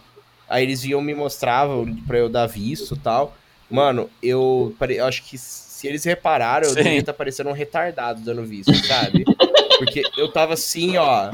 Aí 0.48 0.64
eles 0.64 0.82
vinham 0.82 1.02
me 1.02 1.14
mostravam 1.14 1.96
pra 2.08 2.18
eu 2.18 2.30
dar 2.30 2.48
visto 2.48 2.96
e 2.96 3.00
tal. 3.00 3.36
Mano, 3.70 4.10
eu, 4.22 4.76
eu 4.90 5.06
acho 5.06 5.24
que 5.24 5.38
se 5.80 5.88
eles 5.88 6.04
repararam, 6.04 6.68
eu 6.68 6.74
Sim. 6.74 6.84
devia 6.84 7.00
estar 7.00 7.14
parecendo 7.14 7.50
um 7.50 7.54
retardado 7.54 8.20
dando 8.20 8.44
visto, 8.44 8.76
sabe? 8.86 9.24
Porque 9.80 10.04
eu 10.18 10.30
tava 10.30 10.56
assim, 10.56 10.98
ó. 10.98 11.32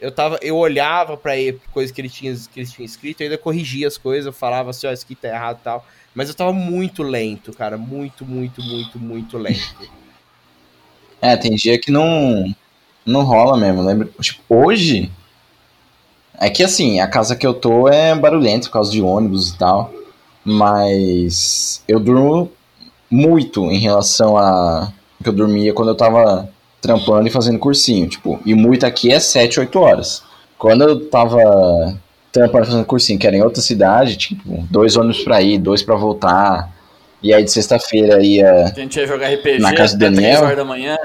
Eu 0.00 0.12
tava, 0.12 0.38
eu 0.40 0.56
olhava 0.56 1.16
pra 1.16 1.36
ele, 1.36 1.60
coisas 1.72 1.90
que, 1.90 2.00
ele 2.00 2.08
tinha, 2.08 2.32
que 2.32 2.60
eles 2.60 2.70
tinham 2.70 2.86
escrito, 2.86 3.20
eu 3.20 3.24
ainda 3.24 3.36
corrigia 3.36 3.88
as 3.88 3.98
coisas, 3.98 4.26
eu 4.26 4.32
falava 4.32 4.70
assim, 4.70 4.86
ó, 4.86 4.92
isso 4.92 5.04
aqui 5.04 5.16
tá 5.16 5.26
errado 5.26 5.58
e 5.60 5.64
tal. 5.64 5.84
Mas 6.14 6.28
eu 6.28 6.34
tava 6.36 6.52
muito 6.52 7.02
lento, 7.02 7.52
cara. 7.52 7.76
Muito, 7.76 8.24
muito, 8.24 8.62
muito, 8.62 9.00
muito 9.00 9.36
lento. 9.36 9.90
É, 11.20 11.36
tem 11.36 11.56
dia 11.56 11.76
que 11.76 11.90
não, 11.90 12.54
não 13.04 13.24
rola 13.24 13.56
mesmo. 13.56 13.82
Lembra? 13.82 14.08
Tipo, 14.20 14.42
hoje. 14.48 15.10
É 16.38 16.48
que 16.48 16.62
assim, 16.62 17.00
a 17.00 17.08
casa 17.08 17.34
que 17.34 17.44
eu 17.44 17.52
tô 17.52 17.88
é 17.88 18.14
barulhenta 18.14 18.68
por 18.68 18.74
causa 18.74 18.92
de 18.92 19.02
ônibus 19.02 19.50
e 19.50 19.58
tal. 19.58 19.92
Mas 20.44 21.82
eu 21.88 21.98
durmo 21.98 22.52
muito 23.10 23.64
em 23.70 23.78
relação 23.78 24.36
a 24.36 24.92
que 25.22 25.28
eu 25.28 25.32
dormia 25.32 25.72
quando 25.72 25.88
eu 25.88 25.94
tava 25.94 26.48
trampando 26.80 27.26
e 27.26 27.30
fazendo 27.30 27.58
cursinho. 27.58 28.08
Tipo, 28.08 28.40
e 28.44 28.54
muito 28.54 28.86
aqui 28.86 29.12
é 29.12 29.18
7, 29.18 29.60
8 29.60 29.78
horas. 29.78 30.22
Quando 30.58 30.82
eu 30.84 31.08
tava 31.08 31.38
trampando 32.32 32.64
e 32.64 32.66
fazendo 32.66 32.84
cursinho, 32.84 33.18
que 33.18 33.26
era 33.26 33.36
em 33.36 33.42
outra 33.42 33.62
cidade, 33.62 34.16
tipo, 34.16 34.66
dois 34.70 34.96
ônibus 34.96 35.22
pra 35.22 35.40
ir, 35.42 35.58
dois 35.58 35.82
pra 35.82 35.96
voltar. 35.96 36.72
E 37.22 37.34
aí 37.34 37.42
de 37.42 37.50
sexta-feira 37.50 38.22
ia. 38.24 38.66
A 38.66 38.80
gente 38.80 38.96
ia 38.98 39.06
jogar 39.06 39.28
RPG 39.32 39.58
Na 39.60 39.72
casa 39.74 39.96
do 39.96 40.04
até 40.04 40.14
3 40.14 40.22
Daniel? 40.22 40.44
horas 40.44 40.56
da 40.56 40.64
manhã 40.64 40.96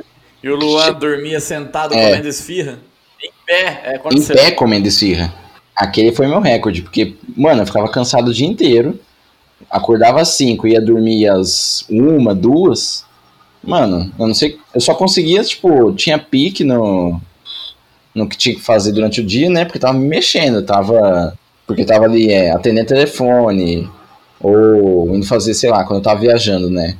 e 0.43 0.49
o 0.49 0.55
Luan 0.55 0.93
dormia 0.93 1.39
sentado 1.39 1.93
É. 1.95 2.09
comendo 2.11 2.27
esfirra. 2.27 2.77
Em 3.23 3.31
pé, 3.47 3.81
é 3.85 4.01
Em 4.13 4.23
pé 4.23 4.51
comendo 4.51 4.87
esfirra. 4.87 5.33
Aquele 5.75 6.11
foi 6.11 6.27
meu 6.27 6.39
recorde, 6.39 6.83
porque, 6.83 7.15
mano, 7.35 7.63
eu 7.63 7.65
ficava 7.65 7.89
cansado 7.89 8.27
o 8.27 8.33
dia 8.33 8.45
inteiro. 8.47 8.99
Acordava 9.69 10.21
às 10.21 10.29
5, 10.29 10.67
ia 10.67 10.81
dormir 10.81 11.27
às 11.27 11.85
uma, 11.89 12.33
duas. 12.33 13.05
Mano, 13.63 14.11
eu 14.19 14.27
não 14.27 14.33
sei. 14.33 14.57
Eu 14.73 14.81
só 14.81 14.93
conseguia, 14.93 15.43
tipo, 15.43 15.93
tinha 15.93 16.19
pique 16.19 16.63
no. 16.63 17.19
No 18.13 18.29
que 18.29 18.37
tinha 18.37 18.55
que 18.55 18.61
fazer 18.61 18.91
durante 18.91 19.21
o 19.21 19.25
dia, 19.25 19.49
né? 19.49 19.65
Porque 19.65 19.79
tava 19.79 19.97
me 19.97 20.07
mexendo, 20.07 20.61
tava. 20.61 21.37
Porque 21.65 21.85
tava 21.85 22.05
ali, 22.05 22.29
é, 22.29 22.51
atendendo 22.51 22.87
telefone, 22.87 23.89
ou 24.39 25.15
indo 25.15 25.25
fazer, 25.25 25.53
sei 25.53 25.69
lá, 25.69 25.83
quando 25.85 25.99
eu 25.99 26.03
tava 26.03 26.19
viajando, 26.19 26.69
né? 26.69 26.95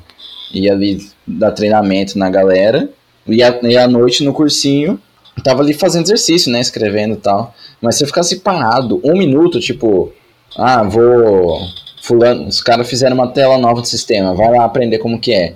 Ia 0.53 0.72
ali 0.72 1.05
dar 1.28 1.51
treinamento 1.51 2.18
na 2.18 2.30
galera, 2.30 2.89
e 3.28 3.43
à, 3.43 3.59
e 3.61 3.78
à 3.78 3.88
noite 3.88 4.24
no 4.24 4.34
cursinho, 4.34 4.99
tava 5.43 5.61
ali 5.61 5.74
fazendo 5.74 6.05
exercício, 6.05 6.51
né? 6.51 6.59
Escrevendo 6.59 7.14
e 7.14 7.18
tal. 7.18 7.53
Mas 7.82 7.95
se 7.95 8.03
eu 8.03 8.07
ficasse 8.07 8.39
parado 8.39 9.01
um 9.03 9.18
minuto, 9.18 9.59
tipo, 9.59 10.14
ah, 10.57 10.84
vou. 10.84 11.59
Fulano, 12.03 12.49
os 12.49 12.59
caras 12.59 12.89
fizeram 12.89 13.15
uma 13.15 13.29
tela 13.29 13.57
nova 13.57 13.79
do 13.79 13.87
sistema, 13.87 14.33
vai 14.33 14.51
lá 14.51 14.65
aprender 14.65 14.97
como 14.97 15.17
que 15.17 15.33
é. 15.33 15.53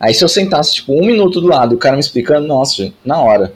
Aí 0.00 0.12
se 0.12 0.24
eu 0.24 0.28
sentasse, 0.28 0.74
tipo, 0.74 0.92
um 0.92 1.06
minuto 1.06 1.40
do 1.40 1.46
lado, 1.46 1.76
o 1.76 1.78
cara 1.78 1.94
me 1.94 2.00
explicando, 2.00 2.48
nossa, 2.48 2.92
na 3.04 3.20
hora. 3.20 3.52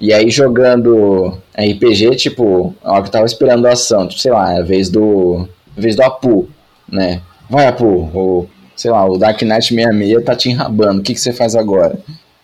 E 0.00 0.12
aí 0.12 0.28
jogando 0.28 1.38
RPG, 1.56 2.16
tipo, 2.16 2.74
hora 2.82 3.04
que 3.04 3.10
tava 3.12 3.24
esperando 3.24 3.66
a 3.68 3.72
ação, 3.74 4.08
tipo, 4.08 4.20
sei 4.20 4.32
lá, 4.32 4.52
é 4.54 4.58
a 4.58 4.64
vez 4.64 4.90
do. 4.90 5.48
A 5.76 5.80
vez 5.80 5.94
do 5.94 6.02
Apu, 6.02 6.48
né? 6.90 7.22
Vai, 7.48 7.68
Apu, 7.68 7.86
o, 7.86 8.48
sei 8.74 8.90
lá, 8.90 9.08
o 9.08 9.16
Dark 9.16 9.40
Knight 9.42 9.72
66 9.72 10.24
tá 10.24 10.34
te 10.34 10.50
enrabando, 10.50 10.98
o 10.98 11.02
que, 11.04 11.14
que 11.14 11.20
você 11.20 11.32
faz 11.32 11.54
agora? 11.54 11.96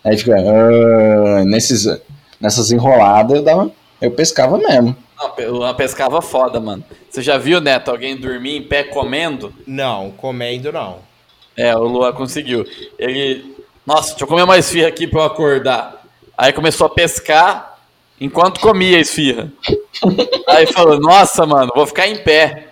Aí 0.05 0.15
fica. 0.17 0.35
"Ah", 0.37 1.43
nesses, 1.43 1.85
nessas 2.39 2.71
enroladas 2.71 3.35
eu, 3.35 3.43
dava, 3.43 3.69
eu 4.01 4.11
pescava 4.11 4.57
mesmo. 4.57 4.95
Não, 5.37 5.75
pescava 5.75 6.21
foda, 6.21 6.59
mano. 6.59 6.83
Você 7.09 7.21
já 7.21 7.37
viu, 7.37 7.61
Neto, 7.61 7.91
alguém 7.91 8.17
dormir 8.17 8.57
em 8.57 8.63
pé 8.63 8.83
comendo? 8.83 9.53
Não, 9.65 10.11
comendo 10.11 10.71
não. 10.71 10.99
É, 11.55 11.75
o 11.75 11.83
Lua 11.83 12.11
conseguiu. 12.13 12.65
Ele. 12.97 13.55
Nossa, 13.85 14.09
deixa 14.09 14.23
eu 14.23 14.27
comer 14.27 14.43
uma 14.43 14.57
esfirra 14.57 14.87
aqui 14.87 15.07
pra 15.07 15.21
eu 15.21 15.25
acordar. 15.25 16.03
Aí 16.37 16.51
começou 16.51 16.87
a 16.87 16.89
pescar 16.89 17.77
enquanto 18.19 18.59
comia 18.59 18.97
a 18.97 19.01
esfirra. 19.01 19.51
Aí 20.47 20.65
falou, 20.67 20.99
nossa, 20.99 21.45
mano, 21.45 21.71
vou 21.75 21.85
ficar 21.85 22.07
em 22.07 22.17
pé. 22.17 22.69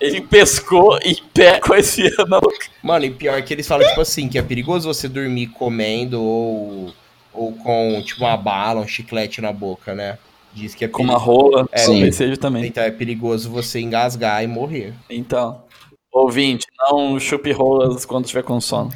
Ele 0.00 0.20
pescou 0.20 0.98
em 1.02 1.16
pé 1.32 1.60
com 1.60 1.72
a 1.72 1.78
esfirra 1.78 2.24
na 2.26 2.40
boca. 2.40 2.66
Mano, 2.82 3.04
e 3.04 3.10
pior 3.10 3.40
que 3.42 3.54
eles 3.54 3.66
falam, 3.66 3.86
tipo 3.86 4.00
assim, 4.00 4.28
que 4.28 4.38
é 4.38 4.42
perigoso 4.42 4.92
você 4.92 5.08
dormir 5.08 5.46
comendo 5.48 6.20
ou, 6.20 6.92
ou 7.32 7.52
com, 7.52 8.02
tipo, 8.04 8.24
uma 8.24 8.36
bala, 8.36 8.80
um 8.80 8.88
chiclete 8.88 9.40
na 9.40 9.52
boca, 9.52 9.94
né? 9.94 10.18
Diz 10.54 10.74
que 10.74 10.84
é 10.84 10.88
Com 10.88 11.02
uma 11.02 11.18
rola. 11.18 11.68
É, 11.72 11.78
sim. 11.78 12.10
também. 12.40 12.66
Então 12.66 12.82
é 12.82 12.90
perigoso 12.90 13.50
você 13.50 13.80
engasgar 13.80 14.42
e 14.44 14.46
morrer. 14.46 14.94
Então, 15.10 15.64
ouvinte, 16.12 16.66
não 16.78 17.18
chupe 17.18 17.50
rolas 17.50 18.04
quando 18.04 18.26
tiver 18.26 18.44
com 18.44 18.60
sono. 18.60 18.90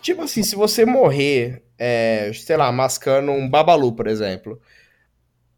Tipo 0.00 0.22
assim, 0.22 0.42
se 0.42 0.56
você 0.56 0.86
morrer, 0.86 1.62
é, 1.78 2.30
sei 2.32 2.56
lá, 2.56 2.72
mascando 2.72 3.30
um 3.30 3.48
babalu, 3.48 3.92
por 3.92 4.06
exemplo, 4.06 4.58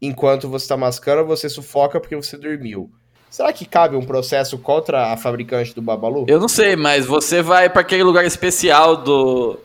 enquanto 0.01 0.49
você 0.49 0.67
tá 0.67 0.75
mascando, 0.75 1.25
você 1.25 1.47
sufoca 1.47 1.99
porque 1.99 2.15
você 2.15 2.37
dormiu. 2.37 2.91
Será 3.29 3.53
que 3.53 3.63
cabe 3.63 3.95
um 3.95 4.05
processo 4.05 4.57
contra 4.57 5.13
a 5.13 5.17
fabricante 5.17 5.73
do 5.73 5.81
babalu? 5.81 6.25
Eu 6.27 6.39
não 6.39 6.47
sei, 6.47 6.75
mas 6.75 7.05
você 7.05 7.41
vai 7.41 7.69
pra 7.69 7.81
aquele 7.81 8.03
lugar 8.03 8.25
especial 8.25 8.97
do, 8.97 9.59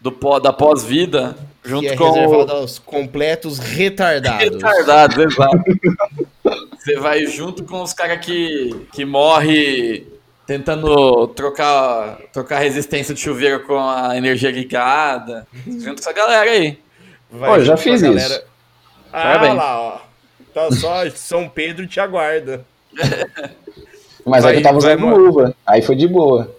do 0.00 0.10
pó, 0.10 0.40
da 0.40 0.52
pós-vida, 0.52 1.36
junto 1.64 1.80
que 1.86 1.88
é 1.88 1.96
com 1.96 2.04
o 2.04 2.12
reservado 2.12 2.52
aos 2.52 2.78
completos 2.78 3.58
retardados. 3.58 4.44
Retardados, 4.50 5.18
exato. 5.18 5.58
Você 6.78 6.96
vai 6.96 7.26
junto 7.26 7.64
com 7.64 7.82
os 7.82 7.92
caras 7.92 8.24
que, 8.24 8.86
que 8.94 9.04
morre 9.04 10.06
tentando 10.46 11.28
trocar, 11.28 12.18
trocar 12.32 12.56
a 12.56 12.60
resistência 12.60 13.14
de 13.14 13.20
chuveiro 13.20 13.60
com 13.64 13.78
a 13.78 14.16
energia 14.16 14.50
ligada. 14.50 15.46
Junto 15.66 15.94
com 15.94 16.00
essa 16.00 16.12
galera 16.12 16.50
aí. 16.50 16.78
Vai 17.30 17.50
Pô, 17.50 17.56
eu 17.56 17.64
já 17.64 17.76
fiz 17.76 18.00
galera- 18.02 18.34
isso. 18.34 18.42
Ah 19.12 19.22
Parabéns. 19.22 19.56
lá, 19.56 19.80
ó. 19.80 19.98
Tá 20.54 20.72
só 20.72 21.08
São 21.10 21.48
Pedro 21.48 21.86
te 21.86 22.00
aguarda. 22.00 22.64
Mas 24.24 24.42
Vai- 24.42 24.52
aí 24.52 24.58
eu 24.58 24.62
tava 24.62 24.78
usando 24.78 25.06
luva. 25.06 25.54
Aí 25.66 25.82
foi 25.82 25.94
de 25.96 26.08
boa. 26.08 26.54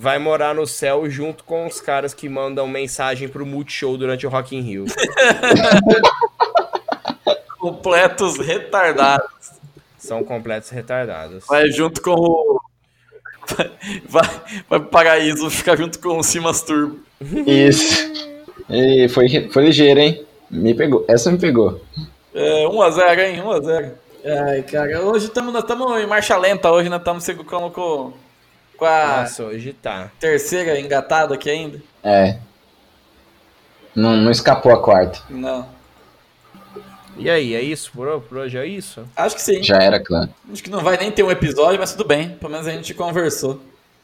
Vai 0.00 0.18
morar 0.18 0.54
no 0.54 0.66
céu 0.66 1.10
junto 1.10 1.44
com 1.44 1.66
os 1.66 1.78
caras 1.78 2.14
que 2.14 2.26
mandam 2.26 2.66
mensagem 2.66 3.28
pro 3.28 3.44
Multishow 3.44 3.98
durante 3.98 4.26
o 4.26 4.30
Rock 4.30 4.56
in 4.56 4.62
Rio. 4.62 4.86
Completos 7.60 8.38
retardados. 8.38 9.28
São 9.98 10.24
completos 10.24 10.70
retardados. 10.70 11.44
Vai 11.46 11.70
junto 11.70 12.00
com 12.00 12.12
o. 12.12 12.58
Vai, 14.08 14.26
vai, 14.70 14.80
pro 14.80 14.88
paraíso 14.88 15.50
ficar 15.50 15.76
junto 15.76 15.98
com 15.98 16.16
o 16.16 16.22
Simas 16.22 16.62
Turbo. 16.62 16.98
Isso. 17.46 18.10
E 18.70 19.06
foi, 19.10 19.50
foi 19.52 19.66
ligeiro, 19.66 20.00
hein? 20.00 20.24
Me 20.50 20.72
pegou. 20.72 21.04
Essa 21.08 21.30
me 21.30 21.36
pegou. 21.36 21.78
É, 22.34 22.64
1x0, 22.64 23.18
hein? 23.18 23.42
1x0. 23.42 23.90
Ai, 24.24 24.62
cara, 24.62 25.02
hoje 25.02 25.26
estamos 25.26 25.54
em 26.02 26.06
marcha 26.06 26.38
lenta, 26.38 26.70
hoje 26.70 26.88
nós 26.88 27.00
estamos 27.00 27.26
com, 27.44 27.70
com, 27.70 28.14
com 28.80 28.86
a 28.86 29.18
Nossa, 29.20 29.44
hoje 29.44 29.74
tá. 29.74 30.10
terceira 30.18 30.80
engatada 30.80 31.34
aqui 31.34 31.50
ainda. 31.50 31.82
É. 32.02 32.38
Não, 33.94 34.16
não 34.16 34.30
escapou 34.30 34.72
a 34.72 34.82
quarta. 34.82 35.20
Não. 35.28 35.68
E 37.18 37.28
aí, 37.28 37.54
é 37.54 37.60
isso 37.60 37.92
por, 37.92 38.22
por 38.22 38.38
hoje? 38.38 38.56
É 38.56 38.66
isso? 38.66 39.06
Acho 39.14 39.36
que 39.36 39.42
sim. 39.42 39.62
Já 39.62 39.76
era 39.76 40.00
clã. 40.00 40.30
Acho 40.50 40.62
que 40.62 40.70
não 40.70 40.80
vai 40.82 40.96
nem 40.96 41.12
ter 41.12 41.22
um 41.22 41.30
episódio, 41.30 41.78
mas 41.78 41.92
tudo 41.92 42.08
bem. 42.08 42.30
Pelo 42.30 42.50
menos 42.50 42.66
a 42.66 42.70
gente 42.70 42.94
conversou. 42.94 43.60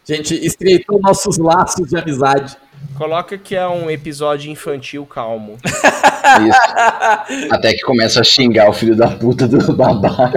A 0.06 0.12
gente 0.12 0.34
estreitou 0.44 1.00
nossos 1.00 1.38
laços 1.38 1.88
de 1.88 1.96
amizade. 1.96 2.58
Coloca 2.96 3.36
que 3.36 3.54
é 3.54 3.66
um 3.68 3.90
episódio 3.90 4.50
infantil 4.50 5.04
calmo. 5.04 5.58
Isso. 5.64 7.52
Até 7.52 7.74
que 7.74 7.82
começa 7.82 8.20
a 8.20 8.24
xingar 8.24 8.70
o 8.70 8.72
filho 8.72 8.96
da 8.96 9.08
puta 9.08 9.46
do 9.46 9.72
babá. 9.74 10.32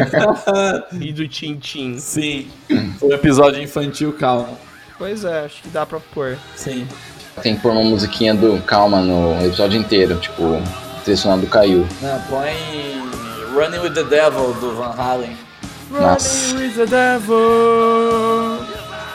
e 0.99 1.13
do 1.13 1.27
Tintim. 1.27 1.97
Sim. 1.97 2.47
Foi 2.99 3.09
um 3.09 3.13
episódio 3.13 3.61
infantil, 3.61 4.13
calma. 4.13 4.49
Pois 4.97 5.23
é, 5.23 5.45
acho 5.45 5.61
que 5.61 5.69
dá 5.69 5.85
pra 5.85 5.99
pôr. 6.13 6.37
Sim. 6.55 6.85
Tem 7.41 7.55
que 7.55 7.61
pôr 7.61 7.71
uma 7.71 7.83
musiquinha 7.83 8.35
do 8.35 8.61
Calma 8.63 8.99
no 9.01 9.33
episódio 9.45 9.79
inteiro. 9.79 10.17
Tipo, 10.17 10.61
trilha 11.05 11.37
do 11.37 11.47
Caiu. 11.47 11.87
Não, 12.01 12.19
põe 12.23 12.53
Running 13.53 13.79
with 13.79 13.93
the 13.93 14.03
Devil 14.03 14.53
do 14.55 14.75
Van 14.75 14.93
Halen. 14.97 15.37
Nossa. 15.89 16.53
Running 16.53 16.67
with 16.67 16.75
the 16.75 16.85
devil. 16.85 18.59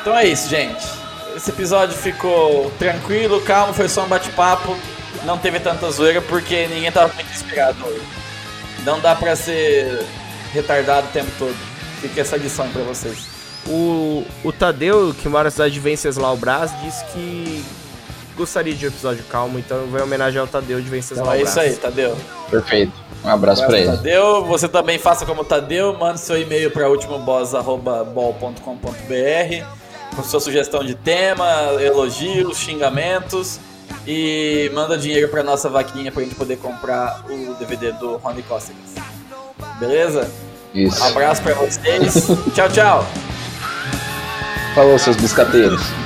Então 0.00 0.16
é 0.16 0.26
isso, 0.26 0.48
gente. 0.48 1.03
Esse 1.36 1.50
episódio 1.50 1.96
ficou 1.96 2.70
tranquilo, 2.78 3.40
calmo, 3.40 3.74
foi 3.74 3.88
só 3.88 4.04
um 4.04 4.08
bate-papo. 4.08 4.76
Não 5.24 5.38
teve 5.38 5.58
tanta 5.58 5.90
zoeira 5.90 6.22
porque 6.22 6.68
ninguém 6.68 6.92
tava 6.92 7.12
muito 7.14 7.32
inspirado 7.32 7.76
hoje. 7.84 8.02
Não 8.84 9.00
dá 9.00 9.14
pra 9.14 9.34
ser 9.34 10.04
retardado 10.52 11.08
o 11.08 11.10
tempo 11.10 11.30
todo. 11.38 11.56
Fica 12.00 12.20
essa 12.20 12.36
lição 12.36 12.66
aí 12.66 12.72
pra 12.72 12.82
vocês. 12.82 13.26
O, 13.66 14.24
o 14.44 14.52
Tadeu, 14.52 15.14
que 15.20 15.28
mora 15.28 15.44
na 15.44 15.50
cidade 15.50 15.74
de 15.74 15.80
Venceslau 15.80 16.36
Brás, 16.36 16.70
disse 16.82 17.04
que 17.06 17.64
gostaria 18.36 18.74
de 18.74 18.84
um 18.84 18.88
episódio 18.88 19.24
calmo, 19.30 19.58
então 19.58 19.86
vai 19.86 20.02
homenagear 20.02 20.44
o 20.44 20.48
Tadeu 20.48 20.80
de 20.80 20.88
Venceslau 20.88 21.26
Então 21.26 21.38
é 21.38 21.42
isso 21.42 21.58
aí, 21.58 21.74
Tadeu. 21.74 22.16
Perfeito. 22.50 22.92
Um 23.24 23.30
abraço 23.30 23.66
pra 23.66 23.78
ele. 23.78 23.90
Tadeu, 23.90 24.44
você 24.44 24.68
também 24.68 24.98
faça 24.98 25.24
como 25.24 25.40
o 25.40 25.44
Tadeu, 25.44 25.96
mande 25.98 26.20
seu 26.20 26.38
e-mail 26.38 26.70
para 26.70 26.90
ultimoboss.bol.com.br 26.90 29.83
com 30.14 30.22
sua 30.22 30.40
sugestão 30.40 30.84
de 30.84 30.94
tema, 30.94 31.46
elogios, 31.80 32.58
xingamentos 32.58 33.60
e 34.06 34.70
manda 34.74 34.96
dinheiro 34.96 35.28
para 35.28 35.42
nossa 35.42 35.68
vaquinha 35.68 36.12
pra 36.12 36.22
gente 36.22 36.34
poder 36.34 36.56
comprar 36.56 37.24
o 37.28 37.54
DVD 37.54 37.92
do 37.92 38.16
Rony 38.16 38.42
Cossacas. 38.42 38.94
Beleza? 39.78 40.30
Isso. 40.74 41.02
Abraço 41.04 41.42
para 41.42 41.54
vocês. 41.54 42.26
tchau, 42.54 42.68
tchau. 42.68 43.06
Falou, 44.74 44.98
seus 44.98 45.16
biscateiros. 45.16 46.03